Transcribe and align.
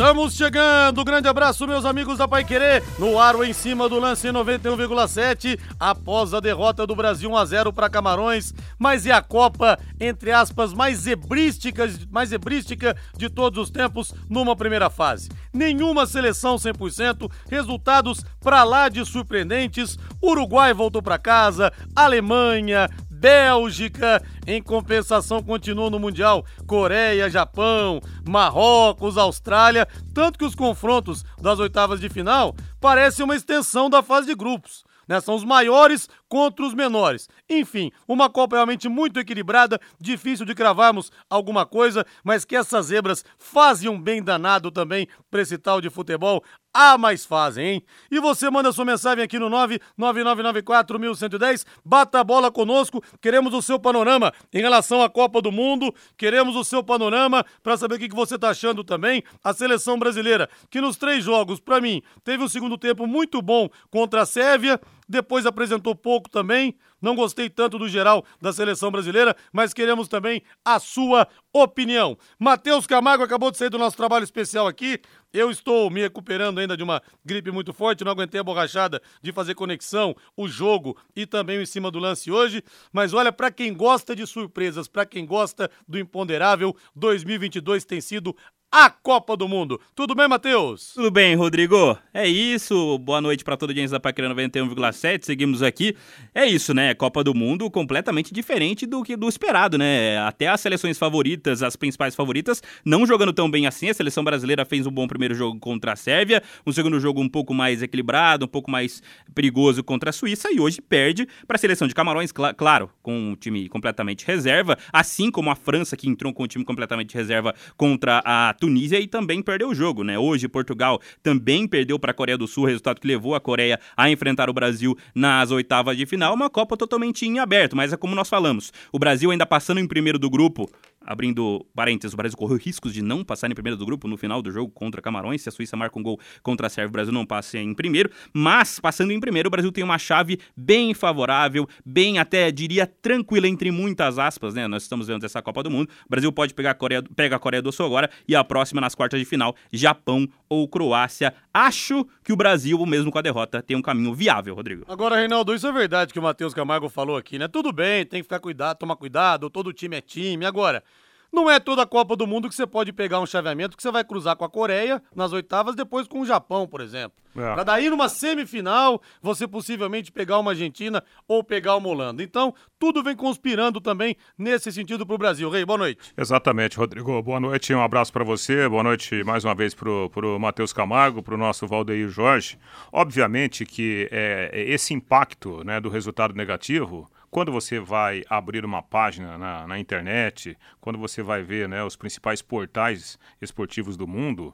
Estamos 0.00 0.32
chegando. 0.32 1.04
Grande 1.04 1.28
abraço, 1.28 1.66
meus 1.66 1.84
amigos 1.84 2.16
da 2.16 2.26
Pai 2.26 2.42
Querer. 2.42 2.82
No 2.98 3.18
ar, 3.18 3.34
em 3.44 3.52
cima 3.52 3.86
do 3.86 4.00
lance 4.00 4.26
91,7. 4.28 5.60
Após 5.78 6.32
a 6.32 6.40
derrota 6.40 6.86
do 6.86 6.96
Brasil 6.96 7.30
1 7.30 7.36
a 7.36 7.44
0 7.44 7.70
para 7.70 7.90
Camarões. 7.90 8.54
Mas 8.78 9.04
é 9.04 9.12
a 9.12 9.20
Copa, 9.20 9.78
entre 10.00 10.32
aspas, 10.32 10.72
mais 10.72 11.00
zebrística, 11.00 11.86
mais 12.10 12.30
zebrística 12.30 12.96
de 13.14 13.28
todos 13.28 13.62
os 13.62 13.70
tempos 13.70 14.14
numa 14.26 14.56
primeira 14.56 14.88
fase. 14.88 15.28
Nenhuma 15.52 16.06
seleção 16.06 16.56
100%, 16.56 17.30
resultados 17.50 18.24
para 18.40 18.64
lá 18.64 18.88
de 18.88 19.04
surpreendentes. 19.04 19.98
Uruguai 20.22 20.72
voltou 20.72 21.02
para 21.02 21.18
casa, 21.18 21.70
Alemanha, 21.94 22.88
Bélgica, 23.20 24.22
em 24.46 24.62
compensação, 24.62 25.42
continua 25.42 25.90
no 25.90 25.98
Mundial 25.98 26.42
Coreia, 26.66 27.28
Japão, 27.28 28.00
Marrocos, 28.26 29.18
Austrália. 29.18 29.86
Tanto 30.14 30.38
que 30.38 30.44
os 30.44 30.54
confrontos 30.54 31.22
das 31.38 31.58
oitavas 31.58 32.00
de 32.00 32.08
final 32.08 32.56
parecem 32.80 33.22
uma 33.22 33.36
extensão 33.36 33.90
da 33.90 34.02
fase 34.02 34.26
de 34.26 34.34
grupos. 34.34 34.84
Né? 35.06 35.20
São 35.20 35.34
os 35.34 35.44
maiores 35.44 36.08
contra 36.30 36.64
os 36.64 36.72
menores. 36.72 37.28
Enfim, 37.48 37.90
uma 38.06 38.30
Copa 38.30 38.54
realmente 38.54 38.88
muito 38.88 39.18
equilibrada, 39.18 39.80
difícil 40.00 40.46
de 40.46 40.54
cravarmos 40.54 41.10
alguma 41.28 41.66
coisa, 41.66 42.06
mas 42.22 42.44
que 42.44 42.54
essas 42.54 42.86
zebras 42.86 43.24
fazem 43.36 43.90
um 43.90 44.00
bem 44.00 44.22
danado 44.22 44.70
também 44.70 45.08
para 45.28 45.42
esse 45.42 45.58
tal 45.58 45.80
de 45.80 45.90
futebol. 45.90 46.42
Ah, 46.72 46.96
mais 46.96 47.26
fazem, 47.26 47.66
hein? 47.66 47.82
E 48.12 48.20
você 48.20 48.48
manda 48.48 48.70
sua 48.70 48.84
mensagem 48.84 49.24
aqui 49.24 49.40
no 49.40 49.50
999941110, 49.98 51.66
bata 51.84 52.20
a 52.20 52.24
bola 52.24 52.48
conosco, 52.48 53.02
queremos 53.20 53.52
o 53.52 53.60
seu 53.60 53.76
panorama 53.76 54.32
em 54.52 54.60
relação 54.60 55.02
à 55.02 55.10
Copa 55.10 55.42
do 55.42 55.50
Mundo, 55.50 55.92
queremos 56.16 56.54
o 56.54 56.62
seu 56.62 56.84
panorama 56.84 57.44
para 57.60 57.76
saber 57.76 57.96
o 57.96 57.98
que 57.98 58.08
você 58.14 58.38
tá 58.38 58.50
achando 58.50 58.84
também. 58.84 59.24
A 59.42 59.52
seleção 59.52 59.98
brasileira, 59.98 60.48
que 60.70 60.80
nos 60.80 60.96
três 60.96 61.24
jogos, 61.24 61.58
para 61.58 61.80
mim, 61.80 62.00
teve 62.22 62.44
um 62.44 62.48
segundo 62.48 62.78
tempo 62.78 63.04
muito 63.04 63.42
bom 63.42 63.68
contra 63.90 64.22
a 64.22 64.26
Sérvia, 64.26 64.80
depois 65.10 65.44
apresentou 65.44 65.94
pouco 65.94 66.30
também. 66.30 66.76
Não 67.02 67.16
gostei 67.16 67.50
tanto 67.50 67.78
do 67.78 67.88
geral 67.88 68.24
da 68.40 68.52
seleção 68.52 68.90
brasileira, 68.90 69.34
mas 69.52 69.74
queremos 69.74 70.06
também 70.06 70.42
a 70.64 70.78
sua 70.78 71.26
opinião. 71.52 72.16
Matheus 72.38 72.86
Camargo 72.86 73.24
acabou 73.24 73.50
de 73.50 73.56
sair 73.56 73.70
do 73.70 73.78
nosso 73.78 73.96
trabalho 73.96 74.22
especial 74.22 74.68
aqui. 74.68 75.00
Eu 75.32 75.50
estou 75.50 75.90
me 75.90 76.00
recuperando 76.00 76.60
ainda 76.60 76.76
de 76.76 76.82
uma 76.82 77.02
gripe 77.24 77.50
muito 77.50 77.72
forte, 77.72 78.04
não 78.04 78.12
aguentei 78.12 78.40
a 78.40 78.44
borrachada 78.44 79.02
de 79.22 79.32
fazer 79.32 79.54
conexão, 79.54 80.14
o 80.36 80.46
jogo 80.46 80.96
e 81.16 81.26
também 81.26 81.58
o 81.58 81.62
em 81.62 81.66
cima 81.66 81.90
do 81.90 81.98
lance 81.98 82.30
hoje. 82.30 82.62
Mas 82.92 83.12
olha, 83.12 83.32
para 83.32 83.50
quem 83.50 83.74
gosta 83.74 84.14
de 84.14 84.26
surpresas, 84.26 84.86
para 84.86 85.06
quem 85.06 85.26
gosta 85.26 85.70
do 85.88 85.98
imponderável, 85.98 86.76
2022 86.94 87.84
tem 87.84 88.00
sido 88.00 88.36
a 88.72 88.88
Copa 88.88 89.36
do 89.36 89.48
Mundo. 89.48 89.80
Tudo 89.96 90.14
bem, 90.14 90.28
Matheus? 90.28 90.92
Tudo 90.94 91.10
bem, 91.10 91.34
Rodrigo. 91.34 91.98
É 92.14 92.28
isso. 92.28 92.96
Boa 92.98 93.20
noite 93.20 93.42
para 93.42 93.56
toda 93.56 93.72
a 93.72 93.74
audiência 93.74 93.94
da 93.94 94.00
Paquera 94.00 94.32
91,7. 94.32 95.24
Seguimos 95.24 95.60
aqui. 95.60 95.96
É 96.32 96.46
isso, 96.46 96.72
né? 96.72 96.94
Copa 96.94 97.24
do 97.24 97.34
Mundo 97.34 97.68
completamente 97.68 98.32
diferente 98.32 98.86
do 98.86 99.02
que 99.02 99.16
do 99.16 99.28
esperado, 99.28 99.76
né? 99.76 100.18
Até 100.18 100.46
as 100.46 100.60
seleções 100.60 100.98
favoritas, 100.98 101.64
as 101.64 101.74
principais 101.74 102.14
favoritas, 102.14 102.62
não 102.84 103.04
jogando 103.04 103.32
tão 103.32 103.50
bem 103.50 103.66
assim. 103.66 103.88
A 103.88 103.94
seleção 103.94 104.22
brasileira 104.22 104.64
fez 104.64 104.86
um 104.86 104.90
bom 104.92 105.08
primeiro 105.08 105.34
jogo 105.34 105.58
contra 105.58 105.94
a 105.94 105.96
Sérvia, 105.96 106.40
um 106.64 106.70
segundo 106.70 107.00
jogo 107.00 107.20
um 107.20 107.28
pouco 107.28 107.52
mais 107.52 107.82
equilibrado, 107.82 108.44
um 108.44 108.48
pouco 108.48 108.70
mais 108.70 109.02
perigoso 109.34 109.82
contra 109.82 110.10
a 110.10 110.12
Suíça 110.12 110.48
e 110.52 110.60
hoje 110.60 110.80
perde 110.80 111.26
para 111.44 111.56
a 111.56 111.58
seleção 111.58 111.88
de 111.88 111.94
Camarões, 111.94 112.30
cl 112.30 112.54
claro, 112.54 112.88
com 113.02 113.30
um 113.30 113.34
time 113.34 113.68
completamente 113.68 114.24
reserva, 114.24 114.78
assim 114.92 115.28
como 115.28 115.50
a 115.50 115.56
França 115.56 115.96
que 115.96 116.08
entrou 116.08 116.32
com 116.32 116.44
um 116.44 116.46
time 116.46 116.64
completamente 116.64 117.14
reserva 117.16 117.52
contra 117.76 118.22
a 118.24 118.54
Tunísia 118.60 119.00
e 119.00 119.08
também 119.08 119.42
perdeu 119.42 119.70
o 119.70 119.74
jogo, 119.74 120.04
né? 120.04 120.18
Hoje 120.18 120.46
Portugal 120.46 121.00
também 121.22 121.66
perdeu 121.66 121.98
para 121.98 122.10
a 122.10 122.14
Coreia 122.14 122.36
do 122.36 122.46
Sul, 122.46 122.66
resultado 122.66 123.00
que 123.00 123.08
levou 123.08 123.34
a 123.34 123.40
Coreia 123.40 123.80
a 123.96 124.10
enfrentar 124.10 124.50
o 124.50 124.52
Brasil 124.52 124.96
nas 125.14 125.50
oitavas 125.50 125.96
de 125.96 126.04
final, 126.04 126.34
uma 126.34 126.50
Copa 126.50 126.76
totalmente 126.76 127.26
em 127.26 127.38
aberto, 127.38 127.74
mas 127.74 127.92
é 127.92 127.96
como 127.96 128.14
nós 128.14 128.28
falamos, 128.28 128.72
o 128.92 128.98
Brasil 128.98 129.30
ainda 129.30 129.46
passando 129.46 129.80
em 129.80 129.88
primeiro 129.88 130.18
do 130.18 130.28
grupo, 130.28 130.70
abrindo 131.00 131.66
parênteses, 131.74 132.14
o 132.14 132.16
Brasil 132.16 132.36
correu 132.36 132.56
riscos 132.56 132.92
de 132.92 133.02
não 133.02 133.24
passar 133.24 133.50
em 133.50 133.54
primeiro 133.54 133.76
do 133.76 133.86
grupo 133.86 134.06
no 134.06 134.16
final 134.16 134.42
do 134.42 134.50
jogo 134.50 134.70
contra 134.70 135.00
Camarões. 135.00 135.42
Se 135.42 135.48
a 135.48 135.52
Suíça 135.52 135.76
marca 135.76 135.98
um 135.98 136.02
gol 136.02 136.20
contra 136.42 136.66
a 136.66 136.70
Sérvia, 136.70 136.88
o 136.88 136.92
Brasil 136.92 137.12
não 137.12 137.24
passa 137.24 137.58
em 137.58 137.74
primeiro. 137.74 138.10
Mas, 138.32 138.78
passando 138.78 139.12
em 139.12 139.20
primeiro, 139.20 139.48
o 139.48 139.50
Brasil 139.50 139.72
tem 139.72 139.82
uma 139.82 139.98
chave 139.98 140.38
bem 140.56 140.94
favorável, 140.94 141.68
bem 141.84 142.18
até 142.18 142.50
diria 142.50 142.86
tranquila, 142.86 143.48
entre 143.48 143.70
muitas 143.70 144.18
aspas, 144.18 144.54
né? 144.54 144.68
Nós 144.68 144.82
estamos 144.82 145.06
vendo 145.06 145.24
essa 145.24 145.40
Copa 145.42 145.62
do 145.62 145.70
Mundo. 145.70 145.88
O 146.06 146.10
Brasil 146.10 146.30
pode 146.32 146.54
pegar 146.54 146.72
a 146.72 146.74
Coreia, 146.74 147.02
pega 147.16 147.36
a 147.36 147.38
Coreia 147.38 147.62
do 147.62 147.72
Sul 147.72 147.86
agora 147.86 148.10
e 148.28 148.36
a 148.36 148.44
próxima 148.44 148.80
nas 148.80 148.94
quartas 148.94 149.18
de 149.18 149.24
final, 149.24 149.54
Japão 149.72 150.28
ou 150.50 150.68
Croácia. 150.68 151.32
Acho 151.54 152.04
que 152.24 152.32
o 152.32 152.36
Brasil, 152.36 152.84
mesmo 152.84 153.12
com 153.12 153.18
a 153.18 153.22
derrota, 153.22 153.62
tem 153.62 153.76
um 153.76 153.82
caminho 153.82 154.12
viável, 154.12 154.54
Rodrigo. 154.54 154.84
Agora, 154.88 155.14
Reinaldo, 155.16 155.54
isso 155.54 155.66
é 155.66 155.72
verdade 155.72 156.12
que 156.12 156.18
o 156.18 156.22
Matheus 156.22 156.52
Camargo 156.52 156.88
falou 156.88 157.16
aqui, 157.16 157.38
né? 157.38 157.46
Tudo 157.46 157.72
bem, 157.72 158.04
tem 158.04 158.18
que 158.18 158.24
ficar 158.24 158.40
cuidado, 158.40 158.76
tomar 158.78 158.96
cuidado, 158.96 159.48
todo 159.48 159.72
time 159.72 159.96
é 159.96 160.00
time. 160.00 160.44
Agora, 160.44 160.82
não 161.32 161.50
é 161.50 161.60
toda 161.60 161.82
a 161.82 161.86
Copa 161.86 162.16
do 162.16 162.26
Mundo 162.26 162.48
que 162.48 162.54
você 162.54 162.66
pode 162.66 162.92
pegar 162.92 163.20
um 163.20 163.26
chaveamento 163.26 163.76
que 163.76 163.82
você 163.82 163.90
vai 163.90 164.04
cruzar 164.04 164.36
com 164.36 164.44
a 164.44 164.50
Coreia 164.50 165.02
nas 165.14 165.32
oitavas, 165.32 165.74
depois 165.74 166.06
com 166.06 166.20
o 166.20 166.26
Japão, 166.26 166.66
por 166.66 166.80
exemplo. 166.80 167.18
É. 167.36 167.54
Pra 167.54 167.62
daí 167.62 167.88
numa 167.88 168.08
semifinal, 168.08 169.00
você 169.22 169.46
possivelmente 169.46 170.10
pegar 170.10 170.38
uma 170.38 170.50
Argentina 170.50 171.02
ou 171.28 171.44
pegar 171.44 171.76
uma 171.76 171.88
Holanda. 171.88 172.22
Então, 172.22 172.52
tudo 172.78 173.02
vem 173.02 173.14
conspirando 173.14 173.80
também 173.80 174.16
nesse 174.36 174.72
sentido 174.72 175.06
pro 175.06 175.16
Brasil. 175.16 175.48
Rei, 175.48 175.64
boa 175.64 175.78
noite. 175.78 176.12
Exatamente, 176.16 176.76
Rodrigo. 176.76 177.22
Boa 177.22 177.38
noite, 177.38 177.72
um 177.72 177.82
abraço 177.82 178.12
para 178.12 178.24
você. 178.24 178.68
Boa 178.68 178.82
noite 178.82 179.22
mais 179.22 179.44
uma 179.44 179.54
vez 179.54 179.74
pro, 179.74 180.10
pro 180.10 180.38
Matheus 180.40 180.72
Camargo, 180.72 181.22
pro 181.22 181.36
nosso 181.36 181.66
Valdeir 181.66 182.08
Jorge. 182.08 182.58
Obviamente 182.92 183.64
que 183.64 184.08
é, 184.10 184.50
esse 184.52 184.92
impacto 184.92 185.62
né, 185.62 185.80
do 185.80 185.88
resultado 185.88 186.34
negativo 186.34 187.08
quando 187.30 187.52
você 187.52 187.78
vai 187.78 188.24
abrir 188.28 188.64
uma 188.64 188.82
página 188.82 189.38
na, 189.38 189.66
na 189.66 189.78
internet, 189.78 190.58
quando 190.80 190.98
você 190.98 191.22
vai 191.22 191.42
ver 191.42 191.68
né, 191.68 191.82
os 191.84 191.96
principais 191.96 192.42
portais 192.42 193.18
esportivos 193.40 193.96
do 193.96 194.06
mundo, 194.06 194.52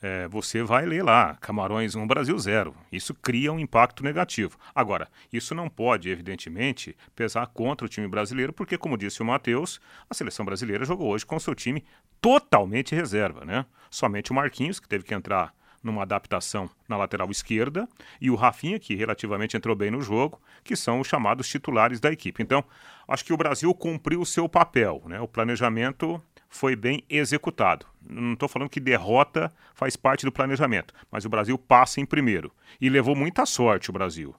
é, 0.00 0.28
você 0.28 0.62
vai 0.62 0.86
ler 0.86 1.02
lá, 1.02 1.36
Camarões 1.40 1.94
1, 1.94 2.06
Brasil 2.06 2.38
0. 2.38 2.74
Isso 2.92 3.14
cria 3.14 3.52
um 3.52 3.58
impacto 3.58 4.04
negativo. 4.04 4.56
Agora, 4.74 5.08
isso 5.32 5.54
não 5.54 5.68
pode, 5.68 6.08
evidentemente, 6.08 6.96
pesar 7.16 7.46
contra 7.48 7.84
o 7.84 7.88
time 7.88 8.06
brasileiro, 8.06 8.52
porque, 8.52 8.78
como 8.78 8.96
disse 8.96 9.22
o 9.22 9.24
Matheus, 9.24 9.80
a 10.08 10.14
seleção 10.14 10.44
brasileira 10.44 10.84
jogou 10.84 11.08
hoje 11.08 11.26
com 11.26 11.38
seu 11.40 11.54
time 11.54 11.84
totalmente 12.20 12.94
reserva, 12.94 13.44
né? 13.44 13.66
Somente 13.90 14.30
o 14.30 14.34
Marquinhos, 14.34 14.78
que 14.78 14.88
teve 14.88 15.04
que 15.04 15.14
entrar 15.14 15.52
numa 15.82 16.02
adaptação 16.02 16.68
na 16.88 16.96
lateral 16.96 17.30
esquerda, 17.30 17.88
e 18.20 18.30
o 18.30 18.34
Rafinha, 18.34 18.78
que 18.78 18.94
relativamente 18.94 19.56
entrou 19.56 19.76
bem 19.76 19.90
no 19.90 20.00
jogo, 20.00 20.40
que 20.64 20.76
são 20.76 21.00
os 21.00 21.06
chamados 21.06 21.48
titulares 21.48 22.00
da 22.00 22.12
equipe. 22.12 22.42
Então, 22.42 22.64
acho 23.06 23.24
que 23.24 23.32
o 23.32 23.36
Brasil 23.36 23.72
cumpriu 23.74 24.20
o 24.20 24.26
seu 24.26 24.48
papel, 24.48 25.02
né? 25.06 25.20
O 25.20 25.28
planejamento 25.28 26.22
foi 26.48 26.74
bem 26.74 27.04
executado. 27.08 27.86
Não 28.00 28.32
estou 28.32 28.48
falando 28.48 28.70
que 28.70 28.80
derrota 28.80 29.52
faz 29.74 29.96
parte 29.96 30.24
do 30.24 30.32
planejamento, 30.32 30.94
mas 31.10 31.24
o 31.24 31.28
Brasil 31.28 31.58
passa 31.58 32.00
em 32.00 32.06
primeiro. 32.06 32.52
E 32.80 32.88
levou 32.88 33.14
muita 33.14 33.44
sorte 33.46 33.90
o 33.90 33.92
Brasil. 33.92 34.34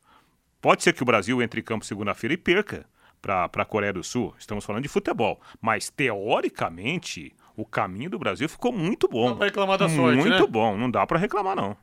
Pode 0.61 0.83
ser 0.83 0.93
que 0.93 1.03
o 1.03 1.05
Brasil 1.05 1.41
entre 1.41 1.61
em 1.61 1.63
campo 1.63 1.85
segunda-feira 1.85 2.33
e 2.33 2.37
perca 2.37 2.85
para 3.21 3.45
a 3.45 3.65
Coreia 3.65 3.93
do 3.93 4.03
Sul. 4.03 4.33
Estamos 4.37 4.65
falando 4.65 4.83
de 4.83 4.89
futebol. 4.89 5.39
Mas, 5.61 5.89
teoricamente, 5.89 7.33
o 7.61 7.65
caminho 7.65 8.09
do 8.09 8.19
Brasil 8.19 8.47
ficou 8.47 8.71
muito 8.71 9.07
bom. 9.07 9.29
Não 9.29 9.37
pra 9.37 9.47
reclamar 9.47 9.77
da 9.77 9.89
sorte, 9.89 10.17
Muito 10.17 10.29
né? 10.29 10.47
bom, 10.47 10.77
não 10.77 10.89
dá 10.89 11.05
para 11.05 11.19
reclamar 11.19 11.55
não. 11.55 11.75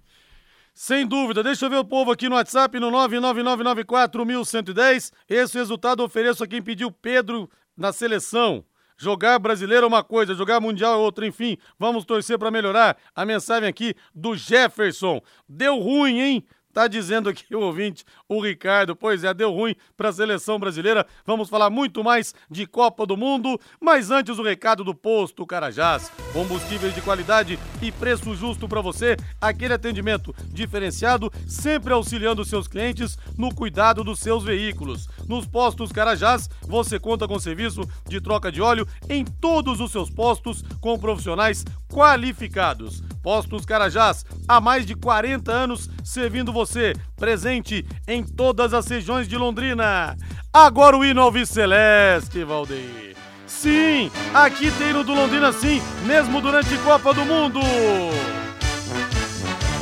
Sem 0.72 1.06
dúvida, 1.06 1.42
deixa 1.42 1.66
eu 1.66 1.70
ver 1.70 1.78
o 1.78 1.84
povo 1.84 2.10
aqui 2.10 2.28
no 2.28 2.34
WhatsApp 2.34 2.78
no 2.78 2.90
999941110. 2.90 5.12
Esse 5.28 5.56
resultado 5.56 6.02
eu 6.02 6.06
ofereço 6.06 6.44
a 6.44 6.46
quem 6.46 6.62
pediu 6.62 6.90
Pedro 6.90 7.48
na 7.76 7.92
seleção. 7.92 8.64
Jogar 8.98 9.38
brasileiro 9.38 9.84
é 9.84 9.88
uma 9.88 10.02
coisa, 10.02 10.34
jogar 10.34 10.60
mundial 10.60 10.94
é 10.94 10.96
outra, 10.96 11.26
enfim, 11.26 11.58
vamos 11.78 12.06
torcer 12.06 12.38
para 12.38 12.50
melhorar. 12.50 12.96
A 13.14 13.26
mensagem 13.26 13.68
aqui 13.68 13.94
do 14.14 14.34
Jefferson. 14.34 15.20
Deu 15.46 15.78
ruim, 15.78 16.20
hein? 16.20 16.44
Tá 16.76 16.86
dizendo 16.88 17.30
aqui 17.30 17.56
o 17.56 17.60
ouvinte, 17.60 18.04
o 18.28 18.38
Ricardo. 18.38 18.94
Pois 18.94 19.24
é, 19.24 19.32
deu 19.32 19.50
ruim 19.50 19.74
para 19.96 20.10
a 20.10 20.12
seleção 20.12 20.58
brasileira. 20.58 21.06
Vamos 21.24 21.48
falar 21.48 21.70
muito 21.70 22.04
mais 22.04 22.34
de 22.50 22.66
Copa 22.66 23.06
do 23.06 23.16
Mundo, 23.16 23.58
mas 23.80 24.10
antes 24.10 24.38
o 24.38 24.42
recado 24.42 24.84
do 24.84 24.94
posto 24.94 25.46
Carajás. 25.46 26.12
Combustíveis 26.34 26.94
de 26.94 27.00
qualidade 27.00 27.58
e 27.80 27.90
preço 27.90 28.36
justo 28.36 28.68
para 28.68 28.82
você. 28.82 29.16
Aquele 29.40 29.72
atendimento 29.72 30.36
diferenciado, 30.48 31.32
sempre 31.48 31.94
auxiliando 31.94 32.44
seus 32.44 32.68
clientes 32.68 33.16
no 33.38 33.54
cuidado 33.54 34.04
dos 34.04 34.20
seus 34.20 34.44
veículos. 34.44 35.08
Nos 35.26 35.46
postos 35.46 35.90
Carajás, 35.90 36.46
você 36.60 37.00
conta 37.00 37.26
com 37.26 37.38
serviço 37.38 37.88
de 38.06 38.20
troca 38.20 38.52
de 38.52 38.60
óleo 38.60 38.86
em 39.08 39.24
todos 39.24 39.80
os 39.80 39.90
seus 39.90 40.10
postos 40.10 40.62
com 40.82 40.98
profissionais 40.98 41.64
qualificados. 41.88 43.02
Postos 43.26 43.66
Carajás, 43.66 44.24
há 44.46 44.60
mais 44.60 44.86
de 44.86 44.94
40 44.94 45.50
anos 45.50 45.90
servindo 46.04 46.52
você, 46.52 46.92
presente 47.16 47.84
em 48.06 48.22
todas 48.22 48.72
as 48.72 48.86
regiões 48.86 49.26
de 49.26 49.36
Londrina. 49.36 50.16
Agora 50.52 50.96
o 50.96 51.04
hino 51.04 51.20
Alves 51.20 51.48
Celeste, 51.48 52.44
Valdeir. 52.44 53.16
Sim, 53.44 54.12
aqui 54.32 54.70
tem 54.78 54.92
no 54.92 55.02
do 55.02 55.12
Londrina 55.12 55.52
sim, 55.52 55.82
mesmo 56.04 56.40
durante 56.40 56.78
Copa 56.84 57.12
do 57.12 57.24
Mundo. 57.24 57.58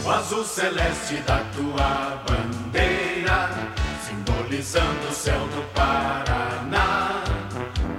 O 0.03 0.11
azul 0.11 0.43
celeste 0.43 1.17
da 1.27 1.41
tua 1.55 2.25
bandeira, 2.27 3.51
simbolizando 4.09 5.09
o 5.11 5.13
céu 5.13 5.41
do 5.49 5.63
Paraná. 5.75 7.23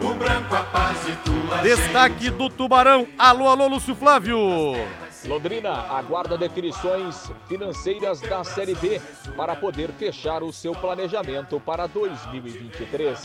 O 0.01 0.11
branco 0.15 0.55
a 0.55 0.63
paz 0.63 0.97
e 1.07 1.15
tua 1.17 1.57
Destaque 1.57 2.31
do 2.31 2.49
Tubarão. 2.49 3.07
Alô, 3.15 3.47
alô, 3.47 3.67
Lúcio 3.67 3.93
Flávio. 3.93 4.73
Londrina 5.27 5.71
aguarda 5.71 6.37
definições 6.37 7.31
financeiras 7.47 8.21
da 8.21 8.43
Série 8.43 8.75
B 8.75 9.01
para 9.35 9.55
poder 9.55 9.91
fechar 9.91 10.43
o 10.43 10.53
seu 10.53 10.73
planejamento 10.73 11.59
para 11.59 11.87
2023. 11.87 13.19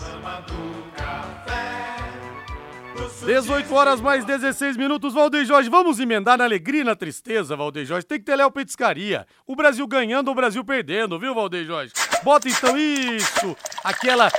18 3.24 3.74
horas 3.74 4.00
mais 4.00 4.24
16 4.24 4.76
minutos, 4.76 5.14
Valdeir 5.14 5.44
Jorge. 5.44 5.68
Vamos 5.68 6.00
emendar 6.00 6.38
na 6.38 6.44
alegria 6.44 6.80
e 6.80 6.84
na 6.84 6.96
tristeza, 6.96 7.56
Valdeir 7.56 7.86
Jorge. 7.86 8.06
Tem 8.06 8.18
que 8.18 8.24
ter 8.24 8.36
Léo 8.36 8.50
Petiscaria. 8.50 9.26
O 9.46 9.54
Brasil 9.54 9.86
ganhando 9.86 10.30
o 10.30 10.34
Brasil 10.34 10.64
perdendo, 10.64 11.18
viu, 11.18 11.34
Valdeir 11.34 11.66
Jorge? 11.66 11.92
Bota 12.22 12.48
então 12.48 12.76
isso, 12.76 13.56
aquela 13.84 14.30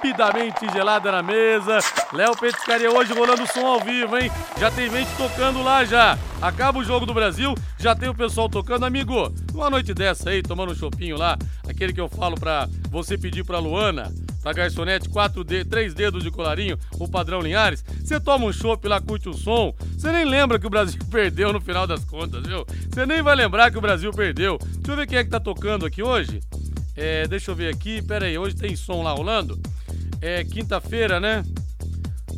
estupidamente 0.00 0.66
gelada 0.72 1.12
na 1.12 1.22
mesa. 1.22 1.78
Léo 2.12 2.34
Petiscaria 2.34 2.90
hoje 2.90 3.12
rolando 3.12 3.46
som 3.46 3.66
ao 3.66 3.80
vivo, 3.80 4.16
hein? 4.16 4.30
Já 4.58 4.70
tem 4.70 4.90
gente 4.90 5.14
tocando 5.14 5.62
lá 5.62 5.84
já. 5.84 6.18
Acaba 6.40 6.78
o 6.78 6.84
jogo 6.84 7.04
do 7.04 7.12
Brasil, 7.12 7.54
já 7.78 7.94
tem 7.94 8.08
o 8.08 8.14
pessoal 8.14 8.48
tocando. 8.48 8.86
Amigo, 8.86 9.30
uma 9.52 9.68
noite 9.68 9.92
dessa 9.92 10.30
aí, 10.30 10.42
tomando 10.42 10.72
um 10.72 10.74
chopinho 10.74 11.18
lá, 11.18 11.36
aquele 11.68 11.92
que 11.92 12.00
eu 12.00 12.08
falo 12.08 12.34
pra 12.34 12.66
você 12.88 13.18
pedir 13.18 13.44
pra 13.44 13.58
Luana, 13.58 14.10
pra 14.42 14.54
garçonete, 14.54 15.10
quatro 15.10 15.44
de, 15.44 15.66
três 15.66 15.92
dedos 15.92 16.22
de 16.22 16.30
colarinho, 16.30 16.78
o 16.98 17.06
padrão 17.06 17.42
Linhares. 17.42 17.84
Você 18.02 18.18
toma 18.18 18.46
um 18.46 18.52
chopp 18.52 18.88
lá, 18.88 19.02
curte 19.02 19.28
o 19.28 19.34
som. 19.34 19.74
Você 19.98 20.10
nem 20.10 20.24
lembra 20.24 20.58
que 20.58 20.66
o 20.66 20.70
Brasil 20.70 21.00
perdeu 21.12 21.52
no 21.52 21.60
final 21.60 21.86
das 21.86 22.04
contas, 22.06 22.46
viu? 22.46 22.64
Você 22.88 23.04
nem 23.04 23.22
vai 23.22 23.36
lembrar 23.36 23.70
que 23.70 23.76
o 23.76 23.82
Brasil 23.82 24.10
perdeu. 24.12 24.56
Deixa 24.58 24.92
eu 24.92 24.96
ver 24.96 25.06
quem 25.06 25.18
é 25.18 25.24
que 25.24 25.30
tá 25.30 25.40
tocando 25.40 25.84
aqui 25.84 26.02
hoje. 26.02 26.40
É, 26.96 27.26
deixa 27.28 27.50
eu 27.50 27.54
ver 27.54 27.72
aqui, 27.72 28.02
pera 28.02 28.26
aí, 28.26 28.38
hoje 28.38 28.56
tem 28.56 28.74
som 28.74 29.02
lá 29.02 29.12
rolando. 29.12 29.60
É 30.20 30.44
quinta-feira, 30.44 31.18
né? 31.18 31.44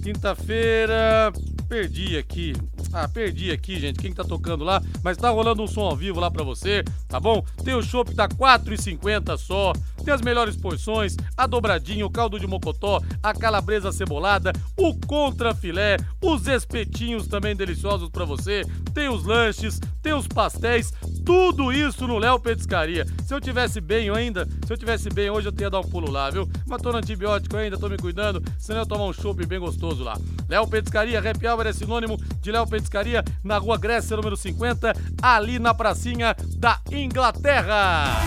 Quinta-feira. 0.02 1.32
Perdi 1.68 2.16
aqui. 2.16 2.54
Ah, 2.92 3.08
perdi 3.08 3.50
aqui, 3.50 3.80
gente. 3.80 3.98
Quem 3.98 4.12
tá 4.12 4.22
tocando 4.22 4.62
lá? 4.62 4.82
Mas 5.02 5.16
tá 5.16 5.30
rolando 5.30 5.62
um 5.62 5.66
som 5.66 5.80
ao 5.82 5.96
vivo 5.96 6.20
lá 6.20 6.30
pra 6.30 6.44
você, 6.44 6.84
tá 7.08 7.18
bom? 7.18 7.42
Tem 7.64 7.74
o 7.74 7.82
chopp, 7.82 8.14
tá 8.14 8.24
R$ 8.24 8.34
4,50 8.34 9.38
só. 9.38 9.72
Tem 10.04 10.12
as 10.12 10.20
melhores 10.22 10.56
porções, 10.56 11.16
a 11.36 11.46
dobradinha, 11.46 12.04
o 12.04 12.10
caldo 12.10 12.38
de 12.38 12.46
mocotó, 12.46 13.00
a 13.22 13.32
calabresa 13.32 13.92
cebolada, 13.92 14.52
o 14.76 14.94
contra 15.06 15.54
filé, 15.54 15.96
os 16.20 16.46
espetinhos 16.46 17.26
também 17.26 17.54
deliciosos 17.54 18.08
pra 18.08 18.24
você. 18.24 18.64
Tem 18.92 19.08
os 19.08 19.24
lanches, 19.24 19.80
tem 20.02 20.12
os 20.12 20.26
pastéis, 20.26 20.92
tudo 21.24 21.72
isso 21.72 22.06
no 22.06 22.18
Léo 22.18 22.40
Petiscaria. 22.40 23.06
Se 23.24 23.32
eu 23.32 23.40
tivesse 23.40 23.80
bem 23.80 24.10
ainda, 24.10 24.46
se 24.66 24.72
eu 24.72 24.76
tivesse 24.76 25.08
bem 25.08 25.30
hoje 25.30 25.48
eu 25.48 25.52
teria 25.52 25.70
dar 25.70 25.80
um 25.80 25.88
pulo 25.88 26.10
lá, 26.10 26.30
viu? 26.30 26.48
Mas 26.66 26.82
tô 26.82 26.90
no 26.90 26.98
antibiótico 26.98 27.56
ainda, 27.56 27.78
tô 27.78 27.88
me 27.88 27.96
cuidando, 27.96 28.42
senão 28.58 28.80
eu 28.80 28.86
tomar 28.86 29.04
um 29.04 29.12
chopp 29.12 29.44
bem 29.46 29.60
gostoso 29.60 30.02
lá. 30.02 30.18
Léo 30.48 30.66
Petiscaria, 30.66 31.18
Happy 31.18 31.46
Hour 31.46 31.66
é 31.66 31.72
sinônimo 31.72 32.18
de 32.40 32.50
Léo 32.50 32.66
Petiscaria 32.66 33.24
na 33.44 33.58
Rua 33.58 33.78
Grécia, 33.78 34.16
número 34.16 34.36
50, 34.36 34.92
ali 35.22 35.58
na 35.58 35.72
pracinha 35.72 36.36
da 36.56 36.80
Inglaterra. 36.90 38.20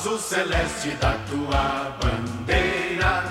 Azul 0.00 0.16
celeste 0.16 0.92
da 0.92 1.12
tua 1.28 1.94
bandeira, 2.00 3.22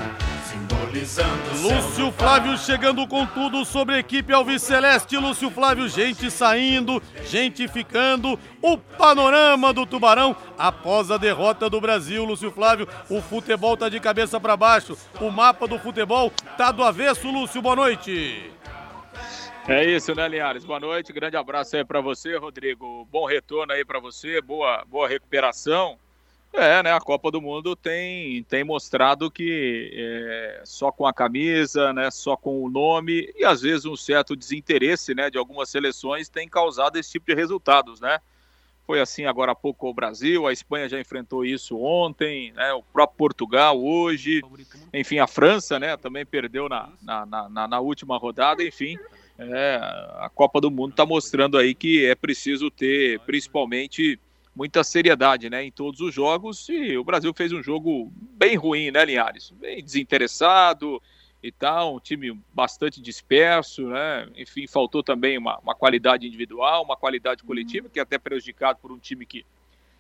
simbolizando 0.46 1.52
o 1.52 1.56
céu 1.56 1.76
Lúcio 1.76 2.12
Flávio 2.12 2.56
chegando 2.60 3.08
com 3.08 3.26
tudo 3.26 3.66
sobre 3.66 3.96
a 3.96 3.98
equipe 3.98 4.32
Alves 4.32 4.62
Celeste. 4.62 5.18
Lúcio 5.18 5.50
Flávio, 5.50 5.90
gente 5.90 6.30
saindo, 6.30 7.02
gente 7.26 7.68
ficando. 7.68 8.40
O 8.62 8.78
panorama 8.78 9.74
do 9.74 9.84
Tubarão 9.84 10.36
após 10.60 11.10
a 11.10 11.18
derrota 11.18 11.72
do 11.72 11.82
Brasil. 11.82 12.24
Lúcio 12.24 12.52
Flávio, 12.52 12.88
o 13.10 13.20
futebol 13.20 13.76
tá 13.76 13.90
de 13.90 14.00
cabeça 14.00 14.40
para 14.40 14.56
baixo. 14.56 14.96
O 15.20 15.32
mapa 15.32 15.68
do 15.68 15.80
futebol 15.80 16.32
tá 16.56 16.72
do 16.72 16.84
avesso. 16.84 17.32
Lúcio, 17.32 17.64
boa 17.64 17.76
noite. 17.76 18.52
É 19.68 19.84
isso, 19.86 20.14
né, 20.14 20.28
Linhares? 20.28 20.66
Boa 20.66 20.80
noite, 20.80 21.12
grande 21.12 21.36
abraço 21.36 21.76
aí 21.76 21.84
para 21.84 22.00
você, 22.00 22.38
Rodrigo. 22.38 23.08
Bom 23.12 23.26
retorno 23.26 23.74
aí 23.74 23.84
para 23.84 24.00
você, 24.00 24.40
boa, 24.40 24.86
boa 24.88 25.08
recuperação. 25.08 25.98
É, 26.52 26.82
né? 26.82 26.92
A 26.92 27.00
Copa 27.00 27.30
do 27.30 27.42
Mundo 27.42 27.76
tem, 27.76 28.44
tem 28.44 28.64
mostrado 28.64 29.30
que 29.30 29.92
é, 29.94 30.62
só 30.66 30.92
com 30.92 31.06
a 31.06 31.14
camisa, 31.14 31.94
né? 31.94 32.10
Só 32.10 32.36
com 32.36 32.64
o 32.64 32.70
nome 32.70 33.32
e 33.36 33.46
às 33.46 33.62
vezes 33.62 33.86
um 33.86 33.96
certo 33.96 34.36
desinteresse, 34.36 35.14
né? 35.14 35.30
De 35.30 35.38
algumas 35.38 35.70
seleções 35.70 36.28
tem 36.28 36.50
causado 36.50 36.98
esse 36.98 37.12
tipo 37.12 37.28
de 37.28 37.36
resultados, 37.36 38.02
né? 38.02 38.20
Foi 38.86 39.00
assim 39.00 39.26
agora 39.26 39.52
há 39.52 39.56
pouco 39.56 39.88
o 39.88 39.94
Brasil, 39.94 40.48
a 40.48 40.52
Espanha 40.52 40.90
já 40.90 41.00
enfrentou 41.00 41.46
isso 41.46 41.78
ontem, 41.78 42.52
né? 42.54 42.74
O 42.74 42.82
próprio 42.82 43.18
Portugal 43.18 43.80
hoje, 43.80 44.42
enfim, 44.92 45.20
a 45.20 45.28
França, 45.28 45.78
né? 45.78 45.96
Também 45.96 46.26
perdeu 46.26 46.68
na, 46.68 46.90
na, 47.00 47.26
na, 47.26 47.68
na 47.68 47.80
última 47.80 48.18
rodada, 48.18 48.64
enfim. 48.64 48.98
É, 49.38 49.80
a 50.20 50.30
Copa 50.34 50.60
do 50.60 50.72
Mundo 50.72 50.92
está 50.92 51.06
mostrando 51.06 51.58
aí 51.58 51.76
que 51.76 52.04
é 52.06 52.16
preciso 52.16 52.72
ter, 52.72 53.20
principalmente, 53.20 54.20
muita 54.60 54.84
seriedade 54.84 55.50
né, 55.50 55.64
em 55.64 55.72
todos 55.72 56.02
os 56.02 56.14
jogos. 56.14 56.68
E 56.68 56.98
o 56.98 57.04
Brasil 57.04 57.34
fez 57.34 57.54
um 57.54 57.64
jogo 57.64 58.12
bem 58.14 58.58
ruim, 58.58 58.92
né, 58.92 59.06
Linhares? 59.06 59.52
Bem 59.52 59.82
desinteressado 59.82 61.02
e 61.42 61.50
tal, 61.50 61.96
um 61.96 62.00
time 62.02 62.38
bastante 62.54 63.02
disperso, 63.02 63.88
né? 63.88 64.28
Enfim, 64.36 64.68
faltou 64.68 65.02
também 65.02 65.38
uma, 65.38 65.58
uma 65.60 65.74
qualidade 65.74 66.28
individual, 66.28 66.84
uma 66.84 66.98
qualidade 66.98 67.42
coletiva, 67.42 67.88
que 67.88 68.00
é 68.00 68.02
até 68.02 68.18
prejudicado 68.18 68.80
por 68.82 68.92
um 68.92 69.00
time 69.00 69.26
que, 69.26 69.46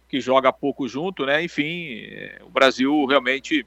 que 0.09 0.19
joga 0.19 0.51
pouco 0.51 0.89
junto, 0.89 1.25
né? 1.25 1.41
Enfim, 1.41 2.01
é, 2.11 2.41
o 2.44 2.50
Brasil 2.50 3.06
realmente 3.06 3.65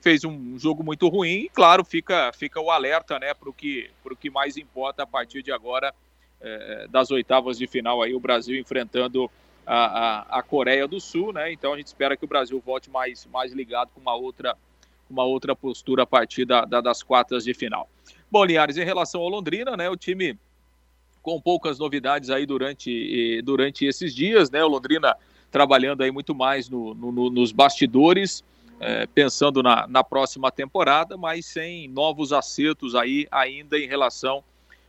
fez 0.00 0.24
um 0.24 0.58
jogo 0.58 0.82
muito 0.82 1.06
ruim 1.08 1.40
e, 1.44 1.48
claro, 1.50 1.84
fica, 1.84 2.32
fica 2.32 2.58
o 2.58 2.70
alerta 2.70 3.18
né, 3.18 3.34
para 3.34 3.50
o 3.50 3.52
que, 3.52 3.90
que 4.18 4.30
mais 4.30 4.56
importa 4.56 5.02
a 5.02 5.06
partir 5.06 5.42
de 5.42 5.52
agora, 5.52 5.94
é, 6.40 6.88
das 6.88 7.10
oitavas 7.10 7.58
de 7.58 7.66
final, 7.66 8.00
aí 8.00 8.14
o 8.14 8.20
Brasil 8.20 8.58
enfrentando 8.58 9.30
a, 9.66 10.36
a, 10.36 10.38
a, 10.38 10.42
Coreia 10.42 10.86
do 10.86 11.00
Sul, 11.00 11.32
né? 11.32 11.52
Então 11.52 11.72
a 11.72 11.76
gente 11.76 11.86
espera 11.86 12.16
que 12.16 12.24
o 12.24 12.28
Brasil 12.28 12.60
volte 12.64 12.90
mais, 12.90 13.26
mais 13.26 13.52
ligado 13.52 13.90
com 13.94 14.00
uma 14.00 14.14
outra, 14.14 14.56
uma 15.08 15.24
outra 15.24 15.54
postura 15.54 16.02
a 16.02 16.06
partir 16.06 16.44
da, 16.44 16.64
da, 16.64 16.80
das 16.80 17.02
quartas 17.02 17.44
de 17.44 17.54
final. 17.54 17.88
Bom, 18.30 18.44
Linhares, 18.44 18.76
em 18.76 18.84
relação 18.84 19.20
ao 19.20 19.28
Londrina, 19.28 19.76
né? 19.76 19.88
O 19.88 19.96
time 19.96 20.38
com 21.22 21.40
poucas 21.40 21.78
novidades 21.78 22.30
aí 22.30 22.46
durante, 22.46 23.42
durante 23.42 23.84
esses 23.84 24.14
dias, 24.14 24.50
né? 24.50 24.64
O 24.64 24.68
Londrina 24.68 25.16
trabalhando 25.50 26.02
aí 26.02 26.10
muito 26.10 26.34
mais 26.34 26.68
no, 26.68 26.94
no, 26.94 27.30
nos 27.30 27.52
bastidores, 27.52 28.44
é, 28.78 29.06
pensando 29.06 29.62
na, 29.62 29.86
na 29.86 30.02
próxima 30.02 30.50
temporada, 30.50 31.16
mas 31.16 31.44
sem 31.44 31.88
novos 31.88 32.32
acertos 32.32 32.94
aí 32.94 33.26
ainda 33.30 33.78
em 33.78 33.86
relação 33.86 34.42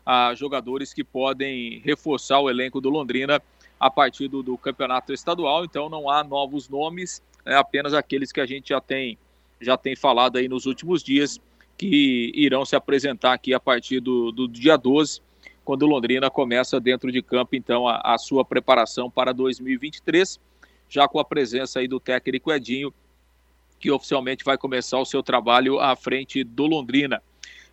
a 0.06 0.34
jogadores 0.34 0.94
que 0.94 1.04
podem 1.04 1.80
reforçar 1.80 2.40
o 2.40 2.50
elenco 2.50 2.80
do 2.80 2.90
Londrina 2.90 3.42
a 3.82 3.90
partir 3.90 4.28
do, 4.28 4.44
do 4.44 4.56
campeonato 4.60 5.12
estadual. 5.12 5.66
Então 5.66 5.90
não 5.90 6.08
há 6.08 6.24
novos 6.24 6.70
nomes, 6.70 7.20
é 7.44 7.56
apenas 7.56 7.96
aqueles 7.96 8.32
que 8.32 8.40
a 8.40 8.46
gente 8.46 8.70
já 8.70 8.80
tem 8.80 9.18
já 9.60 9.78
tem 9.78 9.96
falado 9.96 10.38
aí 10.38 10.48
nos 10.48 10.66
últimos 10.66 11.04
dias 11.04 11.40
que 11.78 12.32
irão 12.36 12.64
se 12.64 12.76
apresentar 12.76 13.34
aqui 13.34 13.54
a 13.54 13.60
partir 13.60 14.00
do, 14.00 14.32
do 14.32 14.48
dia 14.48 14.76
12, 14.76 15.22
quando 15.64 15.86
Londrina 15.86 16.32
começa 16.32 16.80
dentro 16.80 17.12
de 17.12 17.22
campo 17.22 17.56
então 17.56 17.88
a, 17.88 18.02
a 18.04 18.18
sua 18.18 18.44
preparação 18.44 19.10
para 19.10 19.32
2023, 19.32 20.40
já 20.90 21.08
com 21.08 21.20
a 21.20 21.26
presença 21.26 21.80
aí 21.80 21.88
do 21.88 22.00
técnico 22.00 22.52
Edinho 22.52 22.94
que 23.80 23.90
oficialmente 23.90 24.44
vai 24.44 24.58
começar 24.58 25.00
o 25.00 25.06
seu 25.06 25.24
trabalho 25.24 25.80
à 25.80 25.96
frente 25.96 26.44
do 26.44 26.68
Londrina. 26.68 27.22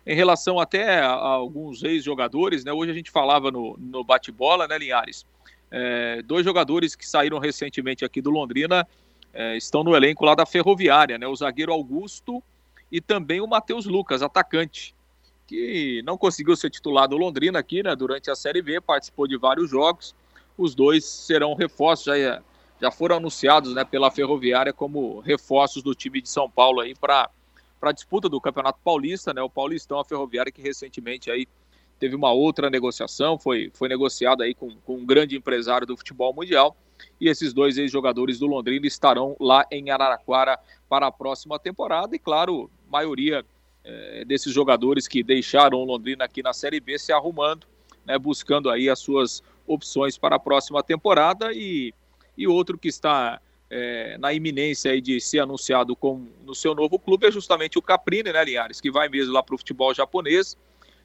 Em 0.05 0.15
relação 0.15 0.59
até 0.59 1.01
a, 1.01 1.11
alguns 1.11 1.83
ex-jogadores, 1.83 2.63
né, 2.63 2.73
hoje 2.73 2.91
a 2.91 2.95
gente 2.95 3.11
falava 3.11 3.51
no, 3.51 3.77
no 3.77 4.03
bate-bola, 4.03 4.67
né, 4.67 4.77
Linhares? 4.77 5.25
É, 5.71 6.21
dois 6.23 6.43
jogadores 6.43 6.95
que 6.95 7.07
saíram 7.07 7.37
recentemente 7.37 8.03
aqui 8.03 8.21
do 8.21 8.29
Londrina 8.29 8.87
é, 9.33 9.55
estão 9.55 9.83
no 9.83 9.95
elenco 9.95 10.25
lá 10.25 10.35
da 10.35 10.45
Ferroviária, 10.45 11.17
né? 11.17 11.27
O 11.27 11.35
zagueiro 11.35 11.71
Augusto 11.71 12.43
e 12.91 12.99
também 12.99 13.39
o 13.39 13.47
Matheus 13.47 13.85
Lucas, 13.85 14.23
atacante, 14.23 14.95
que 15.45 16.01
não 16.03 16.17
conseguiu 16.17 16.55
ser 16.55 16.69
titular 16.69 17.07
do 17.07 17.17
Londrina 17.17 17.59
aqui, 17.59 17.83
né? 17.83 17.95
Durante 17.95 18.31
a 18.31 18.35
Série 18.35 18.61
B, 18.61 18.81
participou 18.81 19.27
de 19.27 19.37
vários 19.37 19.69
jogos. 19.69 20.15
Os 20.57 20.73
dois 20.73 21.05
serão 21.05 21.53
reforços, 21.53 22.05
já 22.05 22.41
já 22.81 22.89
foram 22.89 23.17
anunciados 23.17 23.73
né, 23.73 23.83
pela 23.83 24.09
Ferroviária 24.09 24.71
como 24.71 25.19
reforços 25.19 25.83
do 25.83 25.93
time 25.93 26.21
de 26.21 26.29
São 26.29 26.49
Paulo 26.49 26.79
aí 26.79 26.95
para 26.95 27.29
a 27.81 27.91
disputa 27.91 28.29
do 28.29 28.39
Campeonato 28.39 28.79
Paulista, 28.83 29.33
né? 29.33 29.41
O 29.41 29.49
Paulistão, 29.49 29.99
a 29.99 30.05
Ferroviária 30.05 30.51
que 30.51 30.61
recentemente 30.61 31.29
aí 31.29 31.45
teve 31.99 32.15
uma 32.15 32.31
outra 32.31 32.69
negociação, 32.69 33.37
foi, 33.37 33.69
foi 33.73 33.89
negociada 33.89 34.43
aí 34.43 34.53
com, 34.53 34.71
com 34.85 34.95
um 34.95 35.05
grande 35.05 35.35
empresário 35.35 35.85
do 35.85 35.97
futebol 35.97 36.33
mundial 36.33 36.75
e 37.19 37.27
esses 37.27 37.53
dois 37.53 37.77
ex-jogadores 37.77 38.39
do 38.39 38.47
Londrina 38.47 38.87
estarão 38.87 39.35
lá 39.39 39.65
em 39.71 39.89
Araraquara 39.89 40.57
para 40.87 41.07
a 41.07 41.11
próxima 41.11 41.59
temporada 41.59 42.15
e 42.15 42.19
claro, 42.19 42.69
maioria 42.89 43.45
é, 43.83 44.25
desses 44.25 44.53
jogadores 44.53 45.07
que 45.07 45.23
deixaram 45.23 45.79
o 45.79 45.85
Londrina 45.85 46.25
aqui 46.25 46.41
na 46.41 46.53
Série 46.53 46.79
B 46.79 46.97
se 46.97 47.11
arrumando, 47.11 47.67
né, 48.05 48.17
buscando 48.17 48.69
aí 48.69 48.89
as 48.89 48.99
suas 48.99 49.43
opções 49.67 50.17
para 50.17 50.37
a 50.37 50.39
próxima 50.39 50.81
temporada 50.81 51.51
e, 51.53 51.93
e 52.37 52.47
outro 52.47 52.77
que 52.77 52.87
está 52.87 53.39
é, 53.69 54.17
na 54.17 54.33
iminência 54.33 54.91
aí 54.91 54.99
de 54.99 55.19
ser 55.21 55.39
anunciado 55.39 55.95
com, 55.95 56.27
no 56.43 56.55
seu 56.55 56.73
novo 56.73 56.97
clube 56.97 57.27
é 57.27 57.31
justamente 57.31 57.77
o 57.77 57.81
Caprini, 57.81 58.31
né, 58.31 58.43
Linhares, 58.43 58.81
que 58.81 58.89
vai 58.89 59.07
mesmo 59.09 59.33
lá 59.33 59.43
para 59.43 59.55
o 59.55 59.57
futebol 59.57 59.93
japonês, 59.93 60.57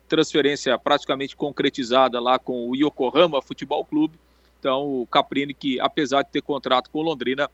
transferência 0.09 0.79
praticamente 0.79 1.37
concretizada 1.37 2.21
lá 2.21 2.39
com 2.39 2.69
o 2.69 2.77
Yokohama 2.77 3.43
Futebol 3.43 3.85
Clube, 3.85 4.19
então 4.59 5.03
o 5.03 5.07
Caprini 5.07 5.55
que 5.55 5.81
apesar 5.81 6.23
de 6.23 6.31
ter 6.31 6.43
contrato 6.43 6.91
com 6.91 7.01
o 7.01 7.03
Londrina, 7.03 7.51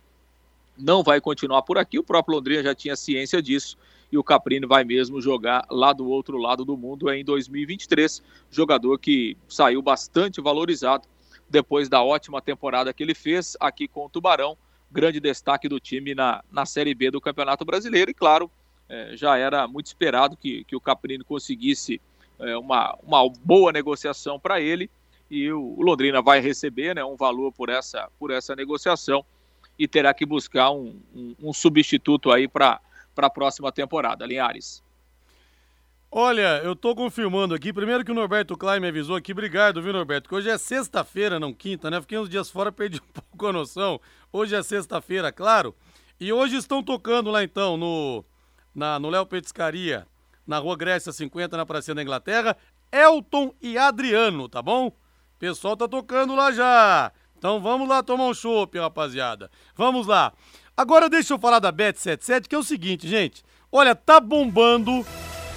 não 0.79 1.03
vai 1.03 1.21
continuar 1.21 1.63
por 1.63 1.79
aqui, 1.79 1.99
o 1.99 2.05
próprio 2.05 2.37
Londrina 2.37 2.63
já 2.63 2.75
tinha 2.75 2.97
ciência 2.97 3.43
disso, 3.43 3.77
e 4.13 4.19
o 4.19 4.25
Caprini 4.25 4.67
vai 4.67 4.85
mesmo 4.85 5.21
jogar 5.21 5.65
lá 5.71 5.93
do 5.93 6.09
outro 6.09 6.37
lado 6.37 6.65
do 6.65 6.77
mundo 6.77 7.11
em 7.11 7.25
2023. 7.25 8.23
Jogador 8.51 8.99
que 8.99 9.37
saiu 9.49 9.81
bastante 9.81 10.41
valorizado 10.41 11.07
depois 11.49 11.89
da 11.89 12.03
ótima 12.03 12.43
temporada 12.43 12.93
que 12.93 13.03
ele 13.03 13.15
fez 13.15 13.57
aqui 13.61 13.87
com 13.87 14.07
o 14.07 14.09
Tubarão. 14.09 14.57
Grande 14.91 15.21
destaque 15.21 15.69
do 15.69 15.79
time 15.79 16.15
na, 16.15 16.43
na 16.51 16.67
Série 16.67 16.95
B 16.95 17.11
do 17.11 17.21
Campeonato 17.21 17.65
Brasileiro. 17.65 18.11
E 18.11 18.15
claro, 18.15 18.51
é, 18.89 19.17
já 19.17 19.37
era 19.37 19.69
muito 19.69 19.87
esperado 19.87 20.37
que, 20.37 20.65
que 20.65 20.75
o 20.75 20.81
Caprini 20.81 21.23
conseguisse 21.23 22.01
é, 22.41 22.57
uma, 22.57 22.97
uma 23.03 23.29
boa 23.43 23.73
negociação 23.73 24.39
para 24.39 24.61
ele. 24.61 24.91
E 25.31 25.51
o, 25.53 25.61
o, 25.61 25.83
Londrina 25.83 26.21
vai 26.21 26.41
receber 26.41 26.95
né, 26.95 27.05
um 27.05 27.17
valor 27.17 27.53
por 27.53 27.69
essa, 27.69 28.09
por 28.19 28.31
essa 28.31 28.57
negociação 28.57 29.25
e 29.79 29.87
terá 29.87 30.13
que 30.13 30.27
buscar 30.27 30.71
um, 30.71 31.01
um, 31.15 31.35
um 31.41 31.53
substituto 31.53 32.31
aí 32.31 32.49
para 32.49 32.81
a 33.17 33.31
próxima 33.31 33.71
temporada. 33.71 34.27
Linhares. 34.27 34.83
Olha, 36.13 36.61
eu 36.65 36.75
tô 36.75 36.95
confirmando 36.97 37.55
aqui. 37.55 37.73
Primeiro 37.73 38.05
que 38.05 38.11
o 38.11 38.15
Norberto 38.15 38.57
Klein 38.57 38.81
me 38.81 38.89
avisou 38.89 39.15
aqui. 39.15 39.31
Obrigado, 39.31 39.81
viu, 39.81 39.93
Norberto? 39.93 40.29
Que 40.29 40.35
hoje 40.35 40.51
é 40.51 40.59
sexta-feira, 40.59 41.39
não 41.39 41.53
quinta, 41.55 41.89
né? 41.89 42.01
Fiquei 42.01 42.19
uns 42.19 42.29
dias 42.29 42.51
fora, 42.51 42.73
perdi 42.73 42.99
um 42.99 43.13
pouco 43.13 43.47
a 43.47 43.53
noção. 43.53 44.01
Hoje 44.33 44.57
é 44.57 44.63
sexta-feira, 44.63 45.31
claro. 45.31 45.73
E 46.19 46.33
hoje 46.33 46.57
estão 46.57 46.83
tocando 46.83 47.31
lá 47.31 47.45
então 47.45 47.77
no 47.77 48.25
na, 48.75 48.99
no 48.99 49.09
Léo 49.09 49.25
Petiscaria, 49.25 50.07
na 50.51 50.59
Rua 50.59 50.77
Grécia 50.77 51.13
50, 51.13 51.57
na 51.57 51.65
Praça 51.65 51.95
da 51.95 52.03
Inglaterra. 52.03 52.57
Elton 52.91 53.55
e 53.63 53.79
Adriano, 53.79 54.49
tá 54.49 54.61
bom? 54.61 54.91
Pessoal 55.39 55.77
tá 55.77 55.87
tocando 55.87 56.35
lá 56.35 56.51
já. 56.51 57.13
Então 57.39 57.61
vamos 57.61 57.89
lá 57.89 58.03
tomar 58.03 58.25
um 58.25 58.35
chopp, 58.35 58.77
rapaziada. 58.77 59.49
Vamos 59.77 60.09
lá. 60.09 60.33
Agora 60.77 61.09
deixa 61.09 61.35
eu 61.35 61.39
falar 61.39 61.61
da 61.61 61.73
Bet77, 61.73 62.49
que 62.49 62.55
é 62.57 62.59
o 62.59 62.65
seguinte, 62.65 63.07
gente. 63.07 63.45
Olha, 63.71 63.95
tá 63.95 64.19
bombando 64.19 65.07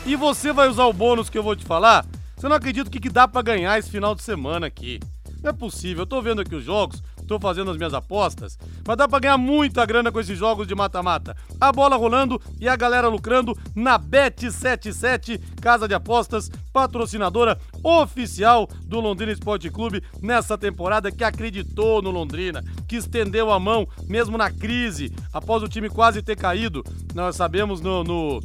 e 0.05 0.15
você 0.15 0.53
vai 0.53 0.69
usar 0.69 0.85
o 0.85 0.93
bônus 0.93 1.27
que 1.27 1.39
eu 1.39 1.43
vou 1.43 1.55
te 1.55 1.65
falar. 1.65 2.05
Você 2.37 2.47
não 2.47 2.55
acredita 2.55 2.87
o 2.87 2.91
que, 2.91 2.99
que 2.99 3.09
dá 3.09 3.27
para 3.27 3.41
ganhar 3.41 3.79
esse 3.79 3.89
final 3.89 4.13
de 4.13 4.21
semana 4.21 4.67
aqui. 4.67 4.99
Não 5.41 5.49
é 5.49 5.53
possível, 5.53 6.03
eu 6.03 6.07
tô 6.07 6.21
vendo 6.21 6.41
aqui 6.41 6.53
os 6.53 6.63
jogos, 6.63 7.01
tô 7.23 7.39
fazendo 7.39 7.71
as 7.71 7.77
minhas 7.77 7.93
apostas, 7.93 8.57
mas 8.85 8.97
dá 8.97 9.07
pra 9.07 9.19
ganhar 9.19 9.37
muita 9.37 9.85
grana 9.85 10.11
com 10.11 10.19
esses 10.19 10.37
jogos 10.37 10.67
de 10.67 10.75
mata-mata. 10.75 11.35
A 11.59 11.71
bola 11.71 11.95
rolando 11.95 12.41
e 12.59 12.67
a 12.67 12.75
galera 12.75 13.07
lucrando 13.07 13.57
na 13.75 13.97
Bet77, 13.97 15.39
casa 15.61 15.87
de 15.87 15.93
apostas, 15.93 16.49
patrocinadora 16.71 17.57
oficial 17.83 18.67
do 18.85 18.99
Londrina 18.99 19.31
Esporte 19.31 19.69
Clube 19.69 20.03
nessa 20.21 20.57
temporada 20.57 21.11
que 21.11 21.23
acreditou 21.23 22.01
no 22.01 22.11
Londrina, 22.11 22.63
que 22.87 22.97
estendeu 22.97 23.51
a 23.51 23.59
mão 23.59 23.87
mesmo 24.07 24.37
na 24.37 24.51
crise, 24.51 25.13
após 25.31 25.63
o 25.63 25.67
time 25.67 25.89
quase 25.89 26.21
ter 26.21 26.35
caído. 26.35 26.83
Nós 27.13 27.35
sabemos 27.35 27.81
no, 27.81 28.03
no, 28.03 28.39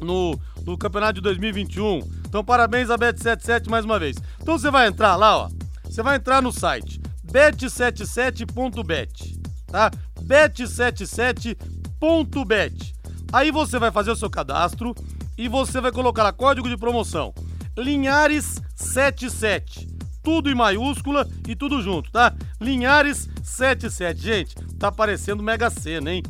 no, 0.00 0.40
no 0.64 0.78
campeonato 0.78 1.14
de 1.14 1.20
2021. 1.22 2.00
Então, 2.28 2.44
parabéns 2.44 2.90
a 2.90 2.98
Bet77 2.98 3.68
mais 3.68 3.84
uma 3.84 3.98
vez. 3.98 4.16
Então, 4.40 4.58
você 4.58 4.70
vai 4.70 4.88
entrar 4.88 5.16
lá, 5.16 5.38
ó. 5.38 5.48
Você 5.84 6.02
vai 6.02 6.16
entrar 6.16 6.42
no 6.42 6.52
site 6.52 7.00
bet77.bet, 7.36 9.38
tá? 9.66 9.90
bet77.bet. 10.22 12.94
Aí 13.30 13.50
você 13.50 13.78
vai 13.78 13.92
fazer 13.92 14.10
o 14.10 14.16
seu 14.16 14.30
cadastro 14.30 14.94
e 15.36 15.46
você 15.46 15.82
vai 15.82 15.92
colocar 15.92 16.32
código 16.32 16.66
de 16.66 16.78
promoção 16.78 17.34
Linhares77. 17.76 19.86
Tudo 20.22 20.50
em 20.50 20.54
maiúscula 20.54 21.28
e 21.46 21.54
tudo 21.54 21.82
junto, 21.82 22.10
tá? 22.10 22.34
Linhares77. 22.58 24.16
Gente, 24.16 24.54
tá 24.78 24.90
parecendo 24.90 25.42
Mega 25.42 25.68
Sena, 25.68 26.14
hein? 26.14 26.22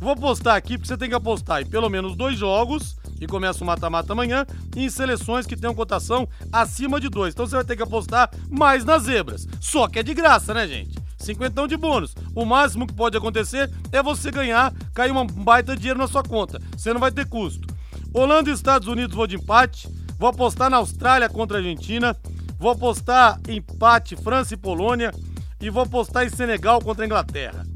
Vou 0.00 0.16
postar 0.16 0.56
aqui 0.56 0.78
porque 0.78 0.88
você 0.88 0.96
tem 0.96 1.10
que 1.10 1.14
apostar 1.14 1.60
em 1.60 1.66
pelo 1.66 1.90
menos 1.90 2.16
dois 2.16 2.38
jogos 2.38 2.96
e 3.20 3.26
começa 3.26 3.62
o 3.62 3.66
mata-mata 3.66 4.12
amanhã 4.12 4.46
em 4.74 4.88
seleções 4.88 5.46
que 5.46 5.56
tenham 5.56 5.74
cotação 5.74 6.28
acima 6.52 7.00
de 7.00 7.08
dois. 7.08 7.34
Então 7.34 7.46
você 7.46 7.56
vai 7.56 7.64
ter 7.64 7.76
que 7.76 7.82
apostar 7.82 8.30
mais 8.50 8.84
nas 8.84 9.04
zebras. 9.04 9.46
Só 9.60 9.88
que 9.88 9.98
é 9.98 10.02
de 10.02 10.14
graça, 10.14 10.52
né, 10.52 10.66
gente? 10.66 10.98
Cinquentão 11.18 11.66
de 11.66 11.76
bônus. 11.76 12.14
O 12.34 12.44
máximo 12.44 12.86
que 12.86 12.94
pode 12.94 13.16
acontecer 13.16 13.70
é 13.90 14.02
você 14.02 14.30
ganhar, 14.30 14.72
cair 14.94 15.12
um 15.12 15.26
baita 15.26 15.76
dinheiro 15.76 15.98
na 15.98 16.06
sua 16.06 16.22
conta. 16.22 16.60
Você 16.76 16.92
não 16.92 17.00
vai 17.00 17.10
ter 17.10 17.26
custo. 17.26 17.66
Holanda 18.12 18.50
e 18.50 18.52
Estados 18.52 18.88
Unidos 18.88 19.16
vou 19.16 19.26
de 19.26 19.36
empate. 19.36 19.88
Vou 20.18 20.28
apostar 20.28 20.70
na 20.70 20.76
Austrália 20.76 21.28
contra 21.28 21.56
a 21.56 21.60
Argentina. 21.60 22.16
Vou 22.58 22.70
apostar 22.70 23.40
empate 23.48 24.16
França 24.16 24.54
e 24.54 24.56
Polônia. 24.56 25.12
E 25.60 25.70
vou 25.70 25.82
apostar 25.82 26.24
em 26.24 26.30
Senegal 26.30 26.80
contra 26.80 27.04
a 27.04 27.06
Inglaterra. 27.06 27.66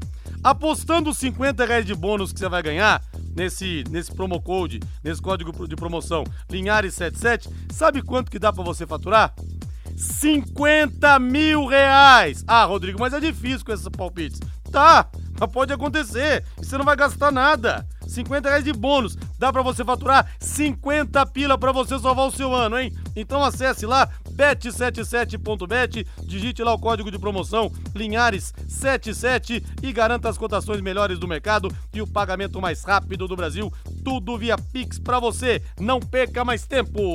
Apostando 0.43 1.09
os 1.09 1.17
50 1.17 1.65
reais 1.65 1.85
de 1.85 1.93
bônus 1.93 2.31
que 2.31 2.39
você 2.39 2.49
vai 2.49 2.63
ganhar, 2.63 3.01
nesse, 3.35 3.83
nesse 3.89 4.13
promo 4.13 4.41
code, 4.41 4.79
nesse 5.03 5.21
código 5.21 5.67
de 5.67 5.75
promoção 5.75 6.23
Linhares77, 6.49 7.49
sabe 7.71 8.01
quanto 8.01 8.31
que 8.31 8.39
dá 8.39 8.51
para 8.51 8.63
você 8.63 8.85
faturar? 8.85 9.33
50 9.95 11.19
mil 11.19 11.65
reais! 11.65 12.43
Ah, 12.47 12.65
Rodrigo, 12.65 12.99
mas 12.99 13.13
é 13.13 13.19
difícil 13.19 13.65
com 13.65 13.71
esses 13.71 13.87
palpites. 13.89 14.39
Tá, 14.71 15.09
mas 15.39 15.51
pode 15.51 15.73
acontecer. 15.73 16.45
Você 16.57 16.77
não 16.77 16.85
vai 16.85 16.95
gastar 16.95 17.31
nada. 17.31 17.85
50 18.07 18.49
reais 18.49 18.63
de 18.63 18.73
bônus. 18.73 19.17
Dá 19.37 19.51
para 19.51 19.61
você 19.61 19.83
faturar 19.83 20.27
50 20.39 21.25
pila 21.27 21.57
para 21.57 21.71
você 21.71 21.97
salvar 21.99 22.27
o 22.27 22.31
seu 22.31 22.53
ano, 22.53 22.79
hein? 22.79 22.93
Então 23.15 23.43
acesse 23.43 23.85
lá 23.85 24.09
bet77.bet, 24.31 26.05
digite 26.23 26.63
lá 26.63 26.73
o 26.73 26.79
código 26.79 27.11
de 27.11 27.19
promoção 27.19 27.71
Linhares77 27.95 29.63
e 29.81 29.93
garanta 29.93 30.29
as 30.29 30.37
cotações 30.37 30.81
melhores 30.81 31.19
do 31.19 31.27
mercado 31.27 31.69
e 31.93 32.01
o 32.01 32.07
pagamento 32.07 32.61
mais 32.61 32.83
rápido 32.83 33.27
do 33.27 33.35
Brasil. 33.35 33.71
Tudo 34.03 34.37
via 34.37 34.57
Pix 34.57 34.97
para 34.99 35.19
você. 35.19 35.61
Não 35.79 35.99
perca 35.99 36.43
mais 36.43 36.65
tempo. 36.65 37.13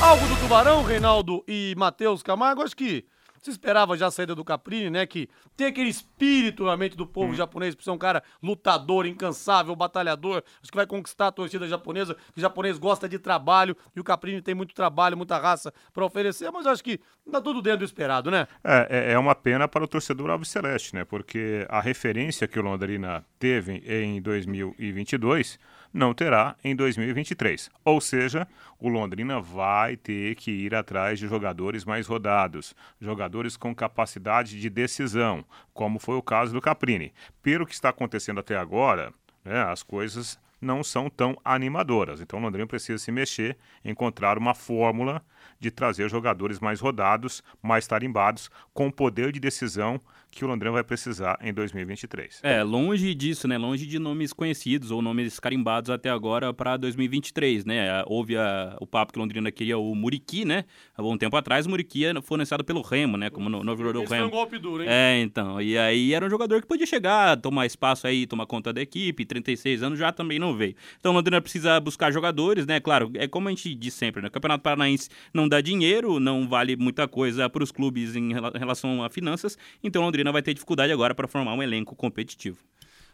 Algo 0.00 0.26
do 0.26 0.36
Tubarão, 0.40 0.82
Reinaldo 0.82 1.44
e 1.46 1.74
Matheus 1.76 2.22
Camargo, 2.22 2.62
acho 2.62 2.76
que 2.76 3.04
se 3.42 3.50
esperava 3.50 3.96
já 3.96 4.06
a 4.06 4.10
saída 4.10 4.34
do 4.34 4.44
Caprini, 4.44 4.88
né? 4.88 5.04
Que 5.04 5.28
tem 5.56 5.66
aquele 5.66 5.90
espírito 5.90 6.64
na 6.64 6.76
mente 6.76 6.96
do 6.96 7.06
povo 7.06 7.32
hum. 7.32 7.34
japonês, 7.34 7.74
por 7.74 7.82
ser 7.82 7.90
um 7.90 7.98
cara 7.98 8.22
lutador, 8.40 9.04
incansável, 9.04 9.74
batalhador. 9.74 10.44
Acho 10.62 10.70
que 10.70 10.76
vai 10.76 10.86
conquistar 10.86 11.26
a 11.26 11.32
torcida 11.32 11.66
japonesa. 11.66 12.16
O 12.36 12.40
japonês 12.40 12.78
gosta 12.78 13.08
de 13.08 13.18
trabalho 13.18 13.76
e 13.96 14.00
o 14.00 14.04
Caprini 14.04 14.40
tem 14.40 14.54
muito 14.54 14.74
trabalho, 14.74 15.16
muita 15.16 15.38
raça 15.38 15.74
para 15.92 16.04
oferecer, 16.04 16.50
mas 16.52 16.66
acho 16.66 16.84
que 16.84 17.00
tá 17.30 17.40
tudo 17.40 17.60
dentro 17.60 17.80
do 17.80 17.84
esperado, 17.84 18.30
né? 18.30 18.46
É, 18.62 19.10
é, 19.10 19.12
é 19.12 19.18
uma 19.18 19.34
pena 19.34 19.66
para 19.66 19.82
o 19.82 19.88
torcedor 19.88 20.30
Alves 20.30 20.48
Celeste, 20.48 20.94
né? 20.94 21.04
Porque 21.04 21.66
a 21.68 21.80
referência 21.80 22.46
que 22.46 22.60
o 22.60 22.62
Londrina 22.62 23.24
teve 23.38 23.82
em 23.84 24.22
2022 24.22 25.58
não 25.92 26.14
terá 26.14 26.56
em 26.64 26.74
2023. 26.74 27.70
Ou 27.84 28.00
seja, 28.00 28.46
o 28.78 28.88
Londrina 28.88 29.40
vai 29.40 29.96
ter 29.96 30.34
que 30.36 30.50
ir 30.50 30.74
atrás 30.74 31.18
de 31.18 31.28
jogadores 31.28 31.84
mais 31.84 32.06
rodados, 32.06 32.74
jogadores 33.00 33.56
com 33.56 33.74
capacidade 33.74 34.60
de 34.60 34.70
decisão, 34.70 35.44
como 35.74 35.98
foi 35.98 36.16
o 36.16 36.22
caso 36.22 36.52
do 36.52 36.60
Caprini. 36.60 37.12
Pelo 37.42 37.66
que 37.66 37.74
está 37.74 37.90
acontecendo 37.90 38.40
até 38.40 38.56
agora, 38.56 39.12
né, 39.44 39.62
as 39.62 39.82
coisas 39.82 40.38
não 40.62 40.84
são 40.84 41.10
tão 41.10 41.36
animadoras. 41.44 42.20
Então 42.20 42.38
o 42.38 42.42
Londrina 42.42 42.66
precisa 42.66 42.98
se 42.98 43.10
mexer, 43.10 43.58
encontrar 43.84 44.38
uma 44.38 44.54
fórmula 44.54 45.20
de 45.58 45.70
trazer 45.70 46.08
jogadores 46.08 46.60
mais 46.60 46.80
rodados, 46.80 47.42
mais 47.60 47.86
tarimbados, 47.86 48.48
com 48.72 48.90
poder 48.90 49.32
de 49.32 49.40
decisão 49.40 50.00
que 50.34 50.44
o 50.46 50.48
Londrina 50.48 50.72
vai 50.72 50.82
precisar 50.82 51.38
em 51.42 51.52
2023. 51.52 52.40
É, 52.42 52.62
longe 52.62 53.14
disso, 53.14 53.46
né? 53.46 53.58
Longe 53.58 53.86
de 53.86 53.98
nomes 53.98 54.32
conhecidos 54.32 54.90
ou 54.90 55.02
nomes 55.02 55.38
carimbados 55.38 55.90
até 55.90 56.08
agora 56.08 56.54
para 56.54 56.78
2023, 56.78 57.66
né? 57.66 58.02
Houve 58.06 58.36
a, 58.38 58.74
o 58.80 58.86
papo 58.86 59.12
que 59.12 59.18
o 59.18 59.22
Londrina 59.22 59.50
queria 59.52 59.76
o 59.76 59.94
Muriqui, 59.94 60.44
né? 60.46 60.64
Há 60.96 61.02
um 61.02 61.18
tempo 61.18 61.36
atrás, 61.36 61.66
o 61.66 61.70
Muriqui 61.70 62.04
foi 62.22 62.36
anunciado 62.36 62.64
pelo 62.64 62.80
Remo, 62.80 63.16
né? 63.18 63.28
Como 63.28 63.50
no, 63.50 63.62
no 63.62 63.72
jogador 63.76 63.92
do 63.92 63.98
Esse 64.00 64.08
foi 64.08 64.16
Remo. 64.16 64.28
um 64.28 64.30
golpe 64.30 64.58
duro, 64.58 64.82
hein? 64.82 64.88
É, 64.90 65.20
então. 65.20 65.60
E 65.60 65.76
aí 65.76 66.14
era 66.14 66.24
um 66.24 66.30
jogador 66.30 66.62
que 66.62 66.66
podia 66.66 66.86
chegar, 66.86 67.36
tomar 67.36 67.66
espaço 67.66 68.06
aí, 68.06 68.26
tomar 68.26 68.46
conta 68.46 68.72
da 68.72 68.80
equipe. 68.80 69.26
36 69.26 69.82
anos 69.82 69.98
já 69.98 70.10
também 70.12 70.38
não 70.38 70.56
veio. 70.56 70.74
Então 70.98 71.12
o 71.12 71.14
Londrina 71.14 71.42
precisa 71.42 71.78
buscar 71.78 72.10
jogadores, 72.10 72.66
né? 72.66 72.80
Claro, 72.80 73.10
é 73.16 73.28
como 73.28 73.48
a 73.48 73.50
gente 73.50 73.74
diz 73.74 73.92
sempre, 73.92 74.22
né? 74.22 74.28
O 74.28 74.30
Campeonato 74.30 74.62
Paranaense 74.62 75.10
não 75.34 75.46
dá 75.46 75.60
dinheiro, 75.60 76.18
não 76.18 76.48
vale 76.48 76.74
muita 76.74 77.06
coisa 77.06 77.50
para 77.50 77.62
os 77.62 77.70
clubes 77.70 78.16
em 78.16 78.32
rela- 78.32 78.52
relação 78.54 79.04
a 79.04 79.10
finanças. 79.10 79.58
Então 79.84 80.00
o 80.00 80.04
Londrina 80.06 80.21
vai 80.30 80.42
ter 80.42 80.54
dificuldade 80.54 80.92
agora 80.92 81.14
para 81.14 81.26
formar 81.26 81.54
um 81.54 81.62
elenco 81.62 81.96
competitivo. 81.96 82.58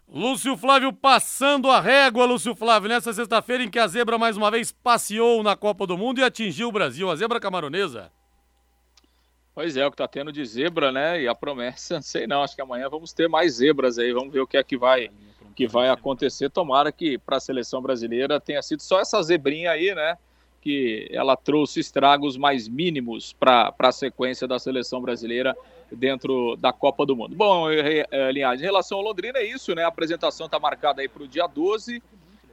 Lúcio 0.06 0.56
Flávio 0.56 0.92
passando 0.92 1.70
a 1.70 1.80
régua, 1.80 2.24
Lúcio 2.24 2.54
Flávio, 2.54 2.88
nessa 2.88 3.12
sexta-feira 3.12 3.62
em 3.62 3.70
que 3.70 3.78
a 3.78 3.86
zebra 3.86 4.18
mais 4.18 4.36
uma 4.36 4.50
vez 4.50 4.72
passeou 4.72 5.42
na 5.42 5.54
Copa 5.54 5.86
do 5.86 5.98
Mundo 5.98 6.18
e 6.18 6.24
atingiu 6.24 6.68
o 6.68 6.72
Brasil, 6.72 7.10
a 7.10 7.16
zebra 7.16 7.38
camaronesa. 7.38 8.10
Pois 9.54 9.76
é, 9.76 9.86
o 9.86 9.90
que 9.90 9.96
tá 9.96 10.08
tendo 10.08 10.32
de 10.32 10.44
zebra, 10.46 10.92
né? 10.92 11.20
E 11.20 11.28
a 11.28 11.34
promessa, 11.34 12.00
sei 12.02 12.26
não, 12.26 12.42
acho 12.42 12.54
que 12.54 12.62
amanhã 12.62 12.88
vamos 12.88 13.12
ter 13.12 13.28
mais 13.28 13.54
zebras 13.54 13.98
aí, 13.98 14.12
vamos 14.12 14.32
ver 14.32 14.40
o 14.40 14.46
que 14.46 14.56
é 14.56 14.62
que 14.62 14.78
vai, 14.78 15.10
que 15.54 15.66
vai 15.66 15.90
acontecer. 15.90 16.48
Tomara 16.48 16.90
que 16.90 17.18
para 17.18 17.36
a 17.36 17.40
seleção 17.40 17.82
brasileira 17.82 18.40
tenha 18.40 18.62
sido 18.62 18.80
só 18.80 19.00
essa 19.00 19.22
zebrinha 19.22 19.72
aí, 19.72 19.94
né? 19.94 20.16
Que 20.60 21.08
ela 21.10 21.36
trouxe 21.36 21.80
estragos 21.80 22.36
mais 22.36 22.68
mínimos 22.68 23.32
para 23.32 23.74
a 23.78 23.92
sequência 23.92 24.46
da 24.46 24.58
seleção 24.58 25.00
brasileira 25.00 25.56
dentro 25.90 26.56
da 26.56 26.72
Copa 26.72 27.06
do 27.06 27.16
Mundo. 27.16 27.34
Bom, 27.34 27.70
eh, 27.70 28.32
Linhares, 28.32 28.60
em 28.60 28.64
relação 28.64 28.98
ao 28.98 29.04
Londrina 29.04 29.38
é 29.38 29.46
isso, 29.46 29.74
né? 29.74 29.84
A 29.84 29.88
apresentação 29.88 30.46
está 30.46 30.58
marcada 30.58 31.00
aí 31.00 31.08
para 31.08 31.22
o 31.22 31.28
dia 31.28 31.46
12. 31.46 32.02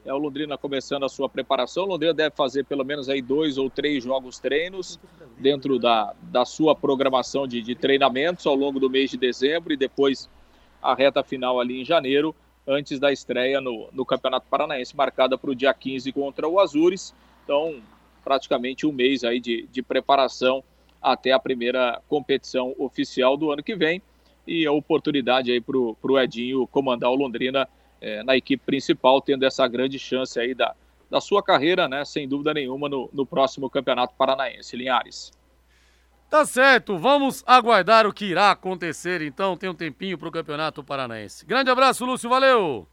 É 0.06 0.14
o 0.14 0.18
Londrina 0.18 0.56
começando 0.58 1.04
a 1.04 1.10
sua 1.10 1.28
preparação. 1.28 1.84
O 1.84 1.88
Londrina 1.88 2.14
deve 2.14 2.36
fazer 2.36 2.64
pelo 2.64 2.86
menos 2.86 3.10
aí 3.10 3.22
dois 3.22 3.58
ou 3.58 3.70
três 3.70 4.04
jogos 4.04 4.38
treinos 4.38 5.00
dentro 5.40 5.80
da, 5.80 6.14
da 6.22 6.46
sua 6.46 6.76
programação 6.76 7.48
de, 7.48 7.62
de 7.62 7.74
treinamentos 7.74 8.46
ao 8.46 8.56
longo 8.56 8.80
do 8.80 8.90
mês 8.90 9.10
de 9.10 9.18
dezembro 9.18 9.74
e 9.74 9.78
depois 9.78 10.30
a 10.82 10.94
reta 10.94 11.24
final 11.24 11.60
ali 11.60 11.82
em 11.82 11.84
janeiro, 11.84 12.36
antes 12.68 13.00
da 13.00 13.12
estreia 13.12 13.60
no, 13.60 13.90
no 13.92 14.06
Campeonato 14.06 14.46
Paranaense, 14.48 14.96
marcada 14.96 15.38
para 15.38 15.50
o 15.50 15.56
dia 15.56 15.74
15 15.74 16.12
contra 16.12 16.48
o 16.48 16.60
Azures. 16.60 17.14
Então, 17.44 17.82
praticamente 18.26 18.88
um 18.88 18.92
mês 18.92 19.24
aí 19.24 19.40
de, 19.40 19.68
de 19.72 19.84
preparação 19.84 20.64
até 21.00 21.32
a 21.32 21.40
primeira 21.40 22.02
competição 22.10 22.74
oficial 22.80 23.38
do 23.38 23.52
ano 23.52 23.62
que 23.62 23.76
vem. 23.76 24.02
E 24.48 24.66
a 24.66 24.72
oportunidade 24.72 25.52
aí 25.52 25.62
para 25.62 25.78
o 25.78 26.20
Edinho 26.20 26.68
comandar 26.68 27.12
o 27.12 27.16
Londrina 27.16 27.70
eh, 28.02 28.24
na 28.24 28.36
equipe 28.36 28.64
principal, 28.66 29.22
tendo 29.22 29.46
essa 29.46 29.68
grande 29.68 30.00
chance 30.00 30.40
aí 30.40 30.56
da, 30.56 30.76
da 31.10 31.22
sua 31.22 31.44
carreira, 31.44 31.88
né, 31.88 32.04
sem 32.04 32.28
dúvida 32.28 32.54
nenhuma, 32.54 32.90
no, 32.90 33.10
no 33.14 33.26
próximo 33.26 33.70
Campeonato 33.70 34.16
Paranaense. 34.16 34.76
Linhares. 34.76 35.32
Tá 36.30 36.44
certo, 36.46 36.98
vamos 36.98 37.44
aguardar 37.46 38.08
o 38.08 38.14
que 38.14 38.26
irá 38.26 38.52
acontecer 38.52 39.22
então, 39.22 39.56
tem 39.56 39.70
um 39.70 39.76
tempinho 39.76 40.18
pro 40.18 40.32
Campeonato 40.32 40.84
Paranaense. 40.84 41.46
Grande 41.46 41.70
abraço, 41.70 42.04
Lúcio, 42.04 42.30
valeu! 42.30 42.88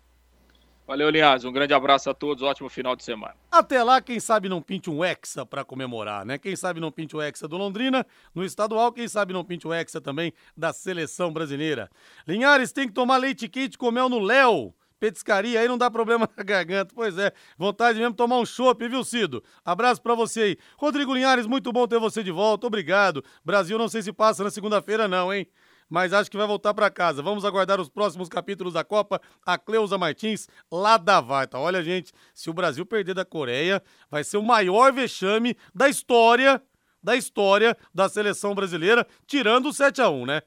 Valeu, 0.93 1.09
Linhares. 1.09 1.43
Um 1.47 1.53
grande 1.53 1.73
abraço 1.73 2.11
a 2.11 2.13
todos. 2.13 2.43
Ótimo 2.43 2.69
final 2.69 2.95
de 2.95 3.03
semana. 3.03 3.35
Até 3.51 3.83
lá, 3.83 3.99
quem 4.03 4.21
sabe 4.21 4.47
não 4.47 4.61
pinte 4.61 4.91
um 4.91 5.03
Hexa 5.03 5.47
pra 5.47 5.65
comemorar, 5.65 6.23
né? 6.27 6.37
Quem 6.37 6.55
sabe 6.55 6.81
não 6.81 6.93
pinte 6.93 7.17
o 7.17 7.23
Hexa 7.23 7.49
do 7.49 7.57
Londrina 7.57 8.07
no 8.35 8.45
estadual, 8.45 8.93
quem 8.93 9.09
sabe 9.09 9.33
não 9.33 9.43
pinte 9.43 9.67
o 9.67 9.73
Hexa 9.73 10.03
também 10.03 10.35
da 10.55 10.71
seleção 10.71 11.33
brasileira. 11.33 11.91
Linhares 12.29 12.73
tem 12.73 12.87
que 12.87 12.93
tomar 12.93 13.17
leite 13.17 13.49
quente 13.49 13.79
com 13.79 13.91
mel 13.91 14.11
no 14.11 14.19
Léo. 14.19 14.75
Petiscaria 15.01 15.61
aí 15.61 15.67
não 15.67 15.79
dá 15.79 15.91
problema 15.91 16.29
na 16.37 16.45
garganta. 16.45 16.95
Pois 16.95 17.17
é, 17.17 17.33
vontade 17.57 17.99
mesmo 17.99 18.11
de 18.11 18.19
tomar 18.19 18.39
um 18.39 18.45
chopp, 18.45 18.87
viu, 18.87 19.03
Cido? 19.03 19.43
Abraço 19.65 20.03
pra 20.03 20.15
você 20.15 20.41
aí. 20.43 20.59
Rodrigo 20.77 21.15
Linhares, 21.15 21.47
muito 21.47 21.73
bom 21.73 21.89
ter 21.89 21.99
você 21.99 22.23
de 22.23 22.31
volta. 22.31 22.67
Obrigado. 22.67 23.25
Brasil 23.43 23.79
não 23.79 23.89
sei 23.89 24.03
se 24.03 24.13
passa 24.13 24.45
na 24.45 24.51
segunda-feira 24.51 25.09
não, 25.09 25.33
hein? 25.33 25.49
Mas 25.93 26.15
acho 26.15 26.31
que 26.31 26.39
vai 26.39 26.47
voltar 26.47 26.73
para 26.73 26.89
casa. 26.89 27.21
Vamos 27.21 27.45
aguardar 27.45 27.79
os 27.79 27.91
próximos 27.91 28.27
capítulos 28.27 28.73
da 28.73 28.83
Copa. 28.83 29.21
A 29.45 29.59
Cleusa 29.59 29.99
Martins, 29.99 30.49
lá 30.73 30.97
da 30.97 31.21
Varta. 31.21 31.59
Olha, 31.59 31.85
gente, 31.85 32.15
se 32.33 32.49
o 32.49 32.55
Brasil 32.55 32.87
perder 32.87 33.13
da 33.13 33.27
Coreia, 33.27 33.83
vai 34.11 34.25
ser 34.25 34.39
o 34.39 34.43
maior 34.43 34.91
vexame 34.91 35.55
da 35.75 35.91
história, 35.91 36.63
da 37.03 37.15
história 37.15 37.77
da 37.93 38.09
seleção 38.09 38.55
brasileira, 38.55 39.07
tirando 39.27 39.67
o 39.67 39.73
7 39.73 40.01
a 40.01 40.09
1 40.09 40.25
né? 40.25 40.43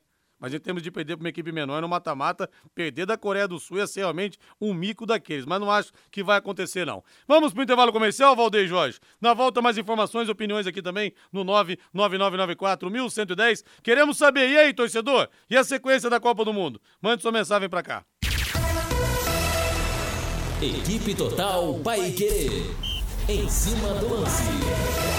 Mas 0.45 0.53
em 0.53 0.59
termos 0.59 0.83
de 0.83 0.91
perder 0.91 1.15
para 1.17 1.23
uma 1.23 1.29
equipe 1.29 1.51
menor 1.51 1.81
no 1.81 1.89
mata-mata, 1.89 2.47
perder 2.75 3.07
da 3.07 3.17
Coreia 3.17 3.47
do 3.47 3.57
Sul 3.59 3.79
ia 3.79 3.87
ser 3.87 4.01
realmente 4.01 4.37
um 4.61 4.75
mico 4.75 5.03
daqueles. 5.03 5.43
Mas 5.43 5.59
não 5.59 5.71
acho 5.71 5.91
que 6.11 6.23
vai 6.23 6.37
acontecer, 6.37 6.85
não. 6.85 7.03
Vamos 7.27 7.51
para 7.51 7.61
o 7.61 7.63
intervalo 7.63 7.91
comercial, 7.91 8.35
Valdeir 8.35 8.67
Jorge. 8.67 8.99
Na 9.19 9.33
volta, 9.33 9.59
mais 9.59 9.75
informações 9.75 10.29
opiniões 10.29 10.67
aqui 10.67 10.83
também 10.83 11.11
no 11.33 11.43
99994-1110. 11.95 13.63
Queremos 13.81 14.19
saber, 14.19 14.47
e 14.47 14.55
aí, 14.55 14.71
torcedor? 14.71 15.29
E 15.49 15.57
a 15.57 15.63
sequência 15.63 16.11
da 16.11 16.19
Copa 16.19 16.45
do 16.45 16.53
Mundo? 16.53 16.79
Mande 17.01 17.23
sua 17.23 17.31
mensagem 17.31 17.67
para 17.67 17.81
cá. 17.81 18.05
Equipe 20.61 21.15
Total 21.15 21.73
Paiquerê. 21.79 22.65
Em 23.27 23.49
cima 23.49 23.95
do 23.95 24.13
lance. 24.13 25.14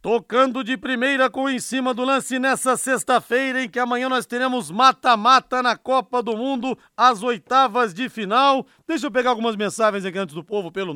Tocando 0.00 0.62
de 0.62 0.76
primeira 0.76 1.28
com 1.28 1.50
em 1.50 1.58
cima 1.58 1.92
do 1.92 2.04
lance 2.04 2.38
nessa 2.38 2.76
sexta-feira, 2.76 3.64
em 3.64 3.68
que 3.68 3.80
amanhã 3.80 4.08
nós 4.08 4.26
teremos 4.26 4.70
mata-mata 4.70 5.60
na 5.60 5.76
Copa 5.76 6.22
do 6.22 6.36
Mundo, 6.36 6.78
as 6.96 7.20
oitavas 7.24 7.92
de 7.92 8.08
final. 8.08 8.64
Deixa 8.86 9.08
eu 9.08 9.10
pegar 9.10 9.30
algumas 9.30 9.56
mensagens 9.56 10.04
aqui 10.04 10.16
antes 10.16 10.36
do 10.36 10.44
povo 10.44 10.70
pelo 10.70 10.94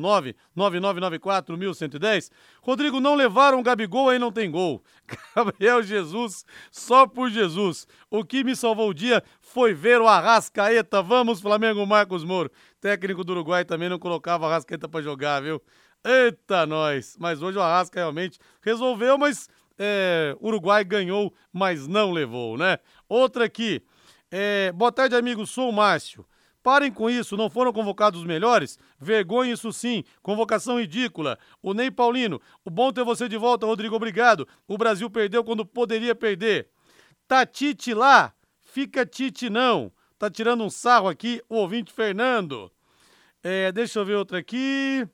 99994-1110. 0.55 2.31
Rodrigo, 2.61 3.01
não 3.01 3.15
levaram 3.15 3.59
o 3.59 3.63
Gabigol, 3.63 4.07
aí 4.07 4.17
não 4.17 4.31
tem 4.31 4.49
gol. 4.49 4.81
Gabriel 5.35 5.83
Jesus, 5.83 6.45
só 6.71 7.05
por 7.05 7.29
Jesus. 7.29 7.85
O 8.09 8.23
que 8.23 8.41
me 8.41 8.55
salvou 8.55 8.87
o 8.87 8.93
dia 8.93 9.21
foi 9.41 9.73
ver 9.73 9.99
o 9.99 10.07
Arrascaeta. 10.07 11.01
Vamos, 11.01 11.41
Flamengo, 11.41 11.85
Marcos 11.85 12.23
Moro. 12.23 12.49
Técnico 12.79 13.25
do 13.25 13.33
Uruguai 13.33 13.65
também 13.65 13.89
não 13.89 13.99
colocava 13.99 14.47
Arrascaeta 14.47 14.87
pra 14.87 15.01
jogar, 15.01 15.41
viu? 15.41 15.61
Eita, 16.05 16.65
nós! 16.65 17.15
Mas 17.17 17.41
hoje 17.41 17.57
o 17.57 17.61
Arrasca 17.61 17.97
realmente 17.97 18.37
resolveu, 18.61 19.17
mas 19.17 19.47
é, 19.79 20.35
Uruguai 20.41 20.83
ganhou, 20.83 21.33
mas 21.51 21.87
não 21.87 22.11
levou, 22.11 22.57
né? 22.57 22.77
Outra 23.07 23.45
aqui. 23.45 23.81
É, 24.29 24.71
boa 24.73 24.91
tarde, 24.91 25.15
amigo. 25.15 25.47
Sou 25.47 25.69
o 25.69 25.73
Márcio. 25.73 26.25
Parem 26.61 26.91
com 26.91 27.09
isso, 27.09 27.37
não 27.37 27.49
foram 27.49 27.71
convocados 27.71 28.21
os 28.21 28.25
melhores? 28.25 28.79
Vergonha 28.97 29.53
isso 29.53 29.71
sim, 29.73 30.03
convocação 30.21 30.79
ridícula. 30.79 31.37
O 31.61 31.73
Ney 31.73 31.91
Paulino, 31.91 32.41
o 32.63 32.69
bom 32.69 32.91
ter 32.91 33.03
você 33.03 33.27
de 33.27 33.37
volta, 33.37 33.65
Rodrigo, 33.65 33.95
obrigado. 33.95 34.47
O 34.65 34.77
Brasil 34.77 35.09
perdeu 35.09 35.43
quando 35.43 35.65
poderia 35.65 36.15
perder. 36.15 36.69
Tá 37.27 37.45
Tite 37.45 37.93
lá? 37.93 38.33
Fica 38.61 39.05
Tite 39.05 39.49
não. 39.49 39.91
Tá 40.17 40.29
tirando 40.29 40.63
um 40.63 40.69
sarro 40.69 41.09
aqui 41.09 41.41
o 41.49 41.55
ouvinte 41.55 41.91
Fernando. 41.91 42.71
É, 43.41 43.71
deixa 43.73 43.99
eu 43.99 44.05
ver 44.05 44.15
outra 44.15 44.39
aqui. 44.39 45.05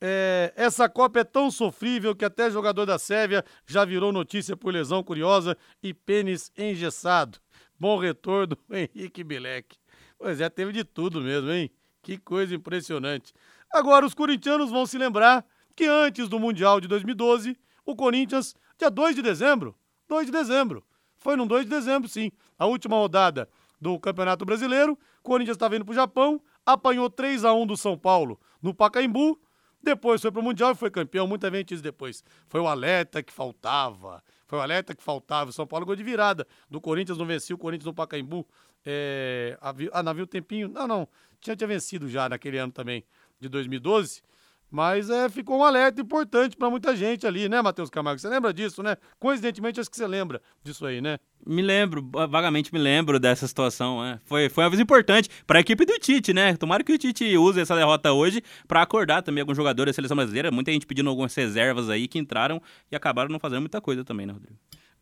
É, 0.00 0.52
essa 0.56 0.88
Copa 0.88 1.20
é 1.20 1.24
tão 1.24 1.50
sofrível 1.50 2.16
que 2.16 2.24
até 2.24 2.50
jogador 2.50 2.86
da 2.86 2.98
Sérvia 2.98 3.44
já 3.66 3.84
virou 3.84 4.12
notícia 4.12 4.56
por 4.56 4.72
lesão 4.72 5.02
curiosa 5.02 5.56
e 5.82 5.92
pênis 5.92 6.50
engessado. 6.56 7.38
Bom 7.78 7.98
retorno, 7.98 8.56
Henrique 8.70 9.22
Bilek. 9.22 9.76
Pois 10.18 10.40
é, 10.40 10.48
teve 10.48 10.72
de 10.72 10.84
tudo 10.84 11.20
mesmo, 11.20 11.50
hein? 11.50 11.70
Que 12.02 12.16
coisa 12.16 12.54
impressionante. 12.54 13.32
Agora, 13.70 14.06
os 14.06 14.14
corintianos 14.14 14.70
vão 14.70 14.86
se 14.86 14.96
lembrar 14.96 15.44
que 15.76 15.84
antes 15.84 16.28
do 16.28 16.40
Mundial 16.40 16.80
de 16.80 16.88
2012, 16.88 17.56
o 17.84 17.94
Corinthians, 17.94 18.54
dia 18.78 18.90
2 18.90 19.16
de 19.16 19.22
dezembro, 19.22 19.76
2 20.08 20.26
de 20.26 20.32
dezembro, 20.32 20.84
foi 21.18 21.36
no 21.36 21.46
2 21.46 21.64
de 21.64 21.70
dezembro, 21.70 22.08
sim, 22.08 22.32
a 22.58 22.66
última 22.66 22.96
rodada 22.96 23.48
do 23.80 23.98
Campeonato 23.98 24.44
Brasileiro, 24.44 24.92
o 24.92 25.22
Corinthians 25.22 25.56
estava 25.56 25.76
indo 25.76 25.84
para 25.84 25.92
o 25.92 25.94
Japão, 25.94 26.40
apanhou 26.64 27.08
3 27.08 27.44
a 27.44 27.52
1 27.52 27.66
do 27.66 27.76
São 27.76 27.96
Paulo 27.96 28.40
no 28.60 28.74
Pacaembu, 28.74 29.38
depois 29.82 30.20
foi 30.20 30.30
pro 30.30 30.42
Mundial 30.42 30.72
e 30.72 30.74
foi 30.74 30.90
campeão, 30.90 31.26
muita 31.26 31.50
gente 31.50 31.68
diz 31.68 31.80
depois. 31.80 32.22
Foi 32.48 32.60
o 32.60 32.66
alerta 32.66 33.22
que 33.22 33.32
faltava. 33.32 34.22
Foi 34.46 34.58
o 34.58 34.62
alerta 34.62 34.94
que 34.94 35.02
faltava. 35.02 35.50
O 35.50 35.52
São 35.52 35.66
Paulo 35.66 35.86
gol 35.86 35.96
de 35.96 36.02
virada. 36.02 36.46
Do 36.68 36.80
Corinthians 36.80 37.16
não 37.16 37.24
vencia 37.24 37.54
o 37.54 37.58
Corinthians 37.58 37.86
no 37.86 37.94
Pacaembu. 37.94 38.46
É, 38.84 39.58
ah, 39.60 40.02
não 40.02 40.10
havia 40.10 40.24
um 40.24 40.26
tempinho. 40.26 40.68
Não, 40.68 40.86
não. 40.86 41.08
Tinha, 41.40 41.56
tinha 41.56 41.68
vencido 41.68 42.08
já 42.08 42.28
naquele 42.28 42.58
ano 42.58 42.72
também, 42.72 43.04
de 43.40 43.48
2012. 43.48 44.22
Mas 44.70 45.10
é, 45.10 45.28
ficou 45.28 45.58
um 45.58 45.64
alerta 45.64 46.00
importante 46.00 46.56
para 46.56 46.70
muita 46.70 46.94
gente 46.94 47.26
ali, 47.26 47.48
né, 47.48 47.60
Matheus 47.60 47.90
Camargo? 47.90 48.20
Você 48.20 48.28
lembra 48.28 48.52
disso, 48.54 48.82
né? 48.82 48.96
Coincidentemente, 49.18 49.80
acho 49.80 49.90
que 49.90 49.96
você 49.96 50.06
lembra 50.06 50.40
disso 50.62 50.86
aí, 50.86 51.00
né? 51.00 51.18
Me 51.44 51.60
lembro, 51.60 52.08
vagamente 52.28 52.72
me 52.72 52.78
lembro 52.78 53.18
dessa 53.18 53.48
situação, 53.48 54.02
né? 54.02 54.20
Foi, 54.24 54.48
foi 54.48 54.62
uma 54.62 54.70
vez 54.70 54.78
importante 54.78 55.28
para 55.46 55.58
a 55.58 55.60
equipe 55.60 55.84
do 55.84 55.98
Tite, 55.98 56.32
né? 56.32 56.56
Tomara 56.56 56.84
que 56.84 56.92
o 56.92 56.98
Tite 56.98 57.36
use 57.36 57.58
essa 57.60 57.74
derrota 57.74 58.12
hoje 58.12 58.42
para 58.68 58.82
acordar 58.82 59.22
também 59.22 59.40
alguns 59.40 59.56
jogadores 59.56 59.90
da 59.90 59.94
seleção 59.96 60.16
brasileira. 60.16 60.50
Muita 60.50 60.70
gente 60.70 60.86
pedindo 60.86 61.10
algumas 61.10 61.34
reservas 61.34 61.90
aí 61.90 62.06
que 62.06 62.18
entraram 62.18 62.62
e 62.92 62.94
acabaram 62.94 63.30
não 63.30 63.40
fazendo 63.40 63.60
muita 63.60 63.80
coisa 63.80 64.04
também, 64.04 64.26
né, 64.26 64.32
Rodrigo? 64.32 64.56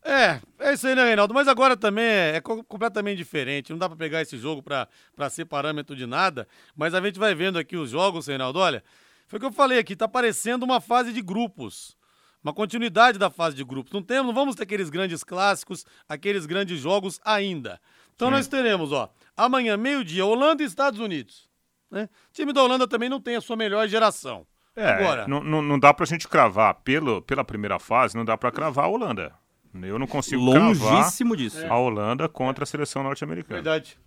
É, 0.04 0.40
é 0.60 0.72
isso 0.72 0.86
aí, 0.86 0.94
né, 0.94 1.04
Reinaldo? 1.04 1.34
Mas 1.34 1.48
agora 1.48 1.76
também 1.76 2.04
é, 2.04 2.36
é 2.36 2.40
completamente 2.40 3.18
diferente. 3.18 3.70
Não 3.70 3.78
dá 3.78 3.88
para 3.88 3.98
pegar 3.98 4.22
esse 4.22 4.38
jogo 4.38 4.62
para 4.62 4.88
ser 5.28 5.44
parâmetro 5.44 5.94
de 5.94 6.06
nada. 6.06 6.48
Mas 6.74 6.94
a 6.94 7.00
gente 7.00 7.18
vai 7.18 7.34
vendo 7.34 7.58
aqui 7.58 7.76
os 7.76 7.90
jogos, 7.90 8.26
Reinaldo. 8.26 8.58
Olha, 8.58 8.82
foi 9.28 9.36
o 9.36 9.40
que 9.40 9.46
eu 9.46 9.52
falei 9.52 9.78
aqui, 9.78 9.94
tá 9.94 10.08
parecendo 10.08 10.64
uma 10.64 10.80
fase 10.80 11.12
de 11.12 11.22
grupos. 11.22 11.96
Uma 12.42 12.52
continuidade 12.52 13.18
da 13.18 13.30
fase 13.30 13.54
de 13.54 13.62
grupos. 13.64 13.92
Não 13.92 14.02
temos, 14.02 14.26
não 14.26 14.34
vamos 14.34 14.54
ter 14.56 14.62
aqueles 14.62 14.90
grandes 14.90 15.22
clássicos, 15.22 15.84
aqueles 16.08 16.46
grandes 16.46 16.80
jogos 16.80 17.20
ainda. 17.24 17.80
Então 18.14 18.28
Sim. 18.28 18.34
nós 18.34 18.48
teremos, 18.48 18.90
ó, 18.90 19.12
amanhã, 19.36 19.76
meio-dia, 19.76 20.24
Holanda 20.24 20.62
e 20.62 20.66
Estados 20.66 20.98
Unidos. 20.98 21.48
Né? 21.90 22.08
O 22.30 22.32
time 22.32 22.52
da 22.52 22.62
Holanda 22.62 22.86
também 22.88 23.08
não 23.08 23.20
tem 23.20 23.36
a 23.36 23.40
sua 23.40 23.56
melhor 23.56 23.86
geração. 23.86 24.46
É, 24.74 24.88
Agora, 24.90 25.26
não, 25.26 25.42
não, 25.42 25.60
não 25.60 25.78
dá 25.78 25.92
pra 25.92 26.06
gente 26.06 26.28
cravar 26.28 26.72
pelo, 26.76 27.20
pela 27.22 27.44
primeira 27.44 27.78
fase, 27.80 28.16
não 28.16 28.24
dá 28.24 28.36
pra 28.36 28.52
cravar 28.52 28.84
a 28.84 28.88
Holanda. 28.88 29.34
Eu 29.82 29.98
não 29.98 30.06
consigo 30.06 30.42
Longíssimo 30.42 31.36
disso. 31.36 31.66
a 31.66 31.76
Holanda 31.76 32.28
contra 32.28 32.64
a 32.64 32.66
seleção 32.66 33.02
norte-americana. 33.02 33.56
Verdade. 33.56 33.98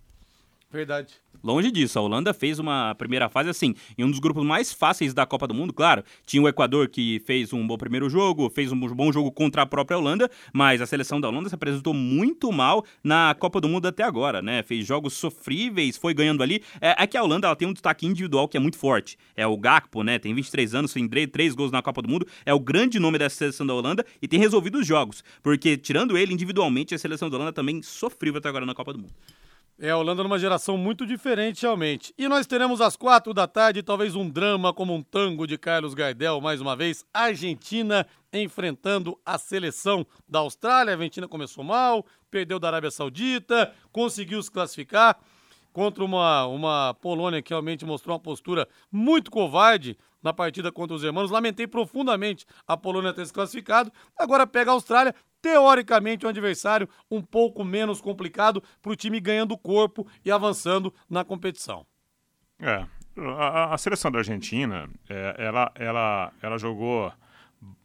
Verdade. 0.72 1.14
Longe 1.44 1.72
disso, 1.72 1.98
a 1.98 2.02
Holanda 2.02 2.32
fez 2.32 2.60
uma 2.60 2.94
primeira 2.94 3.28
fase 3.28 3.50
assim, 3.50 3.74
em 3.98 4.04
um 4.04 4.10
dos 4.10 4.20
grupos 4.20 4.44
mais 4.44 4.72
fáceis 4.72 5.12
da 5.12 5.26
Copa 5.26 5.48
do 5.48 5.52
Mundo, 5.52 5.72
claro. 5.72 6.04
Tinha 6.24 6.40
o 6.40 6.48
Equador 6.48 6.88
que 6.88 7.20
fez 7.26 7.52
um 7.52 7.66
bom 7.66 7.76
primeiro 7.76 8.08
jogo, 8.08 8.48
fez 8.48 8.70
um 8.70 8.78
bom 8.78 9.12
jogo 9.12 9.32
contra 9.32 9.62
a 9.62 9.66
própria 9.66 9.98
Holanda, 9.98 10.30
mas 10.52 10.80
a 10.80 10.86
seleção 10.86 11.20
da 11.20 11.28
Holanda 11.28 11.48
se 11.48 11.54
apresentou 11.54 11.92
muito 11.92 12.52
mal 12.52 12.84
na 13.02 13.34
Copa 13.36 13.60
do 13.60 13.68
Mundo 13.68 13.88
até 13.88 14.04
agora, 14.04 14.40
né? 14.40 14.62
Fez 14.62 14.86
jogos 14.86 15.14
sofríveis, 15.14 15.96
foi 15.96 16.14
ganhando 16.14 16.44
ali. 16.44 16.62
É, 16.80 17.02
é 17.02 17.06
que 17.08 17.16
a 17.16 17.22
Holanda 17.24 17.48
ela 17.48 17.56
tem 17.56 17.66
um 17.66 17.72
destaque 17.72 18.06
individual 18.06 18.46
que 18.46 18.56
é 18.56 18.60
muito 18.60 18.78
forte. 18.78 19.18
É 19.36 19.44
o 19.44 19.56
Gakpo, 19.56 20.04
né? 20.04 20.20
Tem 20.20 20.32
23 20.32 20.76
anos, 20.76 20.92
tem 20.92 21.08
três 21.08 21.54
gols 21.54 21.72
na 21.72 21.82
Copa 21.82 22.00
do 22.02 22.08
Mundo, 22.08 22.26
é 22.46 22.54
o 22.54 22.60
grande 22.60 23.00
nome 23.00 23.18
dessa 23.18 23.34
seleção 23.34 23.66
da 23.66 23.74
Holanda 23.74 24.06
e 24.22 24.28
tem 24.28 24.38
resolvido 24.38 24.78
os 24.78 24.86
jogos, 24.86 25.24
porque 25.42 25.76
tirando 25.76 26.16
ele 26.16 26.32
individualmente, 26.32 26.94
a 26.94 26.98
seleção 26.98 27.28
da 27.28 27.36
Holanda 27.36 27.52
também 27.52 27.82
sofreu 27.82 28.36
até 28.36 28.48
agora 28.48 28.64
na 28.64 28.74
Copa 28.74 28.92
do 28.92 29.00
Mundo. 29.00 29.12
É, 29.78 29.90
a 29.90 29.96
Holanda 29.96 30.22
numa 30.22 30.38
geração 30.38 30.76
muito 30.76 31.06
diferente, 31.06 31.62
realmente. 31.62 32.14
E 32.16 32.28
nós 32.28 32.46
teremos 32.46 32.80
às 32.80 32.94
quatro 32.94 33.34
da 33.34 33.48
tarde, 33.48 33.82
talvez 33.82 34.14
um 34.14 34.28
drama 34.28 34.72
como 34.72 34.94
um 34.94 35.02
tango 35.02 35.46
de 35.46 35.58
Carlos 35.58 35.94
Gardel, 35.94 36.40
mais 36.40 36.60
uma 36.60 36.76
vez. 36.76 37.04
Argentina 37.12 38.06
enfrentando 38.32 39.18
a 39.24 39.38
seleção 39.38 40.06
da 40.28 40.40
Austrália. 40.40 40.92
A 40.92 40.96
Argentina 40.96 41.26
começou 41.26 41.64
mal, 41.64 42.06
perdeu 42.30 42.58
da 42.58 42.68
Arábia 42.68 42.90
Saudita, 42.90 43.72
conseguiu 43.90 44.42
se 44.42 44.50
classificar 44.50 45.18
contra 45.72 46.04
uma, 46.04 46.46
uma 46.46 46.94
Polônia 46.94 47.42
que 47.42 47.50
realmente 47.50 47.84
mostrou 47.84 48.14
uma 48.14 48.20
postura 48.20 48.68
muito 48.90 49.30
covarde 49.30 49.96
na 50.22 50.32
partida 50.32 50.70
contra 50.70 50.94
os 50.94 51.02
irmãos. 51.02 51.30
Lamentei 51.30 51.66
profundamente 51.66 52.46
a 52.66 52.76
Polônia 52.76 53.12
ter 53.12 53.26
se 53.26 53.32
classificado. 53.32 53.92
Agora 54.16 54.46
pega 54.46 54.70
a 54.70 54.74
Austrália, 54.74 55.14
teoricamente 55.40 56.24
um 56.24 56.28
adversário 56.28 56.88
um 57.10 57.20
pouco 57.20 57.64
menos 57.64 58.00
complicado 58.00 58.62
para 58.80 58.92
o 58.92 58.96
time 58.96 59.18
ganhando 59.20 59.58
corpo 59.58 60.06
e 60.24 60.30
avançando 60.30 60.94
na 61.10 61.24
competição. 61.24 61.84
É, 62.60 62.86
a, 63.16 63.74
a 63.74 63.78
seleção 63.78 64.10
da 64.10 64.18
Argentina, 64.18 64.88
é, 65.08 65.34
ela, 65.38 65.72
ela, 65.74 66.32
ela 66.40 66.58
jogou, 66.58 67.12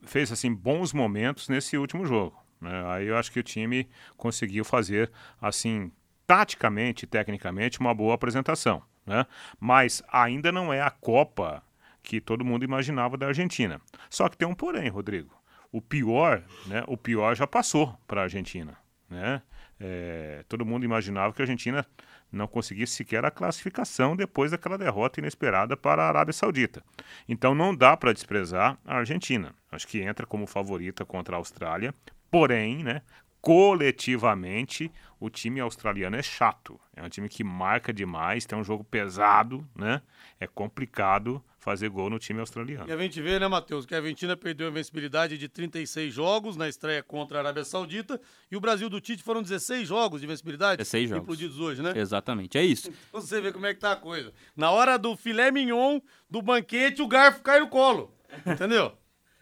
fez 0.04 0.32
assim 0.32 0.54
bons 0.54 0.94
momentos 0.94 1.50
nesse 1.50 1.78
último 1.78 2.06
jogo. 2.06 2.38
Né? 2.62 2.86
Aí 2.88 3.08
eu 3.08 3.18
acho 3.18 3.32
que 3.32 3.40
o 3.40 3.44
time 3.44 3.90
conseguiu 4.16 4.64
fazer 4.64 5.12
assim 5.42 5.92
taticamente, 6.28 7.08
tecnicamente, 7.08 7.80
uma 7.80 7.96
boa 7.96 8.14
apresentação. 8.14 8.84
Né? 9.06 9.26
Mas 9.60 10.04
ainda 10.12 10.52
não 10.52 10.72
é 10.72 10.82
a 10.82 10.92
Copa 10.92 11.64
que 12.04 12.22
todo 12.22 12.46
mundo 12.46 12.64
imaginava 12.64 13.18
da 13.18 13.28
Argentina. 13.28 13.82
Só 14.10 14.30
que 14.30 14.38
tem 14.38 14.48
um 14.48 14.54
porém, 14.54 14.90
Rodrigo 14.90 15.38
o 15.72 15.82
pior, 15.82 16.44
né, 16.66 16.84
o 16.88 16.98
pior 16.98 17.36
já 17.36 17.46
passou 17.46 17.96
para 18.08 18.22
a 18.22 18.24
Argentina. 18.24 18.78
Né? 19.10 19.42
É, 19.80 20.44
todo 20.48 20.66
mundo 20.66 20.86
imaginava 20.86 21.34
que 21.34 21.42
a 21.42 21.44
Argentina 21.44 21.86
não 22.32 22.48
conseguisse 22.48 22.96
sequer 22.96 23.24
a 23.24 23.32
classificação 23.32 24.16
depois 24.16 24.52
daquela 24.52 24.78
derrota 24.78 25.20
inesperada 25.20 25.78
para 25.78 26.04
a 26.04 26.08
Arábia 26.08 26.34
Saudita. 26.34 26.84
Então 27.28 27.56
não 27.56 27.76
dá 27.76 27.96
para 27.96 28.14
desprezar 28.14 28.78
a 28.86 28.98
Argentina. 28.98 29.54
Acho 29.72 29.88
que 29.88 30.02
entra 30.02 30.26
como 30.26 30.48
favorita 30.48 31.06
contra 31.06 31.36
a 31.36 31.40
Austrália, 31.40 31.94
porém, 32.30 32.84
né, 32.84 33.02
coletivamente, 33.42 34.92
o 35.20 35.30
time 35.30 35.60
australiano 35.60 36.16
é 36.16 36.22
chato. 36.22 36.80
É 36.96 37.04
um 37.04 37.10
time 37.10 37.30
que 37.30 37.44
marca 37.44 37.94
demais, 37.94 38.46
tem 38.46 38.58
um 38.58 38.64
jogo 38.64 38.84
pesado, 38.84 39.68
né? 39.76 40.02
É 40.40 40.48
complicado 40.48 41.44
fazer 41.60 41.90
gol 41.90 42.10
no 42.10 42.18
time 42.18 42.40
australiano. 42.40 42.88
E 42.90 42.94
a 42.94 42.98
gente 42.98 43.22
vê, 43.22 43.38
né, 43.40 43.48
Matheus, 43.48 43.86
que 43.86 43.94
a 43.94 43.98
Argentina 43.98 44.38
perdeu 44.38 44.68
a 44.68 44.70
invencibilidade 44.70 45.38
de 45.38 45.50
36 45.50 46.14
jogos 46.14 46.56
na 46.56 46.70
estreia 46.70 47.04
contra 47.04 47.40
a 47.40 47.42
Arábia 47.42 47.66
Saudita 47.66 48.22
e 48.50 48.56
o 48.56 48.62
Brasil 48.62 48.90
do 48.90 49.02
Tite 49.02 49.22
foram 49.22 49.42
16 49.42 49.88
jogos 49.88 50.22
de 50.22 50.26
invencibilidade 50.26 50.78
16 50.78 51.10
jogos. 51.10 51.24
implodidos 51.24 51.60
hoje, 51.60 51.82
né? 51.82 51.94
Exatamente, 51.96 52.58
é 52.58 52.64
isso. 52.64 52.90
Então 53.10 53.20
você 53.22 53.42
vê 53.42 53.52
como 53.52 53.66
é 53.66 53.74
que 53.74 53.80
tá 53.80 53.94
a 53.94 53.96
coisa. 53.96 54.32
Na 54.56 54.72
hora 54.72 54.98
do 54.98 55.16
filé 55.18 55.52
mignon, 55.52 56.00
do 56.30 56.42
banquete, 56.42 57.02
o 57.02 57.08
garfo 57.08 57.42
cai 57.42 57.60
no 57.60 57.68
colo, 57.68 58.14
entendeu? 58.46 58.94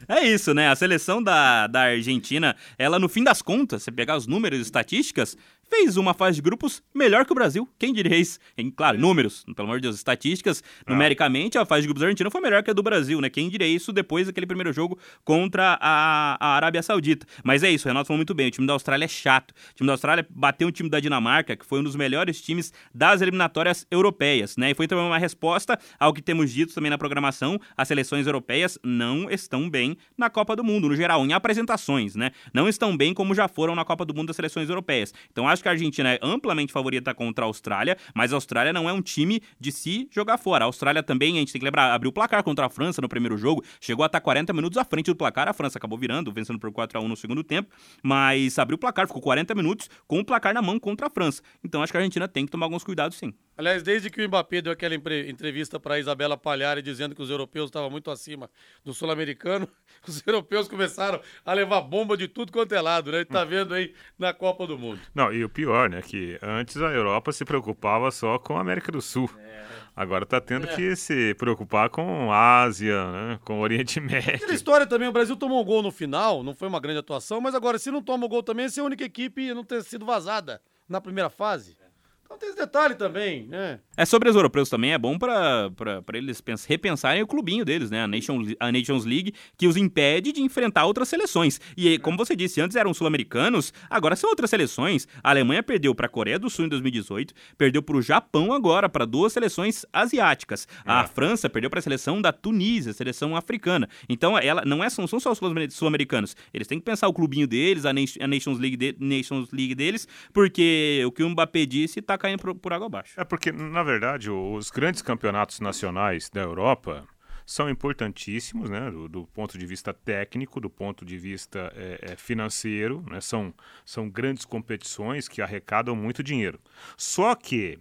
É 0.08 0.21
isso, 0.21 0.53
né? 0.53 0.69
A 0.69 0.75
seleção 0.75 1.23
da, 1.23 1.67
da 1.67 1.84
Argentina, 1.84 2.55
ela 2.77 2.99
no 2.99 3.08
fim 3.08 3.23
das 3.23 3.41
contas, 3.41 3.84
se 3.84 3.91
pegar 3.91 4.17
os 4.17 4.27
números 4.27 4.60
e 4.60 4.62
estatísticas, 4.62 5.38
fez 5.69 5.97
uma 5.97 6.13
fase 6.13 6.36
de 6.36 6.41
grupos 6.41 6.82
melhor 6.93 7.25
que 7.25 7.32
o 7.32 7.36
Brasil. 7.36 7.67
Quem 7.78 7.93
diria 7.93 8.17
isso? 8.17 8.39
Em, 8.58 8.69
claro, 8.69 8.97
números, 8.97 9.43
pelo 9.56 9.67
amor 9.67 9.78
de 9.78 9.84
Deus, 9.84 9.95
estatísticas, 9.95 10.63
ah. 10.86 10.91
numericamente, 10.91 11.58
a 11.58 11.65
fase 11.65 11.82
de 11.82 11.88
grupos 11.88 12.01
da 12.01 12.08
Argentina 12.08 12.30
foi 12.30 12.41
melhor 12.41 12.63
que 12.63 12.71
a 12.71 12.73
do 12.73 12.84
Brasil, 12.84 13.19
né? 13.21 13.30
Quem 13.30 13.49
diria 13.49 13.67
isso 13.67 13.91
depois 13.91 14.28
daquele 14.28 14.45
primeiro 14.45 14.71
jogo 14.71 14.97
contra 15.23 15.78
a, 15.82 16.38
a 16.39 16.56
Arábia 16.56 16.82
Saudita. 16.82 17.25
Mas 17.43 17.63
é 17.63 17.69
isso, 17.69 17.88
o 17.88 17.89
Renato 17.89 18.08
falou 18.08 18.17
muito 18.17 18.34
bem, 18.34 18.47
o 18.47 18.51
time 18.51 18.67
da 18.67 18.73
Austrália 18.73 19.06
é 19.06 19.08
chato. 19.08 19.51
O 19.51 19.75
time 19.75 19.88
da 19.88 19.93
Austrália 19.93 20.25
bateu 20.30 20.67
o 20.67 20.71
time 20.71 20.89
da 20.89 20.99
Dinamarca, 20.99 21.56
que 21.56 21.65
foi 21.65 21.80
um 21.80 21.84
dos 21.84 21.95
melhores 21.95 22.41
times 22.41 22.71
das 22.93 23.21
eliminatórias 23.21 23.86
europeias, 23.89 24.58
né? 24.58 24.71
E 24.71 24.73
foi 24.73 24.88
também 24.88 25.06
uma 25.06 25.17
resposta 25.17 25.80
ao 25.99 26.13
que 26.13 26.21
temos 26.21 26.51
dito 26.51 26.73
também 26.73 26.89
na 26.89 26.97
programação, 26.97 27.60
as 27.75 27.88
seleções 27.88 28.28
europeias 28.28 28.78
não 28.84 29.30
estão 29.30 29.69
bem 29.69 29.97
na 30.17 30.30
Copa 30.30 30.56
do 30.56 30.63
Mundo, 30.63 30.89
no 30.89 30.95
geral, 30.95 31.25
em 31.25 31.34
apresentações, 31.34 32.15
né? 32.15 32.32
Não 32.54 32.67
estão 32.67 32.95
bem 32.95 33.13
como 33.13 33.34
já 33.34 33.47
foram 33.47 33.75
na 33.75 33.86
Copa 33.86 34.06
do 34.06 34.13
Mundo 34.13 34.28
das 34.28 34.36
seleções 34.36 34.69
europeias. 34.69 35.13
Então, 35.32 35.47
acho 35.55 35.63
que 35.63 35.67
a 35.67 35.71
Argentina 35.71 36.13
é 36.13 36.19
amplamente 36.21 36.71
favorita 36.71 37.13
contra 37.13 37.45
a 37.45 37.47
Austrália, 37.47 37.97
mas 38.13 38.31
a 38.31 38.35
Austrália 38.35 38.71
não 38.71 38.87
é 38.87 38.93
um 38.93 39.01
time 39.01 39.41
de 39.59 39.71
se 39.71 40.07
jogar 40.11 40.37
fora. 40.37 40.65
A 40.65 40.67
Austrália 40.67 41.01
também, 41.01 41.37
a 41.37 41.39
gente 41.39 41.51
tem 41.51 41.59
que 41.59 41.65
lembrar, 41.65 41.93
abriu 41.93 42.09
o 42.09 42.13
placar 42.13 42.43
contra 42.43 42.65
a 42.67 42.69
França 42.69 43.01
no 43.01 43.09
primeiro 43.09 43.37
jogo, 43.37 43.63
chegou 43.81 44.03
a 44.03 44.05
estar 44.05 44.21
40 44.21 44.53
minutos 44.53 44.77
à 44.77 44.85
frente 44.85 45.07
do 45.07 45.15
placar, 45.15 45.47
a 45.47 45.53
França 45.53 45.77
acabou 45.77 45.97
virando, 45.97 46.31
vencendo 46.31 46.59
por 46.59 46.71
4 46.71 46.99
a 46.99 47.01
1 47.01 47.07
no 47.07 47.15
segundo 47.15 47.43
tempo, 47.43 47.73
mas 48.03 48.59
abriu 48.59 48.75
o 48.75 48.79
placar, 48.79 49.07
ficou 49.07 49.21
40 49.21 49.55
minutos 49.55 49.89
com 50.07 50.19
o 50.19 50.25
placar 50.25 50.53
na 50.53 50.61
mão 50.61 50.79
contra 50.79 51.07
a 51.07 51.09
França. 51.09 51.41
Então 51.63 51.81
acho 51.81 51.91
que 51.91 51.97
a 51.97 52.01
Argentina 52.01 52.27
tem 52.27 52.45
que 52.45 52.51
tomar 52.51 52.65
alguns 52.65 52.83
cuidados 52.83 53.17
sim. 53.17 53.33
Aliás, 53.57 53.83
desde 53.83 54.09
que 54.09 54.21
o 54.21 54.27
Mbappé 54.27 54.61
deu 54.61 54.73
aquela 54.73 54.93
entrevista 54.95 55.79
para 55.79 55.97
Isabela 55.97 56.35
Palhari 56.35 56.81
dizendo 56.81 57.15
que 57.15 57.21
os 57.21 57.29
europeus 57.29 57.69
estavam 57.69 57.89
muito 57.89 58.11
acima 58.11 58.49
do 58.83 58.93
sul-americano, 58.93 59.67
os 60.05 60.25
europeus 60.27 60.67
começaram 60.67 61.21
a 61.45 61.53
levar 61.53 61.81
bomba 61.81 62.17
de 62.17 62.27
tudo 62.27 62.51
quanto 62.51 62.75
é 62.75 62.81
lado, 62.81 63.11
né? 63.11 63.23
Tá 63.23 63.45
vendo 63.45 63.73
aí 63.73 63.93
na 64.19 64.33
Copa 64.33 64.67
do 64.67 64.77
Mundo. 64.77 64.99
Não, 65.13 65.33
e 65.33 65.43
o 65.43 65.49
pior, 65.49 65.89
né, 65.89 66.01
que 66.01 66.37
antes 66.41 66.77
a 66.77 66.87
Europa 66.91 67.31
se 67.31 67.45
preocupava 67.45 68.11
só 68.11 68.37
com 68.37 68.57
a 68.57 68.61
América 68.61 68.91
do 68.91 69.01
Sul. 69.01 69.29
É. 69.39 69.65
Agora 69.95 70.25
tá 70.25 70.41
tendo 70.41 70.67
é. 70.67 70.75
que 70.75 70.95
se 70.97 71.33
preocupar 71.35 71.89
com 71.89 72.29
Ásia, 72.33 73.09
né, 73.11 73.39
com 73.45 73.59
o 73.59 73.61
Oriente 73.61 74.01
Médio. 74.01 74.35
Aquela 74.35 74.53
história 74.53 74.85
também, 74.85 75.07
o 75.07 75.13
Brasil 75.13 75.37
tomou 75.37 75.61
um 75.61 75.65
gol 75.65 75.81
no 75.81 75.91
final, 75.91 76.43
não 76.43 76.53
foi 76.53 76.67
uma 76.67 76.81
grande 76.81 76.99
atuação, 76.99 77.39
mas 77.39 77.55
agora 77.55 77.79
se 77.79 77.89
não 77.89 78.01
toma 78.01 78.25
o 78.25 78.29
gol 78.29 78.43
também, 78.43 78.65
é 78.65 78.79
a 78.81 78.83
única 78.83 79.05
equipe 79.05 79.49
a 79.49 79.55
não 79.55 79.63
ter 79.63 79.81
sido 79.83 80.05
vazada 80.05 80.61
na 80.89 80.99
primeira 80.99 81.29
fase. 81.29 81.77
Então 82.25 82.39
tem 82.39 82.49
esse 82.49 82.57
detalhe 82.57 82.95
também, 82.95 83.45
né? 83.47 83.79
É 83.95 84.03
sobre 84.03 84.27
os 84.27 84.35
europeus 84.35 84.67
também, 84.67 84.93
é 84.93 84.97
bom 84.97 85.15
para 85.17 85.71
eles 86.15 86.41
pens, 86.41 86.65
repensarem 86.65 87.21
o 87.21 87.27
clubinho 87.27 87.63
deles, 87.63 87.91
né? 87.91 88.03
A, 88.03 88.07
Nation, 88.07 88.41
a 88.59 88.71
Nations 88.71 89.05
League, 89.05 89.33
que 89.55 89.67
os 89.67 89.77
impede 89.77 90.31
de 90.31 90.41
enfrentar 90.41 90.85
outras 90.85 91.07
seleções. 91.07 91.61
E 91.77 91.99
como 91.99 92.17
você 92.17 92.35
disse, 92.35 92.59
antes 92.59 92.75
eram 92.75 92.95
sul-americanos, 92.95 93.71
agora 93.88 94.15
são 94.15 94.31
outras 94.31 94.49
seleções. 94.49 95.07
A 95.23 95.29
Alemanha 95.29 95.61
perdeu 95.61 95.93
para 95.93 96.07
a 96.07 96.09
Coreia 96.09 96.39
do 96.39 96.49
Sul 96.49 96.65
em 96.65 96.69
2018, 96.69 97.31
perdeu 97.59 97.83
para 97.83 97.95
o 97.95 98.01
Japão 98.01 98.51
agora, 98.51 98.89
para 98.89 99.05
duas 99.05 99.31
seleções 99.31 99.85
asiáticas. 99.93 100.67
A 100.83 101.03
é. 101.03 101.07
França 101.07 101.47
perdeu 101.47 101.69
para 101.69 101.79
a 101.79 101.83
seleção 101.83 102.19
da 102.19 102.33
Tunísia, 102.33 102.91
seleção 102.91 103.35
africana. 103.35 103.88
Então, 104.09 104.35
ela 104.35 104.63
não 104.65 104.83
é, 104.83 104.89
são, 104.89 105.05
são 105.05 105.19
só 105.19 105.31
os 105.31 105.39
sul-americanos. 105.75 106.35
Eles 106.51 106.67
têm 106.67 106.79
que 106.79 106.85
pensar 106.85 107.07
o 107.07 107.13
clubinho 107.13 107.45
deles, 107.45 107.85
a, 107.85 107.91
a 107.91 108.27
Nations, 108.27 108.57
League 108.57 108.77
de, 108.77 108.95
Nations 108.99 109.51
League 109.51 109.75
deles, 109.75 110.07
porque 110.33 111.03
o 111.05 111.11
que 111.11 111.21
o 111.21 111.29
Mbappé 111.29 111.67
disse 111.67 111.99
está 111.99 112.14
caindo 112.17 112.41
por, 112.41 112.56
por 112.56 112.73
água 112.73 112.88
abaixo. 112.88 113.19
É 113.19 113.23
porque, 113.23 113.51
na 113.51 113.84
verdade, 113.84 114.30
os 114.30 114.69
grandes 114.69 115.01
campeonatos 115.01 115.60
nacionais 115.60 116.30
da 116.30 116.41
Europa 116.41 117.08
são 117.45 117.69
importantíssimos, 117.69 118.69
né, 118.69 118.89
do, 118.89 119.08
do, 119.08 119.28
ponto 119.28 119.58
de 119.58 119.65
vista 119.65 119.93
técnico, 119.93 120.60
do 120.60 120.69
ponto 120.69 121.06
de 121.06 121.17
vista 121.17 121.71
é, 121.75 121.99
é, 122.01 122.15
financeiro, 122.15 123.06
né, 123.08 123.21
são, 123.21 123.54
são 123.86 124.10
grandes 124.10 124.45
competições 124.45 125.28
que 125.28 125.41
arrecadam 125.41 125.95
muito 125.95 126.23
dinheiro. 126.23 126.60
Só 126.97 127.36
que, 127.36 127.78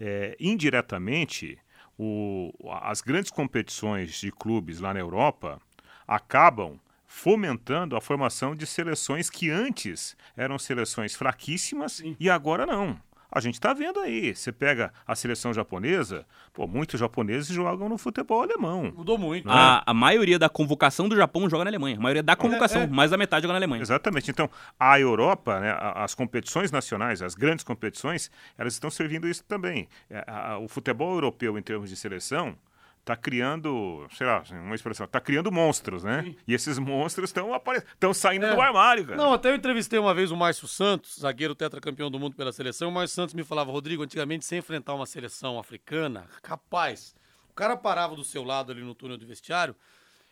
é, 0.00 0.36
indiretamente, 0.40 1.58
o, 1.96 2.52
as 2.82 3.00
grandes 3.00 3.30
competições 3.30 4.20
de 4.20 4.32
clubes 4.32 4.80
lá 4.80 4.92
na 4.92 5.00
Europa 5.00 5.60
acabam 6.06 6.80
fomentando 7.06 7.96
a 7.96 8.00
formação 8.00 8.56
de 8.56 8.66
seleções 8.66 9.30
que 9.30 9.48
antes 9.48 10.16
eram 10.36 10.58
seleções 10.58 11.14
fraquíssimas 11.14 12.02
e 12.18 12.28
agora 12.28 12.66
não. 12.66 13.00
A 13.34 13.40
gente 13.40 13.54
está 13.54 13.74
vendo 13.74 13.98
aí. 13.98 14.32
Você 14.32 14.52
pega 14.52 14.92
a 15.04 15.16
seleção 15.16 15.52
japonesa, 15.52 16.24
pô, 16.52 16.68
muitos 16.68 17.00
japoneses 17.00 17.48
jogam 17.48 17.88
no 17.88 17.98
futebol 17.98 18.42
alemão. 18.42 18.92
Mudou 18.96 19.18
muito. 19.18 19.50
A, 19.50 19.82
a 19.84 19.92
maioria 19.92 20.38
da 20.38 20.48
convocação 20.48 21.08
do 21.08 21.16
Japão 21.16 21.50
joga 21.50 21.64
na 21.64 21.70
Alemanha. 21.70 21.96
A 21.96 22.00
maioria 22.00 22.22
da 22.22 22.36
convocação, 22.36 22.82
é. 22.82 22.86
mais 22.86 23.10
da 23.10 23.16
metade 23.16 23.42
joga 23.42 23.54
na 23.54 23.58
Alemanha. 23.58 23.82
Exatamente. 23.82 24.30
Então, 24.30 24.48
a 24.78 25.00
Europa, 25.00 25.58
né, 25.58 25.76
as 25.80 26.14
competições 26.14 26.70
nacionais, 26.70 27.22
as 27.22 27.34
grandes 27.34 27.64
competições, 27.64 28.30
elas 28.56 28.74
estão 28.74 28.88
servindo 28.88 29.26
isso 29.26 29.42
também. 29.42 29.88
É, 30.08 30.24
o 30.62 30.68
futebol 30.68 31.14
europeu, 31.14 31.58
em 31.58 31.62
termos 31.62 31.90
de 31.90 31.96
seleção, 31.96 32.56
está 33.04 33.14
criando, 33.14 34.06
sei 34.16 34.26
lá, 34.26 34.42
uma 34.50 34.74
expressão, 34.74 35.04
está 35.04 35.20
criando 35.20 35.52
monstros, 35.52 36.02
né? 36.02 36.34
E 36.48 36.54
esses 36.54 36.78
monstros 36.78 37.28
estão 37.28 37.52
aparecendo, 37.52 37.90
estão 37.92 38.14
saindo 38.14 38.46
É. 38.46 38.54
do 38.54 38.60
armário, 38.60 39.04
cara. 39.04 39.16
Não, 39.18 39.34
até 39.34 39.50
eu 39.50 39.54
entrevistei 39.54 39.98
uma 39.98 40.14
vez 40.14 40.30
o 40.30 40.36
Márcio 40.36 40.66
Santos, 40.66 41.18
zagueiro 41.20 41.54
tetracampeão 41.54 42.10
do 42.10 42.18
mundo 42.18 42.34
pela 42.34 42.50
seleção. 42.50 42.88
O 42.88 42.92
Márcio 42.92 43.14
Santos 43.14 43.34
me 43.34 43.44
falava, 43.44 43.70
Rodrigo, 43.70 44.02
antigamente 44.02 44.46
sem 44.46 44.58
enfrentar 44.58 44.94
uma 44.94 45.04
seleção 45.04 45.58
africana, 45.58 46.26
capaz, 46.42 47.14
o 47.50 47.52
cara 47.52 47.76
parava 47.76 48.16
do 48.16 48.24
seu 48.24 48.42
lado 48.42 48.72
ali 48.72 48.80
no 48.82 48.94
túnel 48.94 49.18
do 49.18 49.26
vestiário, 49.26 49.76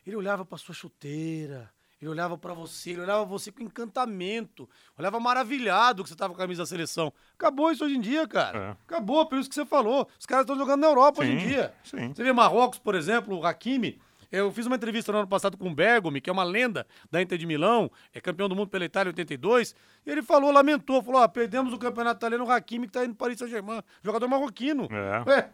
ele 0.07 0.17
olhava 0.17 0.43
pra 0.45 0.57
sua 0.57 0.75
chuteira, 0.75 1.71
ele 2.03 2.11
olhava 2.11 2.37
pra 2.37 2.53
você, 2.53 2.91
ele 2.91 3.03
olhava 3.03 3.25
você 3.25 3.53
com 3.53 3.63
encantamento, 3.63 4.69
olhava 4.99 5.21
maravilhado 5.21 6.03
que 6.03 6.09
você 6.09 6.17
tava 6.17 6.35
com 6.35 6.41
a 6.41 6.43
camisa 6.43 6.63
da 6.63 6.67
seleção. 6.67 7.13
Acabou 7.35 7.71
isso 7.71 7.85
hoje 7.85 7.97
em 7.97 8.01
dia, 8.01 8.27
cara. 8.27 8.59
É. 8.59 8.71
Acabou, 8.87 9.25
por 9.25 9.39
isso 9.39 9.49
que 9.49 9.55
você 9.55 9.65
falou. 9.65 10.09
Os 10.19 10.27
caras 10.27 10.43
estão 10.43 10.59
jogando 10.59 10.81
na 10.81 10.89
Europa 10.89 11.23
hoje 11.23 11.31
em 11.31 11.39
Sim, 11.39 11.47
dia. 11.47 11.75
sim. 11.85 12.13
Você 12.13 12.25
vê 12.25 12.33
Marrocos, 12.33 12.81
por 12.81 12.97
exemplo, 12.97 13.39
o 13.39 13.47
Hakimi. 13.47 14.01
Eu 14.33 14.51
fiz 14.51 14.67
uma 14.67 14.75
entrevista 14.77 15.13
no 15.13 15.19
ano 15.19 15.29
passado 15.29 15.57
com 15.59 15.69
o 15.69 15.75
Bergomi, 15.75 16.21
que 16.21 16.29
é 16.29 16.33
uma 16.33 16.43
lenda 16.43 16.87
da 17.11 17.21
Inter 17.23 17.39
de 17.39 17.47
Milão, 17.47 17.91
é 18.15 18.21
campeão 18.21 18.49
do 18.49 18.57
mundo 18.57 18.69
pela 18.69 18.85
Itália 18.85 19.11
em 19.11 19.13
82. 19.13 19.75
E 20.05 20.11
ele 20.11 20.23
falou, 20.23 20.51
lamentou, 20.51 21.03
falou: 21.03 21.21
ó, 21.21 21.29
perdemos 21.29 21.73
o 21.73 21.79
campeonato 21.79 22.19
italiano, 22.19 22.47
o 22.47 22.51
Hakimi 22.51 22.87
que 22.87 22.95
tá 22.95 23.05
indo 23.05 23.11
no 23.11 23.15
Paris 23.15 23.39
Saint-Germain, 23.39 23.83
jogador 24.03 24.27
marroquino. 24.27 24.89
É. 24.91 25.31
Ué, 25.31 25.51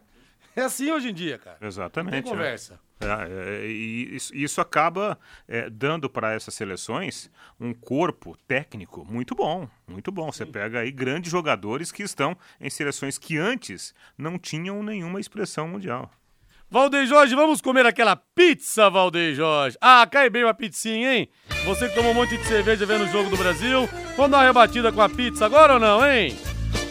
é 0.59 0.65
assim 0.65 0.91
hoje 0.91 1.09
em 1.09 1.13
dia, 1.13 1.37
cara. 1.37 1.57
Não 1.59 1.67
Exatamente. 1.67 2.13
tem 2.13 2.23
conversa. 2.23 2.79
É, 2.99 3.05
é, 3.05 3.65
e 3.65 4.15
isso, 4.15 4.35
isso 4.35 4.59
acaba 4.59 5.17
é, 5.47 5.69
dando 5.69 6.09
para 6.09 6.33
essas 6.33 6.53
seleções 6.53 7.31
um 7.59 7.73
corpo 7.73 8.37
técnico 8.47 9.05
muito 9.09 9.33
bom, 9.33 9.69
muito 9.87 10.11
bom. 10.11 10.31
Você 10.31 10.45
pega 10.45 10.79
aí 10.79 10.91
grandes 10.91 11.31
jogadores 11.31 11.91
que 11.91 12.03
estão 12.03 12.37
em 12.59 12.69
seleções 12.69 13.17
que 13.17 13.37
antes 13.37 13.93
não 14.17 14.37
tinham 14.37 14.83
nenhuma 14.83 15.19
expressão 15.19 15.67
mundial. 15.67 16.11
Valdeir 16.71 17.07
Jorge, 17.07 17.33
vamos 17.33 17.61
comer 17.61 17.85
aquela 17.85 18.15
pizza, 18.15 18.91
Valdeir 18.91 19.33
Jorge. 19.33 19.75
Ah, 19.81 20.05
cai 20.05 20.29
bem 20.29 20.43
uma 20.43 20.53
pizzinha, 20.53 21.15
hein? 21.15 21.29
Você 21.65 21.89
que 21.89 21.95
tomou 21.95 22.11
um 22.11 22.15
monte 22.15 22.37
de 22.37 22.45
cerveja 22.45 22.85
vendo 22.85 23.05
o 23.05 23.07
Jogo 23.07 23.29
do 23.29 23.37
Brasil, 23.37 23.89
vamos 24.15 24.31
dar 24.31 24.37
uma 24.37 24.43
rebatida 24.43 24.91
com 24.91 25.01
a 25.01 25.09
pizza 25.09 25.47
agora 25.47 25.73
ou 25.73 25.79
não, 25.79 26.07
hein? 26.07 26.37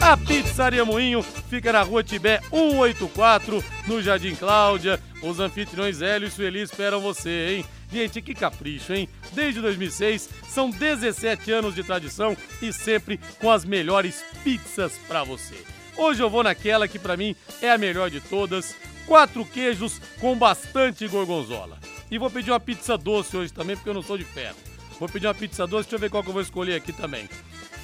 A 0.09 0.17
Pizzaria 0.17 0.83
Moinho 0.83 1.21
fica 1.21 1.71
na 1.71 1.83
rua 1.83 2.03
Tibé 2.03 2.41
184, 2.49 3.63
no 3.85 4.01
Jardim 4.01 4.33
Cláudia. 4.33 4.99
Os 5.21 5.39
anfitriões 5.39 6.01
Hélio 6.01 6.27
e 6.27 6.31
Sueli 6.31 6.61
esperam 6.61 6.99
você, 6.99 7.57
hein? 7.57 7.65
Gente, 7.91 8.19
que 8.19 8.33
capricho, 8.33 8.91
hein? 8.91 9.07
Desde 9.33 9.61
2006, 9.61 10.27
são 10.47 10.71
17 10.71 11.51
anos 11.51 11.75
de 11.75 11.83
tradição 11.83 12.35
e 12.59 12.73
sempre 12.73 13.19
com 13.39 13.51
as 13.51 13.63
melhores 13.63 14.25
pizzas 14.43 14.93
pra 15.07 15.23
você. 15.23 15.63
Hoje 15.95 16.23
eu 16.23 16.29
vou 16.29 16.41
naquela 16.41 16.87
que 16.87 16.97
pra 16.97 17.15
mim 17.15 17.35
é 17.61 17.69
a 17.69 17.77
melhor 17.77 18.09
de 18.09 18.19
todas, 18.19 18.75
quatro 19.05 19.45
queijos 19.45 20.01
com 20.19 20.35
bastante 20.35 21.07
gorgonzola. 21.07 21.77
E 22.09 22.17
vou 22.17 22.31
pedir 22.31 22.49
uma 22.49 22.59
pizza 22.59 22.97
doce 22.97 23.37
hoje 23.37 23.53
também, 23.53 23.75
porque 23.75 23.91
eu 23.91 23.93
não 23.93 24.01
sou 24.01 24.17
de 24.17 24.25
ferro. 24.25 24.57
Vou 24.99 25.07
pedir 25.07 25.27
uma 25.27 25.35
pizza 25.35 25.67
doce, 25.67 25.83
deixa 25.83 25.97
eu 25.97 25.99
ver 25.99 26.09
qual 26.09 26.23
que 26.23 26.29
eu 26.29 26.33
vou 26.33 26.41
escolher 26.41 26.73
aqui 26.73 26.91
também. 26.91 27.29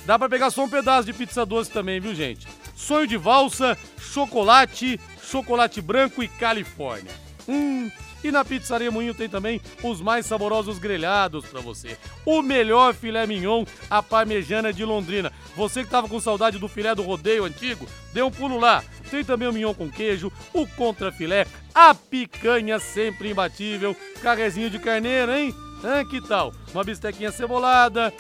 Dá 0.06 0.20
pra 0.20 0.30
pegar 0.30 0.52
só 0.52 0.64
um 0.64 0.70
pedaço 0.70 1.06
de 1.06 1.14
pizza 1.14 1.46
doce 1.46 1.72
também, 1.72 2.00
viu, 2.00 2.14
gente? 2.14 2.48
Sonho 2.76 3.08
de 3.08 3.18
valsa, 3.18 3.78
chocolate, 3.98 5.00
chocolate 5.22 5.82
branco 5.82 6.22
e 6.22 6.28
Califórnia. 6.28 7.12
Hum, 7.48 7.90
e 8.24 8.32
na 8.32 8.44
Pizzaria 8.44 8.92
Moinho 8.92 9.14
tem 9.14 9.30
também 9.30 9.62
os 9.84 10.02
mais 10.02 10.26
saborosos 10.26 10.80
grelhados 10.80 11.46
pra 11.46 11.62
você. 11.62 11.98
O 12.26 12.42
melhor 12.42 12.94
filé 12.94 13.26
mignon, 13.26 13.66
a 13.90 14.02
parmejana 14.02 14.74
de 14.74 14.84
Londrina. 14.84 15.32
Você 15.56 15.84
que 15.84 15.90
tava 15.90 16.08
com 16.08 16.20
saudade 16.20 16.58
do 16.58 16.68
filé 16.68 16.94
do 16.94 17.04
rodeio 17.04 17.46
antigo, 17.46 17.88
dê 18.14 18.22
um 18.22 18.32
pulo 18.32 18.60
lá. 18.60 18.84
Tem 19.10 19.24
também 19.24 19.48
o 19.48 19.54
mignon 19.54 19.74
com 19.74 19.92
queijo, 19.92 20.32
o 20.54 20.68
contrafilé, 20.68 21.46
a 21.74 21.94
picanha 21.94 22.80
sempre 22.80 23.30
imbatível, 23.30 23.96
carrezinho 24.22 24.70
de 24.70 24.80
carneiro, 24.80 25.32
hein? 25.32 25.54
Ah, 25.84 26.04
que 26.04 26.20
tal? 26.20 26.52
Uma 26.74 26.84
bistequinha 26.84 27.32
cebolada, 27.32 28.12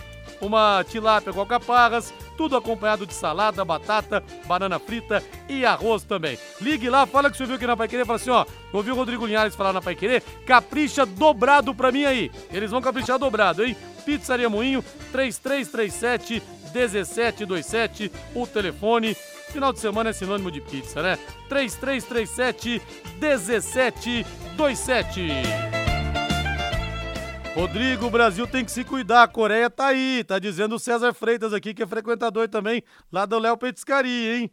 uma 0.41 0.84
tilápia 0.84 1.34
com 1.34 1.39
alcaparras, 1.39 2.13
tudo 2.38 2.56
acompanhado 2.56 3.06
de 3.06 3.13
salada, 3.13 3.65
batata, 3.65 4.24
banana 4.45 4.80
frita 4.80 5.24
e 5.48 5.65
arroz 5.65 6.04
também. 6.04 6.38
Ligue 6.62 6.89
lá, 6.89 7.06
fala 7.06 7.32
que 7.32 7.38
você 7.38 7.45
viu 7.45 7.56
aqui 7.56 7.67
na 7.67 7.78
Pai 7.78 7.88
Querer, 7.88 8.06
fala 8.06 8.17
assim, 8.17 8.30
ó, 8.30 8.45
ouviu 8.74 8.93
o 8.93 8.98
Rodrigo 8.98 9.26
Linhares 9.26 9.56
falar 9.56 9.74
na 9.74 9.82
Pai 9.82 9.95
Querer, 9.95 10.21
capricha 10.45 11.06
dobrado 11.06 11.74
pra 11.74 11.91
mim 11.91 12.06
aí. 12.06 12.32
Eles 12.52 12.71
vão 12.71 12.82
caprichar 12.82 13.19
dobrado, 13.19 13.63
hein? 13.63 13.76
Pizzaria 14.06 14.50
Moinho, 14.50 14.84
3337 15.12 16.43
1727, 16.74 18.12
o 18.36 18.45
telefone. 18.45 19.15
Final 19.52 19.71
de 19.71 19.80
semana 19.80 20.10
é 20.10 20.13
sinônimo 20.13 20.52
de 20.52 20.60
pizza, 20.60 21.02
né? 21.02 21.17
3337 21.48 22.82
1727. 23.19 25.75
Rodrigo, 27.56 28.08
o 28.08 28.10
Brasil 28.10 28.46
tem 28.46 28.65
que 28.65 28.72
se 28.72 28.84
cuidar. 28.84 29.24
A 29.24 29.28
Coreia 29.28 29.70
tá 29.70 29.88
aí, 29.88 30.24
tá 30.26 30.38
dizendo 30.39 30.76
o 30.76 30.80
César 30.80 31.13
Freitas 31.13 31.54
aqui, 31.54 31.74
que 31.74 31.82
é 31.82 31.88
frequentador 31.88 32.50
também 32.50 32.84
lá 33.12 33.26
do 33.26 33.39
Léo 33.39 33.58
Petiscaria, 33.58 34.38
hein? 34.38 34.52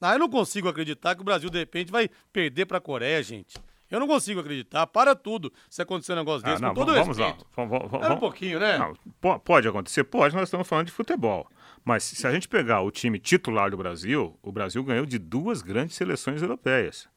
Ah, 0.00 0.14
eu 0.14 0.18
não 0.18 0.28
consigo 0.28 0.68
acreditar 0.68 1.14
que 1.14 1.20
o 1.20 1.24
Brasil, 1.24 1.48
de 1.50 1.58
repente, 1.58 1.92
vai 1.92 2.08
perder 2.32 2.66
pra 2.66 2.80
Coreia, 2.80 3.22
gente. 3.22 3.56
Eu 3.88 4.00
não 4.00 4.06
consigo 4.06 4.40
acreditar. 4.40 4.86
Para 4.86 5.14
tudo 5.14 5.52
se 5.68 5.82
acontecer 5.82 6.12
um 6.12 6.16
negócio 6.16 6.46
Ah, 6.46 6.50
desse, 6.50 6.62
não, 6.62 6.70
com 6.70 6.74
todo 6.74 6.94
vamos 6.94 7.18
lá. 7.18 7.26
respeito. 7.26 7.46
Vamos, 7.56 7.78
vamos, 7.90 8.04
Era 8.06 8.14
um 8.14 8.18
pouquinho, 8.18 8.58
né? 8.58 8.78
Não, 8.78 8.94
po- 9.20 9.38
pode 9.40 9.68
acontecer? 9.68 10.04
Pode, 10.04 10.34
nós 10.34 10.44
estamos 10.44 10.66
falando 10.66 10.86
de 10.86 10.92
futebol. 10.92 11.48
Mas 11.84 12.02
se 12.04 12.26
a 12.26 12.32
gente 12.32 12.48
pegar 12.48 12.80
o 12.82 12.90
time 12.90 13.18
titular 13.18 13.70
do 13.70 13.76
Brasil, 13.76 14.38
o 14.42 14.50
Brasil 14.52 14.82
ganhou 14.82 15.04
de 15.06 15.18
duas 15.18 15.60
grandes 15.60 15.96
seleções 15.96 16.40
europeias. 16.40 17.08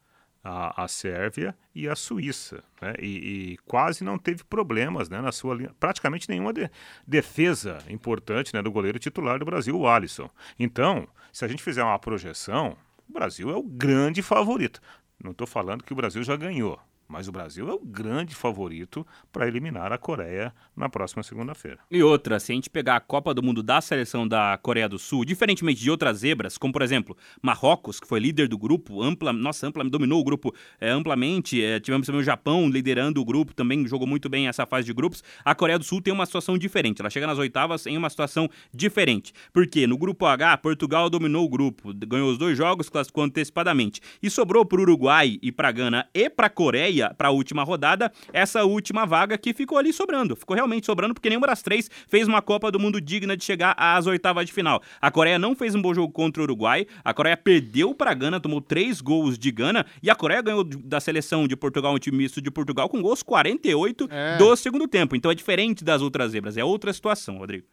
A, 0.44 0.84
a 0.84 0.88
Sérvia 0.90 1.56
e 1.74 1.88
a 1.88 1.96
Suíça. 1.96 2.64
né? 2.82 2.94
E, 3.00 3.54
e 3.54 3.58
quase 3.66 4.04
não 4.04 4.18
teve 4.18 4.44
problemas 4.44 5.08
né, 5.08 5.22
na 5.22 5.32
sua 5.32 5.56
linha. 5.56 5.72
Praticamente 5.80 6.30
nenhuma 6.30 6.52
de- 6.52 6.70
defesa 7.08 7.78
importante 7.90 8.54
né, 8.54 8.62
do 8.62 8.72
goleiro 8.72 9.00
titular 9.00 9.40
do 9.40 9.46
Brasil, 9.46 9.78
o 9.78 9.88
Alisson. 9.88 10.30
Então, 10.60 11.08
se 11.32 11.46
a 11.46 11.48
gente 11.48 11.64
fizer 11.64 11.84
uma 11.84 11.98
projeção, 11.98 12.76
o 13.10 13.14
Brasil 13.14 13.50
é 13.50 13.56
o 13.56 13.64
grande 13.64 14.22
favorito. 14.22 14.82
Não 15.24 15.32
estou 15.32 15.48
falando 15.48 15.84
que 15.84 15.94
o 15.94 15.96
Brasil 15.96 16.22
já 16.24 16.36
ganhou. 16.36 16.80
Mas 17.14 17.28
o 17.28 17.32
Brasil 17.32 17.70
é 17.70 17.74
o 17.74 17.80
grande 17.80 18.34
favorito 18.34 19.06
para 19.32 19.48
eliminar 19.48 19.94
a 19.94 20.00
Coreia 20.00 20.52
na 20.76 20.90
próxima 20.90 21.22
segunda-feira. 21.22 21.78
E 21.92 22.02
outra, 22.02 22.40
se 22.40 22.52
a 22.52 22.56
gente 22.56 22.72
pegar 22.72 22.96
a 22.96 23.00
Copa 23.00 23.36
do 23.36 23.44
Mundo 23.44 23.62
da 23.62 23.80
seleção 23.82 24.28
da 24.28 24.58
Coreia 24.58 24.90
do 24.90 24.98
Sul, 24.98 25.24
diferentemente 25.24 25.80
de 25.80 25.92
outras 25.92 26.18
zebras, 26.18 26.58
como 26.58 26.74
por 26.74 26.82
exemplo 26.82 27.16
Marrocos, 27.40 28.00
que 28.00 28.08
foi 28.08 28.20
líder 28.20 28.48
do 28.48 28.58
grupo, 28.58 29.04
ampla, 29.04 29.32
nossa, 29.32 29.68
ampla, 29.68 29.88
dominou 29.88 30.20
o 30.20 30.24
grupo 30.24 30.56
é, 30.82 30.90
amplamente, 30.90 31.64
é, 31.64 31.80
tivemos 31.80 32.08
também 32.08 32.20
o 32.20 32.24
Japão 32.24 32.68
liderando 32.68 33.22
o 33.22 33.26
grupo, 33.26 33.54
também 33.54 33.86
jogou 33.86 34.08
muito 34.08 34.28
bem 34.28 34.48
essa 34.48 34.66
fase 34.66 34.88
de 34.88 34.94
grupos. 34.94 35.24
A 35.46 35.54
Coreia 35.54 35.78
do 35.78 35.86
Sul 35.86 36.02
tem 36.02 36.12
uma 36.12 36.26
situação 36.26 36.58
diferente, 36.58 37.00
ela 37.00 37.12
chega 37.12 37.28
nas 37.28 37.38
oitavas 37.38 37.86
em 37.86 37.96
uma 37.96 38.10
situação 38.10 38.50
diferente. 38.74 39.34
Porque 39.54 39.86
no 39.86 40.00
grupo 40.00 40.26
H, 40.26 40.58
Portugal 40.58 41.12
dominou 41.12 41.46
o 41.46 41.50
grupo, 41.50 41.94
ganhou 41.94 42.32
os 42.32 42.40
dois 42.40 42.58
jogos, 42.58 42.90
classificou 42.90 43.24
antecipadamente. 43.24 44.02
E 44.20 44.32
sobrou 44.32 44.66
para 44.66 44.80
o 44.80 44.82
Uruguai 44.82 45.38
e 45.44 45.52
para 45.52 45.72
Gana 45.72 46.08
e 46.12 46.28
para 46.28 46.50
Coreia, 46.50 47.03
para 47.10 47.30
a 47.30 47.32
última 47.32 47.64
rodada, 47.64 48.12
essa 48.32 48.64
última 48.64 49.06
vaga 49.06 49.38
que 49.38 49.54
ficou 49.54 49.78
ali 49.78 49.92
sobrando. 49.92 50.36
Ficou 50.36 50.56
realmente 50.56 50.86
sobrando 50.86 51.14
porque 51.14 51.30
nenhuma 51.30 51.48
das 51.48 51.62
três 51.62 51.90
fez 52.08 52.28
uma 52.28 52.42
Copa 52.42 52.72
do 52.72 52.80
Mundo 52.80 53.02
digna 53.02 53.36
de 53.36 53.44
chegar 53.44 53.74
às 53.78 54.06
oitavas 54.06 54.46
de 54.46 54.54
final. 54.54 54.82
A 55.02 55.10
Coreia 55.10 55.40
não 55.40 55.56
fez 55.56 55.74
um 55.76 55.82
bom 55.82 55.94
jogo 55.94 56.12
contra 56.14 56.42
o 56.42 56.46
Uruguai, 56.46 56.86
a 57.04 57.14
Coreia 57.14 57.36
perdeu 57.38 57.94
para 57.96 58.14
Gana, 58.14 58.40
tomou 58.40 58.62
três 58.62 59.02
gols 59.02 59.38
de 59.38 59.52
Gana, 59.52 59.86
e 60.02 60.10
a 60.10 60.16
Coreia 60.16 60.42
ganhou 60.42 60.64
da 60.64 61.00
seleção 61.00 61.48
de 61.48 61.56
Portugal, 61.56 61.94
um 61.94 62.00
time 62.00 62.18
misto 62.18 62.42
de 62.42 62.52
Portugal, 62.52 62.88
com 62.90 63.02
gols 63.02 63.24
48 63.24 64.08
É. 64.12 64.38
do 64.38 64.56
segundo 64.56 64.88
tempo. 64.88 65.16
Então 65.16 65.32
é 65.32 65.36
diferente 65.36 65.84
das 65.84 66.02
outras 66.02 66.32
zebras, 66.32 66.58
é 66.58 66.64
outra 66.64 66.92
situação, 66.94 67.38
Rodrigo. 67.38 67.66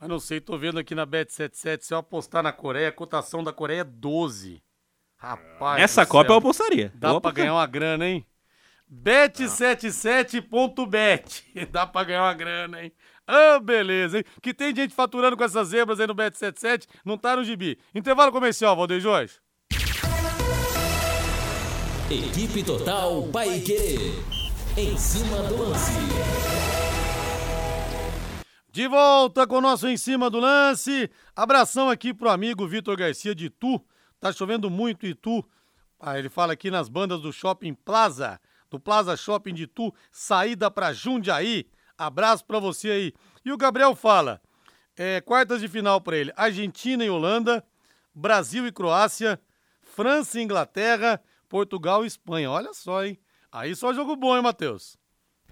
Mas 0.00 0.08
não 0.08 0.20
sei, 0.20 0.40
tô 0.40 0.56
vendo 0.56 0.78
aqui 0.78 0.94
na 0.94 1.06
Bet77, 1.06 1.80
se 1.82 1.92
eu 1.92 1.98
apostar 1.98 2.42
na 2.42 2.52
Coreia, 2.52 2.88
a 2.88 2.92
cotação 2.92 3.42
da 3.42 3.52
Coreia 3.52 3.80
é 3.80 3.84
12. 3.84 4.62
Rapaz. 5.16 5.82
Essa 5.82 6.06
Copa 6.06 6.26
céu. 6.28 6.34
eu 6.34 6.38
apostaria. 6.38 6.92
Dá 6.94 7.08
Eu 7.08 7.20
pra 7.20 7.32
ganhar 7.32 7.54
uma 7.54 7.66
grana, 7.66 8.06
hein? 8.06 8.24
Bet77.bet. 8.92 11.44
Dá 11.70 11.86
pra 11.86 12.04
ganhar 12.04 12.22
uma 12.22 12.34
grana, 12.34 12.82
hein? 12.82 12.92
Ah, 13.26 13.58
beleza, 13.60 14.18
hein? 14.18 14.24
Que 14.40 14.54
tem 14.54 14.74
gente 14.74 14.94
faturando 14.94 15.36
com 15.36 15.44
essas 15.44 15.68
zebras 15.68 16.00
aí 16.00 16.06
no 16.06 16.14
Bet77, 16.14 16.86
não 17.04 17.18
tá 17.18 17.36
no 17.36 17.44
gibi. 17.44 17.78
Intervalo 17.94 18.32
comercial, 18.32 18.74
Valdeir 18.74 19.00
Jorge. 19.00 19.34
Equipe 22.10 22.64
Total 22.64 23.22
Paiquerê. 23.28 23.98
Em 24.78 24.96
cima 24.96 25.42
do 25.42 25.58
lance. 25.58 25.92
De 28.70 28.88
volta 28.88 29.46
com 29.46 29.56
o 29.56 29.60
nosso 29.60 29.88
Em 29.88 29.96
Cima 29.96 30.30
do 30.30 30.38
Lance. 30.38 31.10
Abração 31.34 31.90
aqui 31.90 32.14
pro 32.14 32.30
amigo 32.30 32.64
Vitor 32.66 32.96
Garcia 32.96 33.34
de 33.34 33.46
Itu. 33.46 33.84
Tá 34.20 34.32
chovendo 34.32 34.70
muito 34.70 35.04
Itu. 35.04 35.44
Ah, 36.00 36.18
ele 36.18 36.28
fala 36.28 36.52
aqui 36.52 36.70
nas 36.70 36.88
bandas 36.88 37.20
do 37.20 37.32
Shopping 37.32 37.74
Plaza, 37.74 38.40
do 38.70 38.78
Plaza 38.78 39.16
Shopping 39.16 39.54
de 39.54 39.64
Itu, 39.64 39.92
saída 40.10 40.70
pra 40.70 40.92
Jundiaí. 40.92 41.66
Abraço 41.96 42.44
pra 42.44 42.58
você 42.58 42.90
aí. 42.90 43.12
E 43.44 43.52
o 43.52 43.56
Gabriel 43.56 43.94
fala, 43.94 44.40
é, 44.96 45.20
quartas 45.20 45.60
de 45.60 45.68
final 45.68 46.00
pra 46.00 46.16
ele, 46.16 46.32
Argentina 46.36 47.04
e 47.04 47.10
Holanda, 47.10 47.64
Brasil 48.14 48.66
e 48.66 48.72
Croácia, 48.72 49.40
França 49.80 50.38
e 50.38 50.42
Inglaterra, 50.42 51.20
Portugal 51.48 52.04
e 52.04 52.06
Espanha. 52.06 52.50
Olha 52.50 52.72
só, 52.74 53.04
hein? 53.04 53.18
Aí 53.50 53.74
só 53.74 53.92
jogo 53.92 54.14
bom, 54.16 54.36
hein, 54.36 54.42
Matheus? 54.42 54.98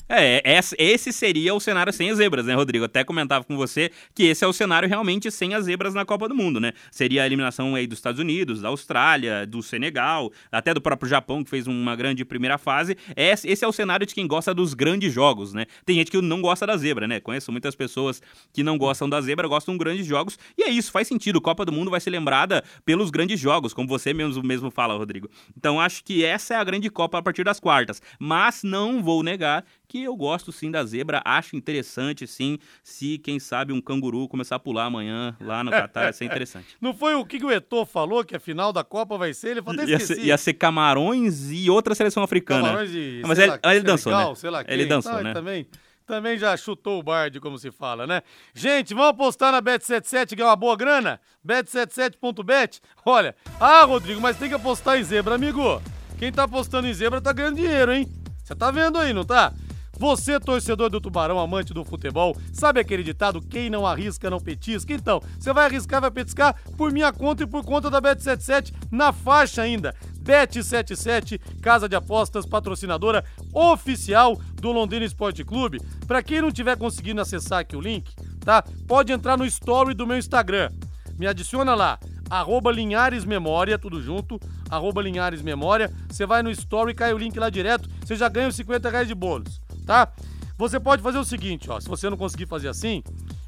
É, 0.08 0.40
esse 0.78 1.12
seria 1.12 1.52
o 1.52 1.58
cenário 1.58 1.92
sem 1.92 2.10
as 2.10 2.18
zebras, 2.18 2.46
né, 2.46 2.54
Rodrigo? 2.54 2.84
Até 2.84 3.02
comentava 3.02 3.44
com 3.44 3.56
você 3.56 3.90
que 4.14 4.24
esse 4.24 4.44
é 4.44 4.46
o 4.46 4.52
cenário 4.52 4.88
realmente 4.88 5.30
sem 5.32 5.54
as 5.54 5.64
zebras 5.64 5.94
na 5.94 6.04
Copa 6.04 6.28
do 6.28 6.34
Mundo, 6.34 6.60
né? 6.60 6.72
Seria 6.92 7.24
a 7.24 7.26
eliminação 7.26 7.74
aí 7.74 7.88
dos 7.88 7.98
Estados 7.98 8.20
Unidos, 8.20 8.60
da 8.60 8.68
Austrália, 8.68 9.44
do 9.44 9.62
Senegal, 9.62 10.30
até 10.52 10.72
do 10.72 10.80
próprio 10.80 11.08
Japão, 11.08 11.42
que 11.42 11.50
fez 11.50 11.66
uma 11.66 11.96
grande 11.96 12.24
primeira 12.24 12.56
fase. 12.56 12.96
Esse 13.16 13.64
é 13.64 13.66
o 13.66 13.72
cenário 13.72 14.06
de 14.06 14.14
quem 14.14 14.28
gosta 14.28 14.54
dos 14.54 14.74
grandes 14.74 15.12
jogos, 15.12 15.52
né? 15.52 15.66
Tem 15.84 15.96
gente 15.96 16.10
que 16.10 16.20
não 16.22 16.40
gosta 16.40 16.64
da 16.66 16.76
zebra, 16.76 17.08
né? 17.08 17.18
Conheço 17.18 17.50
muitas 17.50 17.74
pessoas 17.74 18.22
que 18.52 18.62
não 18.62 18.78
gostam 18.78 19.08
da 19.08 19.20
zebra, 19.20 19.48
gostam 19.48 19.74
de 19.74 19.78
grandes 19.78 20.06
jogos. 20.06 20.38
E 20.56 20.62
é 20.62 20.70
isso, 20.70 20.92
faz 20.92 21.08
sentido. 21.08 21.40
Copa 21.40 21.64
do 21.64 21.72
Mundo 21.72 21.90
vai 21.90 22.00
ser 22.00 22.10
lembrada 22.10 22.62
pelos 22.84 23.10
grandes 23.10 23.40
jogos, 23.40 23.74
como 23.74 23.88
você 23.88 24.14
mesmo, 24.14 24.40
mesmo 24.44 24.70
fala, 24.70 24.94
Rodrigo. 24.96 25.28
Então 25.56 25.80
acho 25.80 26.04
que 26.04 26.24
essa 26.24 26.54
é 26.54 26.56
a 26.56 26.64
grande 26.64 26.88
Copa 26.90 27.18
a 27.18 27.22
partir 27.22 27.42
das 27.42 27.58
quartas. 27.58 28.00
Mas 28.20 28.62
não 28.62 29.02
vou 29.02 29.24
negar 29.24 29.64
que 29.86 30.02
eu 30.02 30.16
gosto 30.16 30.52
sim 30.52 30.70
da 30.70 30.84
zebra, 30.84 31.22
acho 31.24 31.56
interessante 31.56 32.26
sim, 32.26 32.58
se 32.82 33.18
quem 33.18 33.38
sabe 33.38 33.72
um 33.72 33.80
canguru 33.80 34.28
começar 34.28 34.56
a 34.56 34.58
pular 34.58 34.86
amanhã 34.86 35.36
lá 35.40 35.62
no 35.62 35.70
Catar, 35.70 36.06
ia 36.06 36.12
ser 36.12 36.24
interessante. 36.24 36.76
Não 36.80 36.94
foi 36.94 37.14
o 37.14 37.24
que 37.24 37.44
o 37.44 37.50
Eto'o 37.50 37.84
falou, 37.84 38.24
que 38.24 38.36
a 38.36 38.40
final 38.40 38.72
da 38.72 38.84
Copa 38.84 39.16
vai 39.16 39.32
ser? 39.32 39.50
Ele 39.50 39.62
falou, 39.62 39.84
ia 39.84 39.98
ser, 39.98 40.18
ia 40.18 40.36
ser 40.36 40.54
Camarões 40.54 41.50
e 41.50 41.70
outra 41.70 41.94
seleção 41.94 42.22
africana. 42.22 42.68
Camarões 42.68 42.90
e... 42.92 43.22
Mas 43.24 43.38
ele, 43.38 43.50
lá, 43.50 43.74
ele 43.74 43.82
dançou, 43.82 44.12
né? 44.12 44.64
Ele 44.68 44.86
dançou, 44.86 45.22
né? 45.22 45.32
Também 45.32 45.66
também 46.06 46.38
já 46.38 46.56
chutou 46.56 47.00
o 47.00 47.02
barde, 47.02 47.40
como 47.40 47.58
se 47.58 47.70
fala, 47.72 48.06
né? 48.06 48.22
Gente, 48.54 48.94
vamos 48.94 49.10
apostar 49.10 49.50
na 49.50 49.60
Bet77, 49.60 50.36
ganhar 50.36 50.50
uma 50.50 50.56
boa 50.56 50.76
grana? 50.76 51.20
Bet77.bet? 51.44 52.80
Olha, 53.04 53.34
ah, 53.58 53.82
Rodrigo, 53.82 54.20
mas 54.20 54.38
tem 54.38 54.48
que 54.48 54.54
apostar 54.54 54.98
em 54.98 55.02
zebra, 55.02 55.34
amigo. 55.34 55.82
Quem 56.16 56.32
tá 56.32 56.44
apostando 56.44 56.86
em 56.86 56.94
zebra 56.94 57.20
tá 57.20 57.32
ganhando 57.32 57.56
dinheiro, 57.56 57.92
hein? 57.92 58.08
Você 58.42 58.54
tá 58.54 58.70
vendo 58.70 58.98
aí, 58.98 59.12
não 59.12 59.24
tá? 59.24 59.52
Você, 59.98 60.38
torcedor 60.38 60.90
do 60.90 61.00
Tubarão, 61.00 61.38
amante 61.38 61.72
do 61.72 61.84
futebol, 61.84 62.36
sabe 62.52 62.80
aquele 62.80 63.02
ditado: 63.02 63.40
quem 63.40 63.70
não 63.70 63.86
arrisca 63.86 64.28
não 64.28 64.38
petisca? 64.38 64.92
Então, 64.92 65.22
você 65.38 65.52
vai 65.52 65.66
arriscar, 65.66 66.00
vai 66.00 66.10
petiscar 66.10 66.54
por 66.76 66.92
minha 66.92 67.12
conta 67.12 67.44
e 67.44 67.46
por 67.46 67.64
conta 67.64 67.90
da 67.90 68.00
Bet77 68.00 68.74
na 68.90 69.12
faixa 69.12 69.62
ainda. 69.62 69.94
Bet77, 70.22 71.40
casa 71.62 71.88
de 71.88 71.96
apostas 71.96 72.44
patrocinadora 72.44 73.24
oficial 73.54 74.38
do 74.60 74.70
Londrina 74.70 75.04
Esporte 75.04 75.44
Clube. 75.44 75.80
Para 76.06 76.22
quem 76.22 76.42
não 76.42 76.50
tiver 76.50 76.76
conseguindo 76.76 77.20
acessar 77.20 77.60
aqui 77.60 77.76
o 77.76 77.80
link, 77.80 78.12
tá? 78.44 78.62
Pode 78.86 79.12
entrar 79.12 79.38
no 79.38 79.46
story 79.46 79.94
do 79.94 80.06
meu 80.06 80.18
Instagram. 80.18 80.70
Me 81.18 81.26
adiciona 81.26 81.74
lá, 81.74 81.98
arroba 82.28 82.70
Linhares 82.70 83.24
Memória, 83.24 83.78
tudo 83.78 84.02
junto, 84.02 84.38
arroba 84.68 85.00
Linhares 85.00 85.40
Memória. 85.40 85.90
Você 86.10 86.26
vai 86.26 86.42
no 86.42 86.50
story, 86.50 86.92
cai 86.92 87.14
o 87.14 87.18
link 87.18 87.38
lá 87.38 87.48
direto, 87.48 87.88
você 88.04 88.14
já 88.14 88.28
ganha 88.28 88.48
os 88.48 88.56
50 88.56 88.90
reais 88.90 89.08
de 89.08 89.14
bônus 89.14 89.65
tá? 89.86 90.12
Você 90.58 90.80
pode 90.80 91.02
fazer 91.02 91.18
o 91.18 91.24
seguinte, 91.24 91.70
ó, 91.70 91.78
se 91.78 91.88
você 91.88 92.10
não 92.10 92.16
conseguir 92.16 92.46
fazer 92.46 92.68
assim, 92.68 93.02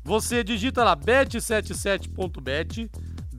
você 0.05 0.45
digita 0.45 0.85
lá 0.85 0.97
bet77.bet, 0.97 2.89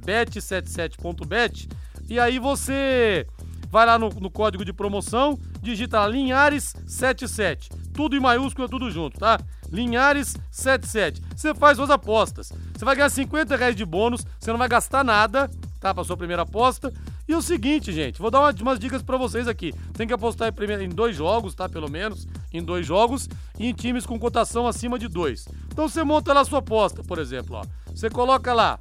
bet77.bet, 0.05 1.69
e 2.09 2.19
aí 2.19 2.37
você 2.39 3.25
vai 3.69 3.85
lá 3.85 3.99
no, 3.99 4.09
no, 4.09 4.29
código 4.31 4.65
de 4.65 4.73
promoção, 4.73 5.37
digita 5.61 5.99
lá 5.99 6.09
Linhares77, 6.09 7.71
tudo 7.93 8.15
em 8.15 8.19
maiúsculo, 8.19 8.67
tudo 8.67 8.89
junto, 8.89 9.19
tá? 9.19 9.39
Linhares77. 9.71 11.21
Você 11.35 11.53
faz 11.53 11.77
suas 11.77 11.91
apostas. 11.91 12.51
Você 12.75 12.83
vai 12.83 12.95
ganhar 12.95 13.09
50 13.09 13.55
reais 13.55 13.75
de 13.75 13.85
bônus, 13.85 14.25
você 14.39 14.51
não 14.51 14.57
vai 14.57 14.67
gastar 14.67 15.03
nada, 15.03 15.49
tá? 15.79 15.93
Pra 15.93 16.03
sua 16.03 16.17
primeira 16.17 16.41
aposta. 16.41 16.91
E 17.29 17.35
o 17.35 17.43
seguinte, 17.43 17.93
gente, 17.93 18.19
vou 18.19 18.31
dar 18.31 18.39
uma, 18.39 18.51
umas 18.59 18.79
dicas 18.79 19.03
para 19.03 19.15
vocês 19.15 19.47
aqui. 19.47 19.71
Tem 19.93 20.07
que 20.07 20.13
apostar 20.13 20.51
em 20.81 20.89
dois 20.89 21.15
jogos, 21.15 21.53
tá? 21.53 21.69
Pelo 21.69 21.87
menos, 21.87 22.27
em 22.51 22.59
dois 22.59 22.87
jogos 22.87 23.29
e 23.59 23.67
em 23.67 23.71
times 23.71 24.03
com 24.03 24.17
cotação 24.17 24.65
acima 24.65 24.97
de 24.97 25.07
dois. 25.07 25.47
Então 25.71 25.87
você 25.87 26.03
monta 26.03 26.33
lá 26.33 26.41
a 26.41 26.45
sua 26.45 26.57
aposta, 26.57 27.03
por 27.03 27.19
exemplo, 27.19 27.57
ó. 27.57 27.63
Você 27.93 28.09
coloca 28.09 28.51
lá 28.51 28.79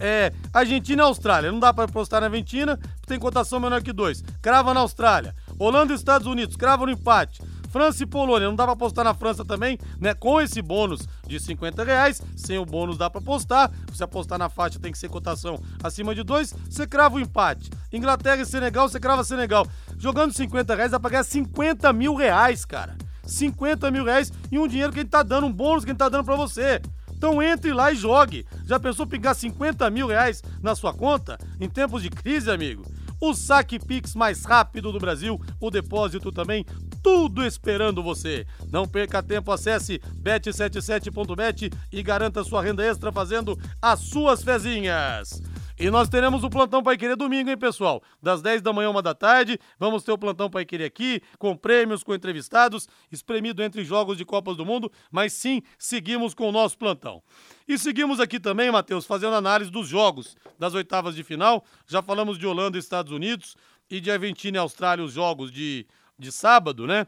é, 0.00 0.32
Argentina 0.52 1.04
e 1.04 1.06
Austrália. 1.06 1.52
Não 1.52 1.60
dá 1.60 1.72
para 1.72 1.84
apostar 1.84 2.20
na 2.20 2.26
Argentina, 2.26 2.76
tem 3.06 3.20
cotação 3.20 3.60
menor 3.60 3.84
que 3.84 3.92
dois. 3.92 4.24
Crava 4.42 4.74
na 4.74 4.80
Austrália. 4.80 5.32
Holanda 5.56 5.92
e 5.92 5.96
Estados 5.96 6.26
Unidos, 6.26 6.56
crava 6.56 6.86
no 6.86 6.90
empate. 6.90 7.40
França 7.70 8.02
e 8.02 8.06
Polônia, 8.06 8.48
não 8.48 8.56
dá 8.56 8.64
pra 8.64 8.72
apostar 8.72 9.04
na 9.04 9.14
França 9.14 9.44
também, 9.44 9.78
né? 9.98 10.12
Com 10.12 10.40
esse 10.40 10.60
bônus 10.60 11.06
de 11.26 11.38
50 11.38 11.84
reais, 11.84 12.20
sem 12.36 12.58
o 12.58 12.66
bônus 12.66 12.98
dá 12.98 13.08
pra 13.08 13.20
apostar. 13.20 13.70
Se 13.92 14.02
apostar 14.02 14.38
na 14.38 14.48
faixa 14.48 14.78
tem 14.78 14.90
que 14.90 14.98
ser 14.98 15.08
cotação 15.08 15.60
acima 15.82 16.14
de 16.14 16.22
dois, 16.22 16.52
você 16.68 16.86
crava 16.86 17.16
o 17.16 17.20
empate. 17.20 17.70
Inglaterra 17.92 18.42
e 18.42 18.46
Senegal, 18.46 18.88
você 18.88 18.98
crava 18.98 19.24
Senegal. 19.24 19.66
Jogando 19.96 20.32
50 20.32 20.74
reais 20.74 20.90
dá 20.90 20.98
pra 20.98 21.10
ganhar 21.10 21.24
50 21.24 21.92
mil 21.92 22.14
reais, 22.14 22.64
cara. 22.64 22.96
50 23.24 23.90
mil 23.90 24.04
reais 24.04 24.32
e 24.50 24.58
um 24.58 24.66
dinheiro 24.66 24.92
que 24.92 24.98
a 24.98 25.02
gente 25.02 25.10
tá 25.10 25.22
dando, 25.22 25.46
um 25.46 25.52
bônus 25.52 25.84
que 25.84 25.90
a 25.90 25.92
gente 25.92 25.98
tá 25.98 26.08
dando 26.08 26.24
pra 26.24 26.34
você. 26.34 26.82
Então 27.12 27.42
entre 27.42 27.72
lá 27.72 27.92
e 27.92 27.96
jogue. 27.96 28.46
Já 28.64 28.80
pensou 28.80 29.06
pingar 29.06 29.34
50 29.34 29.88
mil 29.90 30.08
reais 30.08 30.42
na 30.62 30.74
sua 30.74 30.92
conta? 30.92 31.38
Em 31.60 31.68
tempos 31.68 32.02
de 32.02 32.10
crise, 32.10 32.50
amigo? 32.50 32.82
O 33.20 33.34
saque 33.34 33.78
Pix 33.78 34.14
mais 34.14 34.44
rápido 34.46 34.90
do 34.90 34.98
Brasil, 34.98 35.38
o 35.60 35.70
depósito 35.70 36.32
também 36.32 36.64
tudo 37.02 37.44
esperando 37.44 38.02
você. 38.02 38.46
Não 38.70 38.86
perca 38.86 39.22
tempo, 39.22 39.52
acesse 39.52 39.98
bet77.bet 40.22 41.72
e 41.92 42.02
garanta 42.02 42.44
sua 42.44 42.62
renda 42.62 42.84
extra 42.84 43.12
fazendo 43.12 43.58
as 43.80 44.00
suas 44.00 44.42
fezinhas. 44.42 45.40
E 45.80 45.88
nós 45.90 46.10
teremos 46.10 46.44
o 46.44 46.50
Plantão 46.50 46.82
Pai 46.82 46.98
Querer 46.98 47.16
domingo, 47.16 47.48
hein, 47.48 47.56
pessoal? 47.56 48.02
Das 48.22 48.42
10 48.42 48.60
da 48.60 48.70
manhã 48.70 48.88
a 48.88 48.90
1 48.90 49.00
da 49.00 49.14
tarde, 49.14 49.58
vamos 49.78 50.02
ter 50.02 50.12
o 50.12 50.18
Plantão 50.18 50.50
Pai 50.50 50.62
Querer 50.66 50.84
aqui, 50.84 51.22
com 51.38 51.56
prêmios, 51.56 52.02
com 52.02 52.14
entrevistados, 52.14 52.86
espremido 53.10 53.62
entre 53.62 53.82
jogos 53.82 54.18
de 54.18 54.26
Copas 54.26 54.58
do 54.58 54.66
Mundo, 54.66 54.92
mas 55.10 55.32
sim, 55.32 55.62
seguimos 55.78 56.34
com 56.34 56.50
o 56.50 56.52
nosso 56.52 56.76
plantão. 56.76 57.22
E 57.66 57.78
seguimos 57.78 58.20
aqui 58.20 58.38
também, 58.38 58.70
Matheus, 58.70 59.06
fazendo 59.06 59.34
análise 59.36 59.70
dos 59.70 59.88
jogos 59.88 60.36
das 60.58 60.74
oitavas 60.74 61.14
de 61.14 61.24
final. 61.24 61.64
Já 61.86 62.02
falamos 62.02 62.38
de 62.38 62.46
Holanda 62.46 62.76
e 62.76 62.80
Estados 62.80 63.10
Unidos 63.10 63.56
e 63.90 64.00
de 64.00 64.10
Argentina 64.10 64.58
e 64.58 64.60
Austrália, 64.60 65.02
os 65.02 65.14
jogos 65.14 65.50
de 65.50 65.86
de 66.20 66.30
sábado, 66.30 66.86
né? 66.86 67.06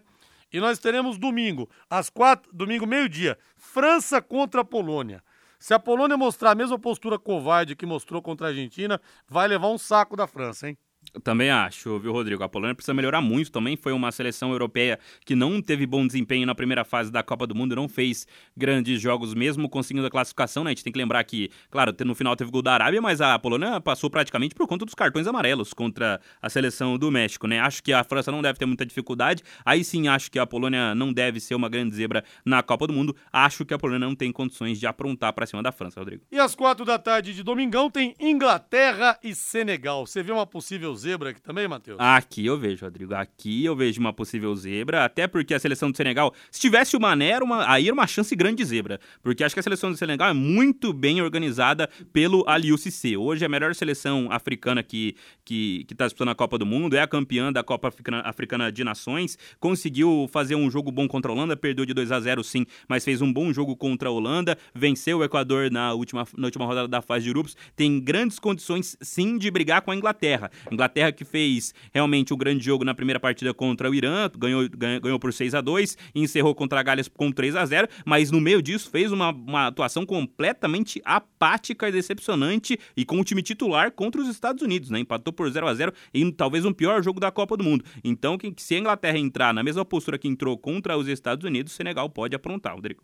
E 0.53 0.61
nós 0.61 0.79
teremos 0.79 1.19
domingo, 1.19 1.69
às 1.89 2.11
quatro, 2.11 2.51
domingo 2.53 2.87
meio-dia, 2.87 3.39
França 3.57 4.21
contra 4.21 4.61
a 4.61 4.65
Polônia. 4.65 5.23
Se 5.59 5.73
a 5.73 5.79
Polônia 5.79 6.17
mostrar 6.17 6.51
a 6.51 6.55
mesma 6.55 6.79
postura 6.79 7.19
covarde 7.19 7.77
que 7.77 7.87
mostrou 7.87 8.21
contra 8.21 8.49
a 8.49 8.51
Argentina, 8.51 9.01
vai 9.29 9.47
levar 9.47 9.69
um 9.69 9.79
saco 9.79 10.17
da 10.17 10.27
França, 10.27 10.69
hein? 10.69 10.77
Também 11.23 11.51
acho, 11.51 11.99
viu, 11.99 12.11
Rodrigo? 12.11 12.43
A 12.43 12.49
Polônia 12.49 12.75
precisa 12.75 12.95
melhorar 12.95 13.21
muito 13.21 13.53
também. 13.53 13.77
Foi 13.77 13.93
uma 13.93 14.11
seleção 14.11 14.51
europeia 14.51 14.99
que 15.27 15.35
não 15.35 15.61
teve 15.61 15.87
bom 15.87 16.07
desempenho 16.07 16.47
na 16.47 16.55
primeira 16.55 16.85
fase 16.85 17.13
da 17.13 17.23
Copa 17.23 17.47
do 17.47 17.55
Mundo, 17.55 17.77
não 17.77 17.87
fez 17.87 18.27
grandes 18.57 19.01
jogos 19.01 19.35
mesmo 19.35 19.69
conseguindo 19.69 20.07
a 20.07 20.11
classificação, 20.11 20.65
né? 20.65 20.71
A 20.71 20.73
gente 20.73 20.85
tem 20.85 20.93
que 20.93 20.99
lembrar 20.99 21.23
que, 21.25 21.51
claro, 21.71 21.95
no 22.05 22.15
final 22.15 22.35
teve 22.35 22.51
gol 22.51 22.63
da 22.63 22.73
Arábia, 22.73 23.03
mas 23.03 23.21
a 23.21 23.39
Polônia 23.39 23.79
passou 23.79 24.09
praticamente 24.09 24.55
por 24.55 24.67
conta 24.67 24.87
dos 24.87 24.95
cartões 24.95 25.27
amarelos 25.27 25.75
contra 25.75 26.19
a 26.41 26.49
seleção 26.49 26.97
do 26.97 27.11
México, 27.11 27.47
né? 27.47 27.61
Acho 27.61 27.83
que 27.83 27.93
a 27.93 28.03
França 28.03 28.33
não 28.33 28.41
deve 28.41 28.59
ter 28.59 28.65
muita 28.65 28.87
dificuldade. 28.87 29.43
Aí 29.67 29.85
sim 29.85 30.09
acho 30.09 30.31
que 30.31 30.39
a 30.39 30.47
Polônia 30.47 30.95
não 30.95 31.13
deve 31.13 31.41
ser 31.41 31.55
uma 31.55 31.69
grande 31.69 31.95
zebra 31.95 32.25
na 32.43 32.63
Copa 32.63 32.87
do 32.87 32.93
Mundo. 32.95 33.15
Acho 33.31 33.67
que 33.67 33.75
a 33.75 33.79
Polônia 33.79 34.07
não 34.07 34.15
tem 34.15 34.33
condições 34.33 34.81
de 34.81 34.87
aprontar 34.87 35.35
para 35.35 35.45
cima 35.45 35.63
da 35.63 35.73
França, 35.73 36.01
Rodrigo. 36.01 36.23
E 36.33 36.39
às 36.39 36.55
quatro 36.55 36.87
da 36.87 36.99
tarde 36.99 37.35
de 37.35 37.43
domingão 37.43 37.91
tem 37.91 38.15
Inglaterra 38.19 39.19
e 39.23 39.35
Senegal. 39.35 40.07
Você 40.07 40.23
vê 40.23 40.33
uma 40.33 40.47
possível 40.47 40.95
zebra 41.03 41.31
aqui 41.31 41.41
também, 41.41 41.69
Matheus? 41.69 41.99
Aqui 42.01 42.47
eu 42.47 42.59
vejo, 42.59 42.85
Rodrigo. 42.85 43.15
Aqui 43.15 43.65
eu 43.65 43.77
vejo 43.77 44.01
uma 44.01 44.13
possível 44.13 44.55
zebra, 44.55 45.05
até 45.05 45.27
porque 45.27 45.55
a 45.55 45.59
seleção 45.59 45.91
do 45.91 45.97
Senegal, 45.97 46.33
se 46.51 46.61
tivesse 46.61 46.97
o 46.97 47.01
Mané, 47.01 47.31
era 47.31 47.45
uma, 47.45 47.71
aí 47.71 47.87
era 47.87 47.95
uma 47.95 48.07
chance 48.07 48.35
grande 48.35 48.57
de 48.57 48.65
zebra. 48.65 49.01
Porque 49.23 49.45
acho 49.45 49.55
que 49.55 49.61
a 49.61 49.63
seleção 49.63 49.91
do 49.91 49.97
Senegal 49.97 50.29
é 50.29 50.35
muito 50.35 50.93
bem 50.93 51.21
organizada 51.21 51.89
pelo 52.13 52.49
Aliou 52.49 52.79
Cissé. 52.79 53.17
Hoje 53.17 53.45
é 53.45 53.47
a 53.47 53.49
melhor 53.49 53.75
seleção 53.75 54.29
africana 54.31 54.83
que 54.83 55.17
que 55.45 55.87
está 55.91 56.05
disputando 56.05 56.31
a 56.31 56.35
Copa 56.35 56.57
do 56.57 56.65
Mundo, 56.65 56.97
é 56.97 57.01
a 57.01 57.07
campeã 57.07 57.53
da 57.53 57.63
Copa 57.63 57.89
Africana, 57.89 58.21
Africana 58.21 58.71
de 58.71 58.85
Nações, 58.85 59.37
conseguiu 59.59 60.29
fazer 60.31 60.55
um 60.55 60.71
jogo 60.71 60.91
bom 60.91 61.09
contra 61.09 61.31
a 61.31 61.35
Holanda, 61.35 61.57
perdeu 61.57 61.85
de 61.85 61.93
2 61.93 62.13
a 62.13 62.21
0 62.21 62.45
sim, 62.45 62.65
mas 62.89 63.05
fez 63.05 63.21
um 63.21 63.33
bom 63.33 63.53
jogo 63.53 63.77
contra 63.77 64.09
a 64.09 64.13
Holanda, 64.13 64.57
venceu 64.75 65.19
o 65.19 65.25
Equador 65.25 65.71
na 65.71 65.93
última, 65.95 66.25
na 66.37 66.47
última 66.47 66.65
rodada 66.65 66.89
da 66.89 67.03
fase 67.03 67.25
de 67.25 67.31
grupos, 67.31 67.57
tem 67.75 68.01
grandes 68.01 68.39
condições 68.39 68.97
sim 69.01 69.37
de 69.37 69.51
brigar 69.51 69.83
com 69.83 69.91
a 69.91 69.97
Inglaterra. 69.97 70.51
A 70.71 70.73
Inglaterra 70.73 70.92
Inglaterra 70.93 71.13
que 71.13 71.25
fez 71.25 71.75
realmente 71.93 72.35
um 72.35 72.37
grande 72.37 72.65
jogo 72.65 72.85
na 72.85 72.95
primeira 72.95 73.19
partida 73.19 73.55
contra 73.55 73.91
o 73.91 73.95
Irã, 73.95 74.31
ganhou, 74.37 74.69
ganhou, 74.69 75.19
por 75.19 75.33
6 75.33 75.55
a 75.55 75.61
2 75.61 75.97
e 76.15 76.21
encerrou 76.21 76.55
contra 76.55 76.79
a 76.79 76.83
Gales 76.83 77.09
com 77.09 77.33
3 77.33 77.57
a 77.57 77.65
0 77.65 77.89
mas 78.05 78.31
no 78.31 78.41
meio 78.41 78.61
disso 78.61 78.91
fez 78.91 79.11
uma, 79.11 79.31
uma 79.31 79.69
atuação 79.69 80.05
completamente 80.05 81.01
apática 81.05 81.89
e 81.89 81.93
decepcionante 81.93 82.79
e 82.97 83.05
com 83.05 83.19
o 83.19 83.25
time 83.25 83.43
titular 83.43 83.91
contra 83.93 84.21
os 84.21 84.29
Estados 84.29 84.63
Unidos, 84.63 84.91
né? 84.91 85.01
Empatou 85.01 85.33
por 85.33 85.51
0 85.51 85.67
a 85.67 85.75
0 85.75 85.93
em 86.13 86.31
talvez 86.31 86.65
um 86.65 86.73
pior 86.73 87.03
jogo 87.03 87.19
da 87.19 87.31
Copa 87.31 87.57
do 87.57 87.65
Mundo. 87.65 87.85
Então, 88.05 88.37
se 88.57 88.75
a 88.75 88.79
Inglaterra 88.79 89.19
entrar 89.19 89.55
na 89.55 89.63
mesma 89.63 89.85
postura 89.85 90.19
que 90.19 90.29
entrou 90.29 90.59
contra 90.59 90.97
os 90.97 91.09
Estados 91.09 91.45
Unidos, 91.45 91.73
o 91.73 91.77
Senegal 91.77 92.09
pode 92.11 92.37
aprontar, 92.37 92.75
Rodrigo. 92.75 93.03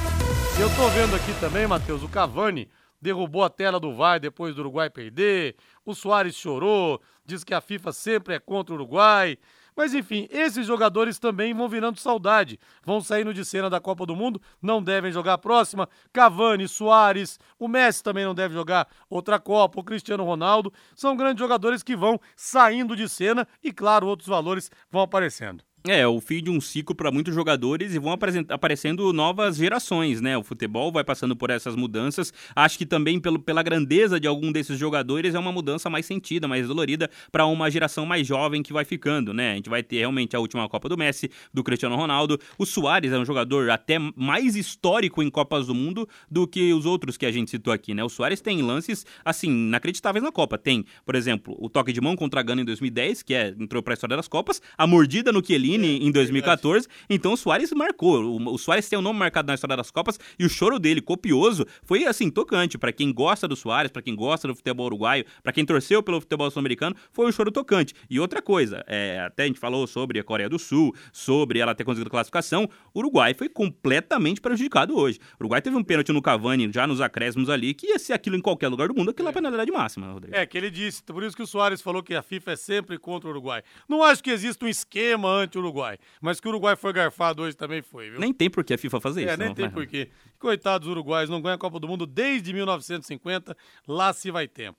Eu 0.58 0.70
tô 0.76 0.88
vendo 0.88 1.14
aqui 1.14 1.32
também, 1.40 1.66
Matheus, 1.66 2.02
o 2.02 2.08
Cavani 2.08 2.68
derrubou 3.00 3.44
a 3.44 3.50
tela 3.50 3.78
do 3.78 3.94
VAR 3.94 4.18
depois 4.18 4.54
do 4.54 4.60
Uruguai 4.60 4.90
perder. 4.90 5.54
O 5.88 5.94
Soares 5.94 6.34
chorou, 6.34 7.00
diz 7.24 7.42
que 7.42 7.54
a 7.54 7.62
FIFA 7.62 7.92
sempre 7.92 8.34
é 8.34 8.38
contra 8.38 8.74
o 8.74 8.76
Uruguai. 8.76 9.38
Mas 9.74 9.94
enfim, 9.94 10.28
esses 10.30 10.66
jogadores 10.66 11.18
também 11.18 11.54
vão 11.54 11.66
virando 11.66 11.98
saudade. 11.98 12.60
Vão 12.84 13.00
saindo 13.00 13.32
de 13.32 13.42
cena 13.42 13.70
da 13.70 13.80
Copa 13.80 14.04
do 14.04 14.14
Mundo, 14.14 14.38
não 14.60 14.82
devem 14.82 15.10
jogar 15.10 15.32
a 15.32 15.38
próxima. 15.38 15.88
Cavani, 16.12 16.68
Soares, 16.68 17.40
o 17.58 17.66
Messi 17.66 18.02
também 18.02 18.26
não 18.26 18.34
deve 18.34 18.52
jogar 18.52 18.86
outra 19.08 19.38
Copa, 19.40 19.80
o 19.80 19.82
Cristiano 19.82 20.24
Ronaldo. 20.24 20.70
São 20.94 21.16
grandes 21.16 21.40
jogadores 21.40 21.82
que 21.82 21.96
vão 21.96 22.20
saindo 22.36 22.94
de 22.94 23.08
cena 23.08 23.48
e, 23.64 23.72
claro, 23.72 24.08
outros 24.08 24.28
valores 24.28 24.70
vão 24.90 25.00
aparecendo. 25.00 25.67
É, 25.86 26.06
o 26.06 26.20
fim 26.20 26.42
de 26.42 26.50
um 26.50 26.60
ciclo 26.60 26.94
para 26.94 27.10
muitos 27.10 27.34
jogadores 27.34 27.94
e 27.94 27.98
vão 27.98 28.12
aparecendo 28.48 29.12
novas 29.12 29.56
gerações, 29.56 30.20
né? 30.20 30.36
O 30.36 30.42
futebol 30.42 30.90
vai 30.90 31.04
passando 31.04 31.36
por 31.36 31.50
essas 31.50 31.76
mudanças. 31.76 32.32
Acho 32.54 32.76
que 32.76 32.84
também 32.84 33.20
pelo, 33.20 33.38
pela 33.38 33.62
grandeza 33.62 34.18
de 34.18 34.26
algum 34.26 34.50
desses 34.50 34.76
jogadores 34.76 35.34
é 35.34 35.38
uma 35.38 35.52
mudança 35.52 35.88
mais 35.88 36.04
sentida, 36.04 36.48
mais 36.48 36.66
dolorida 36.66 37.08
para 37.30 37.46
uma 37.46 37.70
geração 37.70 38.04
mais 38.04 38.26
jovem 38.26 38.62
que 38.62 38.72
vai 38.72 38.84
ficando, 38.84 39.32
né? 39.32 39.52
A 39.52 39.54
gente 39.54 39.70
vai 39.70 39.82
ter 39.82 39.98
realmente 39.98 40.34
a 40.34 40.40
última 40.40 40.68
Copa 40.68 40.88
do 40.88 40.98
Messi, 40.98 41.30
do 41.54 41.62
Cristiano 41.62 41.94
Ronaldo. 41.94 42.38
O 42.58 42.66
Soares 42.66 43.12
é 43.12 43.18
um 43.18 43.24
jogador 43.24 43.70
até 43.70 43.98
mais 44.16 44.56
histórico 44.56 45.22
em 45.22 45.30
Copas 45.30 45.68
do 45.68 45.74
Mundo 45.74 46.08
do 46.28 46.46
que 46.46 46.72
os 46.72 46.84
outros 46.84 47.16
que 47.16 47.24
a 47.24 47.30
gente 47.30 47.50
citou 47.50 47.72
aqui, 47.72 47.94
né? 47.94 48.02
O 48.02 48.08
Soares 48.08 48.40
tem 48.40 48.60
lances 48.60 49.06
assim 49.24 49.48
inacreditáveis 49.48 50.24
na 50.24 50.32
Copa. 50.32 50.58
Tem, 50.58 50.84
por 51.06 51.14
exemplo, 51.14 51.56
o 51.58 51.70
toque 51.70 51.92
de 51.92 52.00
mão 52.00 52.16
contra 52.16 52.40
a 52.40 52.42
Gana 52.42 52.62
em 52.62 52.64
2010, 52.64 53.22
que 53.22 53.32
é 53.32 53.54
entrou 53.58 53.82
para 53.82 53.92
a 53.92 53.94
história 53.94 54.16
das 54.16 54.26
Copas, 54.28 54.60
a 54.76 54.86
mordida 54.86 55.32
no 55.32 55.44
Chiellini 55.44 55.67
em 55.76 56.10
2014. 56.10 56.86
Então 57.08 57.32
o 57.32 57.36
Soares 57.36 57.72
marcou. 57.72 58.22
O, 58.22 58.54
o 58.54 58.58
Soares 58.58 58.88
tem 58.88 58.96
o 58.96 59.00
um 59.00 59.02
nome 59.04 59.18
marcado 59.18 59.46
na 59.46 59.54
história 59.54 59.76
das 59.76 59.90
Copas 59.90 60.18
e 60.38 60.44
o 60.44 60.48
choro 60.48 60.78
dele, 60.78 61.00
copioso, 61.00 61.66
foi 61.82 62.04
assim, 62.04 62.30
tocante. 62.30 62.78
para 62.78 62.92
quem 62.92 63.12
gosta 63.12 63.46
do 63.46 63.56
Soares, 63.56 63.90
para 63.90 64.02
quem 64.02 64.14
gosta 64.14 64.48
do 64.48 64.54
futebol 64.54 64.86
uruguaio, 64.86 65.24
para 65.42 65.52
quem 65.52 65.64
torceu 65.64 66.02
pelo 66.02 66.20
futebol 66.20 66.50
sul-americano, 66.50 66.94
foi 67.12 67.26
um 67.26 67.32
choro 67.32 67.50
tocante. 67.50 67.94
E 68.08 68.18
outra 68.20 68.40
coisa, 68.40 68.84
é, 68.86 69.20
até 69.20 69.44
a 69.44 69.46
gente 69.46 69.60
falou 69.60 69.86
sobre 69.86 70.18
a 70.18 70.24
Coreia 70.24 70.48
do 70.48 70.58
Sul, 70.58 70.94
sobre 71.12 71.58
ela 71.58 71.74
ter 71.74 71.84
conseguido 71.84 72.10
classificação, 72.10 72.68
o 72.94 72.98
Uruguai 72.98 73.34
foi 73.34 73.48
completamente 73.48 74.40
prejudicado 74.40 74.96
hoje. 74.96 75.18
O 75.34 75.44
Uruguai 75.44 75.60
teve 75.60 75.76
um 75.76 75.84
pênalti 75.84 76.12
no 76.12 76.22
Cavani, 76.22 76.70
já 76.72 76.86
nos 76.86 77.00
acréscimos 77.00 77.50
ali, 77.50 77.74
que 77.74 77.88
ia 77.88 77.98
ser 77.98 78.12
aquilo 78.12 78.36
em 78.36 78.40
qualquer 78.40 78.68
lugar 78.68 78.88
do 78.88 78.94
mundo, 78.94 79.10
aquilo 79.10 79.28
é 79.28 79.30
a 79.30 79.34
penalidade 79.34 79.70
máxima, 79.70 80.12
Rodrigo. 80.12 80.36
É, 80.36 80.46
que 80.46 80.56
ele 80.56 80.70
disse, 80.70 81.02
por 81.02 81.22
isso 81.22 81.36
que 81.36 81.42
o 81.42 81.46
Soares 81.46 81.80
falou 81.80 82.02
que 82.02 82.14
a 82.14 82.22
FIFA 82.22 82.52
é 82.52 82.56
sempre 82.56 82.98
contra 82.98 83.28
o 83.28 83.32
Uruguai. 83.32 83.62
Não 83.88 84.02
acho 84.02 84.22
que 84.22 84.30
exista 84.30 84.64
um 84.64 84.68
esquema 84.68 85.28
anti-Uruguai 85.58 85.88
Uruguai. 85.88 85.98
Mas 86.20 86.40
que 86.40 86.46
o 86.46 86.50
Uruguai 86.50 86.76
foi 86.76 86.92
garfado 86.92 87.42
hoje 87.42 87.56
também 87.56 87.82
foi, 87.82 88.10
viu? 88.10 88.20
Nem 88.20 88.32
tem 88.32 88.50
por 88.50 88.64
que 88.64 88.74
a 88.74 88.78
FIFA 88.78 89.00
fazer 89.00 89.22
é, 89.22 89.24
isso. 89.24 89.34
É, 89.34 89.36
nem 89.36 89.48
não, 89.48 89.54
tem 89.54 89.70
por 89.70 89.86
quê. 89.86 90.10
Coitados 90.38 90.86
dos 90.86 90.92
uruguaios, 90.92 91.30
não 91.30 91.40
ganham 91.40 91.56
a 91.56 91.58
Copa 91.58 91.78
do 91.80 91.88
Mundo 91.88 92.06
desde 92.06 92.52
1950, 92.52 93.56
lá 93.86 94.12
se 94.12 94.30
vai 94.30 94.46
tempo. 94.46 94.78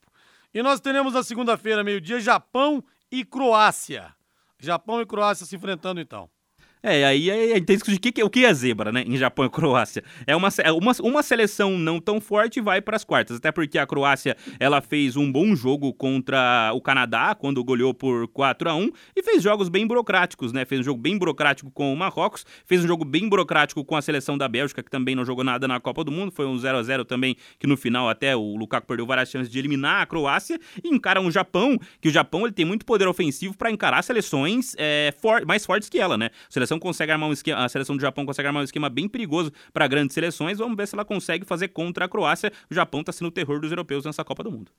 E 0.53 0.63
nós 0.63 0.79
teremos 0.79 1.13
na 1.13 1.23
segunda-feira, 1.23 1.83
meio-dia, 1.83 2.19
Japão 2.19 2.83
e 3.11 3.23
Croácia. 3.23 4.13
Japão 4.57 5.01
e 5.01 5.05
Croácia 5.05 5.45
se 5.45 5.55
enfrentando 5.55 6.01
então. 6.01 6.29
É, 6.81 7.03
aí 7.03 7.29
a 7.29 7.55
gente 7.55 7.65
tem 7.65 7.75
discutir 7.75 7.99
que, 7.99 8.23
o 8.23 8.29
que 8.29 8.45
é 8.45 8.53
zebra, 8.53 8.89
né? 8.89 9.03
Em 9.05 9.17
Japão 9.17 9.43
e 9.43 9.49
Croácia. 9.49 10.01
É 10.25 10.33
uma, 10.33 10.47
é 10.63 10.71
uma, 10.71 10.93
uma 11.01 11.21
seleção 11.21 11.77
não 11.77 11.99
tão 11.99 12.21
forte 12.21 12.61
vai 12.61 12.81
para 12.81 12.95
as 12.95 13.03
quartas. 13.03 13.35
Até 13.35 13.51
porque 13.51 13.77
a 13.77 13.85
Croácia 13.85 14.37
ela 14.57 14.79
fez 14.79 15.17
um 15.17 15.29
bom 15.29 15.53
jogo 15.57 15.93
contra 15.93 16.71
o 16.73 16.79
Canadá, 16.79 17.35
quando 17.35 17.61
goleou 17.65 17.93
por 17.93 18.29
4 18.29 18.69
a 18.69 18.75
1 18.75 18.91
e 19.13 19.21
fez 19.21 19.43
jogos 19.43 19.67
bem 19.67 19.85
burocráticos, 19.85 20.53
né? 20.53 20.63
Fez 20.63 20.79
um 20.79 20.83
jogo 20.83 21.01
bem 21.01 21.17
burocrático 21.17 21.69
com 21.69 21.91
o 21.91 21.97
Marrocos, 21.97 22.45
fez 22.65 22.81
um 22.81 22.87
jogo 22.87 23.03
bem 23.03 23.27
burocrático 23.27 23.83
com 23.83 23.97
a 23.97 24.01
seleção 24.01 24.37
da 24.37 24.47
Bélgica, 24.47 24.81
que 24.81 24.89
também 24.89 25.15
não 25.15 25.25
jogou 25.25 25.43
nada 25.43 25.67
na 25.67 25.81
Copa 25.81 26.05
do 26.05 26.11
Mundo. 26.13 26.31
Foi 26.31 26.45
um 26.45 26.57
0 26.57 26.77
a 26.77 26.83
0 26.83 27.03
também, 27.03 27.35
que 27.59 27.67
no 27.67 27.75
final 27.75 28.07
até 28.07 28.37
o 28.37 28.55
Lukaku 28.55 28.87
perdeu 28.87 29.05
várias 29.05 29.29
chances 29.29 29.51
de 29.51 29.59
eliminar 29.59 30.01
a 30.01 30.05
Croácia. 30.05 30.57
E 30.81 30.87
encara 30.87 31.19
um 31.19 31.29
Japão, 31.29 31.77
que 31.99 32.07
o 32.07 32.11
Japão 32.11 32.43
ele 32.43 32.53
tem 32.53 32.63
muito 32.63 32.85
poder 32.85 33.07
ofensivo 33.07 33.57
para 33.57 33.69
encarar 33.69 34.01
seleções 34.01 34.75
é, 34.77 35.13
for 35.19 35.45
mais 35.45 35.65
fortes 35.65 35.89
que 35.89 35.99
ela, 35.99 36.17
né? 36.17 36.29
A 36.47 36.68
seleção 36.69 36.79
consegue 36.79 37.11
armar 37.11 37.27
um 37.27 37.33
esquema, 37.33 37.65
a 37.65 37.69
seleção 37.69 37.97
do 37.97 38.01
Japão 38.01 38.25
consegue 38.25 38.47
armar 38.47 38.61
um 38.61 38.63
esquema 38.63 38.89
bem 38.89 39.09
perigoso 39.09 39.51
para 39.73 39.87
grandes 39.87 40.13
seleções. 40.13 40.59
Vamos 40.59 40.77
ver 40.77 40.87
se 40.87 40.95
ela 40.95 41.03
consegue 41.03 41.45
fazer 41.45 41.69
contra 41.69 42.05
a 42.05 42.09
Croácia. 42.09 42.51
O 42.69 42.75
Japão 42.75 42.99
está 42.99 43.11
sendo 43.11 43.27
o 43.27 43.31
terror 43.31 43.59
dos 43.59 43.71
europeus 43.71 44.05
nessa 44.05 44.23
Copa 44.23 44.43
do 44.43 44.51
Mundo. 44.51 44.71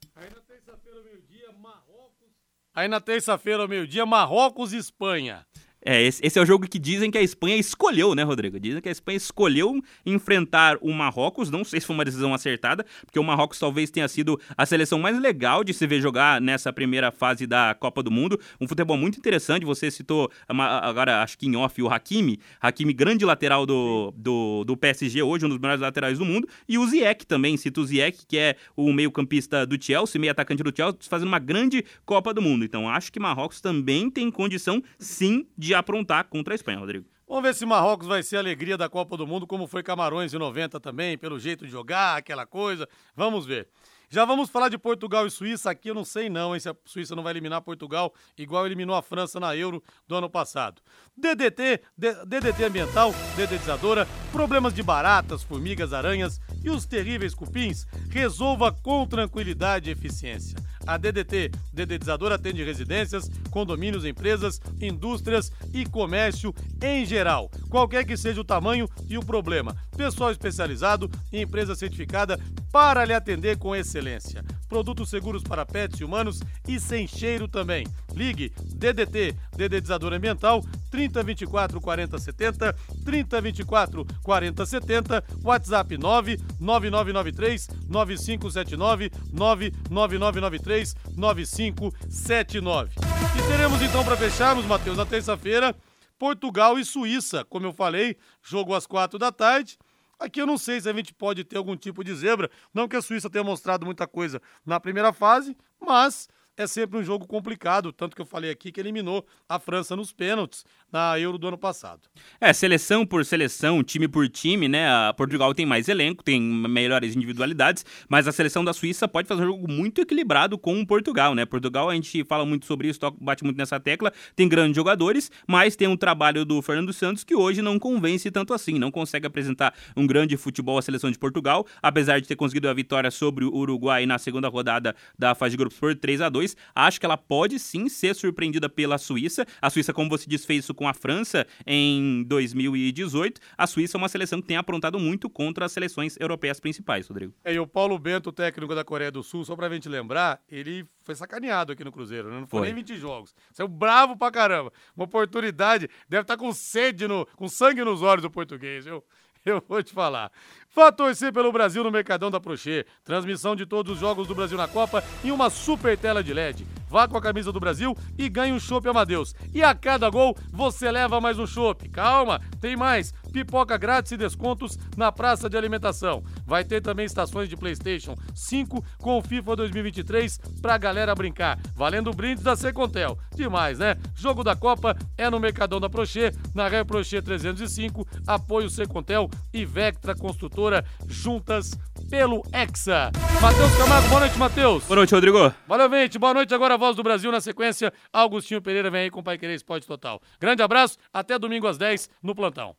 Aí 2.72 2.86
na 2.86 3.00
terça-feira, 3.00 3.66
meio-dia, 3.66 4.06
Marrocos. 4.06 4.72
E 4.72 4.76
Espanha. 4.76 5.44
É, 5.82 6.02
esse, 6.02 6.24
esse, 6.24 6.38
é 6.38 6.42
o 6.42 6.46
jogo 6.46 6.68
que 6.68 6.78
dizem 6.78 7.10
que 7.10 7.16
a 7.16 7.22
Espanha 7.22 7.56
escolheu, 7.56 8.14
né, 8.14 8.22
Rodrigo? 8.22 8.60
Dizem 8.60 8.82
que 8.82 8.88
a 8.88 8.92
Espanha 8.92 9.16
escolheu 9.16 9.82
enfrentar 10.04 10.76
o 10.80 10.92
Marrocos. 10.92 11.50
Não 11.50 11.64
sei 11.64 11.80
se 11.80 11.86
foi 11.86 11.94
uma 11.94 12.04
decisão 12.04 12.34
acertada, 12.34 12.84
porque 13.04 13.18
o 13.18 13.24
Marrocos 13.24 13.58
talvez 13.58 13.90
tenha 13.90 14.06
sido 14.06 14.38
a 14.56 14.66
seleção 14.66 14.98
mais 14.98 15.18
legal 15.18 15.64
de 15.64 15.72
se 15.72 15.86
ver 15.86 16.00
jogar 16.00 16.40
nessa 16.40 16.72
primeira 16.72 17.10
fase 17.10 17.46
da 17.46 17.74
Copa 17.74 18.02
do 18.02 18.10
Mundo. 18.10 18.38
Um 18.60 18.68
futebol 18.68 18.96
muito 18.96 19.18
interessante. 19.18 19.64
Você 19.64 19.90
citou 19.90 20.30
agora, 20.46 21.22
acho 21.22 21.38
que 21.38 21.46
em 21.46 21.56
off, 21.56 21.80
o 21.82 21.88
Hakimi. 21.88 22.38
Hakimi, 22.60 22.92
grande 22.92 23.24
lateral 23.24 23.64
do, 23.64 24.12
do, 24.16 24.64
do 24.64 24.76
PSG 24.76 25.22
hoje, 25.22 25.46
um 25.46 25.48
dos 25.48 25.58
melhores 25.58 25.80
laterais 25.80 26.18
do 26.18 26.26
mundo. 26.26 26.46
E 26.68 26.76
o 26.76 26.86
Ziyech 26.86 27.26
também, 27.26 27.56
cito 27.56 27.80
o 27.80 27.86
Ziyech, 27.86 28.26
que 28.28 28.36
é 28.36 28.56
o 28.76 28.92
meio-campista 28.92 29.64
do 29.64 29.82
Chelsea, 29.82 30.20
meio 30.20 30.32
atacante 30.32 30.62
do 30.62 30.76
Chelsea, 30.76 30.98
fazendo 31.08 31.28
uma 31.28 31.38
grande 31.38 31.84
Copa 32.04 32.34
do 32.34 32.42
Mundo. 32.42 32.66
Então 32.66 32.88
acho 32.88 33.10
que 33.10 33.18
Marrocos 33.18 33.62
também 33.62 34.10
tem 34.10 34.30
condição, 34.30 34.82
sim, 34.98 35.46
de 35.56 35.69
de 35.70 35.74
aprontar 35.74 36.24
contra 36.24 36.52
a 36.52 36.56
Espanha, 36.56 36.80
Rodrigo. 36.80 37.06
Vamos 37.28 37.44
ver 37.44 37.54
se 37.54 37.64
Marrocos 37.64 38.08
vai 38.08 38.24
ser 38.24 38.34
a 38.34 38.38
alegria 38.40 38.76
da 38.76 38.88
Copa 38.88 39.16
do 39.16 39.24
Mundo, 39.24 39.46
como 39.46 39.68
foi 39.68 39.84
Camarões 39.84 40.34
em 40.34 40.38
90 40.38 40.80
também, 40.80 41.16
pelo 41.16 41.38
jeito 41.38 41.64
de 41.64 41.70
jogar, 41.70 42.16
aquela 42.16 42.44
coisa. 42.44 42.88
Vamos 43.14 43.46
ver. 43.46 43.68
Já 44.08 44.24
vamos 44.24 44.50
falar 44.50 44.68
de 44.68 44.76
Portugal 44.76 45.24
e 45.28 45.30
Suíça. 45.30 45.70
Aqui 45.70 45.88
eu 45.88 45.94
não 45.94 46.04
sei 46.04 46.28
não, 46.28 46.52
hein, 46.52 46.60
se 46.60 46.68
a 46.68 46.74
Suíça 46.84 47.14
não 47.14 47.22
vai 47.22 47.32
eliminar 47.32 47.62
Portugal 47.62 48.12
igual 48.36 48.66
eliminou 48.66 48.96
a 48.96 49.02
França 49.02 49.38
na 49.38 49.54
Euro 49.54 49.80
do 50.08 50.16
ano 50.16 50.28
passado. 50.28 50.82
DDT, 51.16 51.80
DDT 52.26 52.64
ambiental, 52.64 53.14
dedetizadora, 53.36 54.08
problemas 54.32 54.74
de 54.74 54.82
baratas, 54.82 55.44
formigas, 55.44 55.92
aranhas 55.92 56.40
e 56.64 56.68
os 56.68 56.84
terríveis 56.84 57.32
cupins, 57.32 57.86
resolva 58.10 58.72
com 58.72 59.06
tranquilidade 59.06 59.88
e 59.88 59.92
eficiência. 59.92 60.58
A 60.90 60.96
DDT, 60.96 61.52
dedetizadora, 61.72 62.34
atende 62.34 62.64
residências, 62.64 63.30
condomínios, 63.48 64.04
empresas, 64.04 64.60
indústrias 64.80 65.52
e 65.72 65.86
comércio 65.86 66.52
em 66.82 67.06
geral, 67.06 67.48
qualquer 67.68 68.04
que 68.04 68.16
seja 68.16 68.40
o 68.40 68.44
tamanho 68.44 68.88
e 69.08 69.16
o 69.16 69.24
problema. 69.24 69.76
Pessoal 69.96 70.32
especializado 70.32 71.08
e 71.32 71.42
empresa 71.42 71.76
certificada 71.76 72.40
para 72.72 73.04
lhe 73.04 73.14
atender 73.14 73.56
com 73.56 73.76
excelência. 73.76 74.44
Produtos 74.70 75.10
seguros 75.10 75.42
para 75.42 75.66
pets 75.66 75.98
e 75.98 76.04
humanos 76.04 76.38
e 76.68 76.78
sem 76.78 77.04
cheiro 77.04 77.48
também. 77.48 77.84
Ligue 78.14 78.52
DDT, 78.76 79.34
dedetizador 79.56 80.12
ambiental 80.12 80.64
3024 80.92 81.80
4070, 81.80 82.72
3024 83.04 84.06
4070, 84.22 85.24
WhatsApp 85.42 85.98
99993 85.98 87.68
9579, 87.88 89.10
99993 89.32 90.94
9579. 91.16 92.94
E 93.36 93.42
teremos 93.50 93.82
então 93.82 94.04
para 94.04 94.16
fecharmos, 94.16 94.64
Matheus, 94.66 94.96
na 94.96 95.04
terça-feira, 95.04 95.74
Portugal 96.16 96.78
e 96.78 96.84
Suíça. 96.84 97.44
Como 97.44 97.66
eu 97.66 97.72
falei, 97.72 98.16
jogo 98.40 98.72
às 98.72 98.86
quatro 98.86 99.18
da 99.18 99.32
tarde. 99.32 99.76
Aqui 100.20 100.40
eu 100.40 100.46
não 100.46 100.58
sei 100.58 100.78
se 100.78 100.88
a 100.88 100.92
gente 100.92 101.14
pode 101.14 101.42
ter 101.44 101.56
algum 101.56 101.74
tipo 101.74 102.04
de 102.04 102.14
zebra. 102.14 102.50
Não 102.74 102.86
que 102.86 102.94
a 102.94 103.00
Suíça 103.00 103.30
tenha 103.30 103.42
mostrado 103.42 103.86
muita 103.86 104.06
coisa 104.06 104.40
na 104.64 104.78
primeira 104.78 105.14
fase, 105.14 105.56
mas 105.80 106.28
é 106.58 106.66
sempre 106.66 106.98
um 106.98 107.02
jogo 107.02 107.26
complicado, 107.26 107.90
tanto 107.90 108.14
que 108.14 108.20
eu 108.20 108.26
falei 108.26 108.50
aqui 108.50 108.70
que 108.70 108.78
eliminou 108.78 109.26
a 109.48 109.58
França 109.58 109.96
nos 109.96 110.12
pênaltis 110.12 110.62
na 110.92 111.18
Euro 111.18 111.38
do 111.38 111.48
ano 111.48 111.58
passado. 111.58 112.00
É, 112.40 112.52
seleção 112.52 113.06
por 113.06 113.24
seleção, 113.24 113.82
time 113.82 114.08
por 114.08 114.28
time, 114.28 114.68
né? 114.68 114.88
A 114.90 115.12
Portugal 115.12 115.54
tem 115.54 115.66
mais 115.66 115.88
elenco, 115.88 116.22
tem 116.22 116.40
melhores 116.40 117.16
individualidades, 117.16 117.84
mas 118.08 118.26
a 118.26 118.32
seleção 118.32 118.64
da 118.64 118.72
Suíça 118.72 119.06
pode 119.06 119.28
fazer 119.28 119.42
um 119.42 119.46
jogo 119.46 119.70
muito 119.70 120.00
equilibrado 120.00 120.58
com 120.58 120.80
o 120.80 120.86
Portugal, 120.86 121.34
né? 121.34 121.44
Portugal, 121.44 121.90
a 121.90 121.94
gente 121.94 122.24
fala 122.24 122.44
muito 122.44 122.66
sobre 122.66 122.88
isso, 122.88 122.98
bate 123.20 123.44
muito 123.44 123.56
nessa 123.56 123.78
tecla, 123.78 124.12
tem 124.34 124.48
grandes 124.48 124.76
jogadores, 124.76 125.30
mas 125.46 125.76
tem 125.76 125.88
um 125.88 125.96
trabalho 125.96 126.44
do 126.44 126.60
Fernando 126.62 126.92
Santos 126.92 127.24
que 127.24 127.34
hoje 127.34 127.62
não 127.62 127.78
convence 127.78 128.30
tanto 128.30 128.52
assim, 128.52 128.78
não 128.78 128.90
consegue 128.90 129.26
apresentar 129.26 129.74
um 129.96 130.06
grande 130.06 130.36
futebol 130.36 130.78
à 130.78 130.82
seleção 130.82 131.10
de 131.10 131.18
Portugal, 131.18 131.66
apesar 131.82 132.20
de 132.20 132.26
ter 132.26 132.36
conseguido 132.36 132.68
a 132.68 132.74
vitória 132.74 133.10
sobre 133.10 133.44
o 133.44 133.54
Uruguai 133.54 134.06
na 134.06 134.18
segunda 134.18 134.48
rodada 134.48 134.94
da 135.18 135.34
fase 135.34 135.52
de 135.52 135.56
grupos 135.56 135.78
por 135.78 135.94
3 135.94 136.20
a 136.20 136.28
2 136.28 136.56
acho 136.74 137.00
que 137.00 137.06
ela 137.06 137.16
pode 137.16 137.58
sim 137.58 137.88
ser 137.88 138.14
surpreendida 138.14 138.68
pela 138.68 138.98
Suíça. 138.98 139.46
A 139.60 139.70
Suíça, 139.70 139.92
como 139.92 140.08
você 140.08 140.28
disse, 140.28 140.46
fez 140.46 140.64
isso 140.64 140.74
com 140.80 140.88
a 140.88 140.94
França 140.94 141.46
em 141.66 142.22
2018. 142.22 143.38
A 143.58 143.66
Suíça 143.66 143.98
é 143.98 143.98
uma 143.98 144.08
seleção 144.08 144.40
que 144.40 144.48
tem 144.48 144.56
aprontado 144.56 144.98
muito 144.98 145.28
contra 145.28 145.66
as 145.66 145.72
seleções 145.72 146.16
europeias 146.18 146.58
principais, 146.58 147.06
Rodrigo. 147.06 147.34
É, 147.44 147.52
e 147.52 147.58
o 147.58 147.66
Paulo 147.66 147.98
Bento, 147.98 148.32
técnico 148.32 148.74
da 148.74 148.82
Coreia 148.82 149.10
do 149.10 149.22
Sul, 149.22 149.44
só 149.44 149.54
pra 149.54 149.68
gente 149.68 149.90
lembrar, 149.90 150.40
ele 150.48 150.86
foi 151.04 151.14
sacaneado 151.14 151.72
aqui 151.72 151.84
no 151.84 151.92
Cruzeiro, 151.92 152.30
né? 152.30 152.40
Não 152.40 152.46
foi, 152.46 152.60
foi. 152.60 152.68
nem 152.68 152.76
20 152.76 152.96
jogos. 152.96 153.34
Saiu 153.52 153.68
bravo 153.68 154.16
pra 154.16 154.30
caramba. 154.30 154.72
Uma 154.96 155.04
oportunidade, 155.04 155.86
deve 156.08 156.22
estar 156.22 156.38
tá 156.38 156.42
com 156.42 156.50
sede, 156.50 157.06
no, 157.06 157.26
com 157.36 157.46
sangue 157.46 157.84
nos 157.84 158.00
olhos 158.00 158.22
do 158.22 158.30
português, 158.30 158.86
viu? 158.86 159.04
Eu 159.44 159.62
vou 159.68 159.82
te 159.82 159.92
falar. 159.92 160.32
Vá 160.74 160.90
torcer 160.90 161.30
pelo 161.30 161.52
Brasil 161.52 161.84
no 161.84 161.90
Mercadão 161.90 162.30
da 162.30 162.40
Prochê. 162.40 162.86
Transmissão 163.04 163.54
de 163.54 163.66
todos 163.66 163.92
os 163.92 163.98
jogos 163.98 164.26
do 164.26 164.34
Brasil 164.34 164.56
na 164.56 164.66
Copa 164.66 165.04
em 165.22 165.30
uma 165.30 165.50
super 165.50 165.98
tela 165.98 166.24
de 166.24 166.32
LED. 166.32 166.79
Vá 166.90 167.06
com 167.06 167.16
a 167.16 167.22
camisa 167.22 167.52
do 167.52 167.60
Brasil 167.60 167.96
e 168.18 168.28
ganhe 168.28 168.52
um 168.52 168.58
chopp 168.58 168.88
Amadeus. 168.88 169.32
E 169.54 169.62
a 169.62 169.72
cada 169.72 170.10
gol 170.10 170.36
você 170.50 170.90
leva 170.90 171.20
mais 171.20 171.38
um 171.38 171.46
chopp. 171.46 171.88
Calma, 171.88 172.40
tem 172.60 172.76
mais. 172.76 173.14
Pipoca 173.32 173.78
grátis 173.78 174.10
e 174.10 174.16
descontos 174.16 174.76
na 174.96 175.12
praça 175.12 175.48
de 175.48 175.56
alimentação. 175.56 176.24
Vai 176.44 176.64
ter 176.64 176.80
também 176.80 177.06
estações 177.06 177.48
de 177.48 177.56
PlayStation 177.56 178.16
5 178.34 178.84
com 178.98 179.18
o 179.18 179.22
FIFA 179.22 179.54
2023 179.54 180.40
pra 180.60 180.76
galera 180.76 181.14
brincar. 181.14 181.60
Valendo 181.76 182.10
brindes 182.10 182.42
da 182.42 182.56
Secontel. 182.56 183.16
Demais, 183.36 183.78
né? 183.78 183.96
Jogo 184.16 184.42
da 184.42 184.56
Copa 184.56 184.96
é 185.16 185.30
no 185.30 185.38
Mercadão 185.38 185.78
da 185.78 185.88
Prochê, 185.88 186.32
na 186.52 186.66
Ré 186.66 186.82
Prochê 186.82 187.22
305. 187.22 188.04
Apoio 188.26 188.68
Secontel 188.68 189.30
e 189.54 189.64
Vectra 189.64 190.16
Construtora 190.16 190.84
juntas 191.06 191.70
pelo 192.10 192.42
Hexa. 192.52 193.12
Matheus 193.40 193.76
Camargo, 193.76 194.08
boa 194.08 194.20
noite, 194.20 194.38
Matheus. 194.38 194.84
Boa 194.84 194.96
noite, 194.96 195.14
Rodrigo. 195.14 195.54
Valeu, 195.68 195.90
gente. 195.90 196.18
Boa 196.18 196.34
noite. 196.34 196.52
Agora 196.52 196.76
voz 196.80 196.96
do 196.96 197.04
Brasil 197.04 197.30
na 197.30 197.40
sequência. 197.40 197.92
Augustinho 198.12 198.60
Pereira 198.60 198.90
vem 198.90 199.02
aí 199.02 199.10
com 199.10 199.20
o 199.20 199.22
Pai 199.22 199.38
Querer 199.38 199.54
Esporte 199.54 199.86
Total. 199.86 200.20
Grande 200.40 200.62
abraço. 200.62 200.98
Até 201.12 201.38
domingo 201.38 201.68
às 201.68 201.78
10 201.78 202.10
no 202.20 202.34
plantão. 202.34 202.74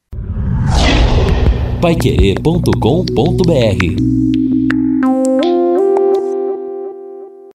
Paiquerê.com.br 1.81 4.30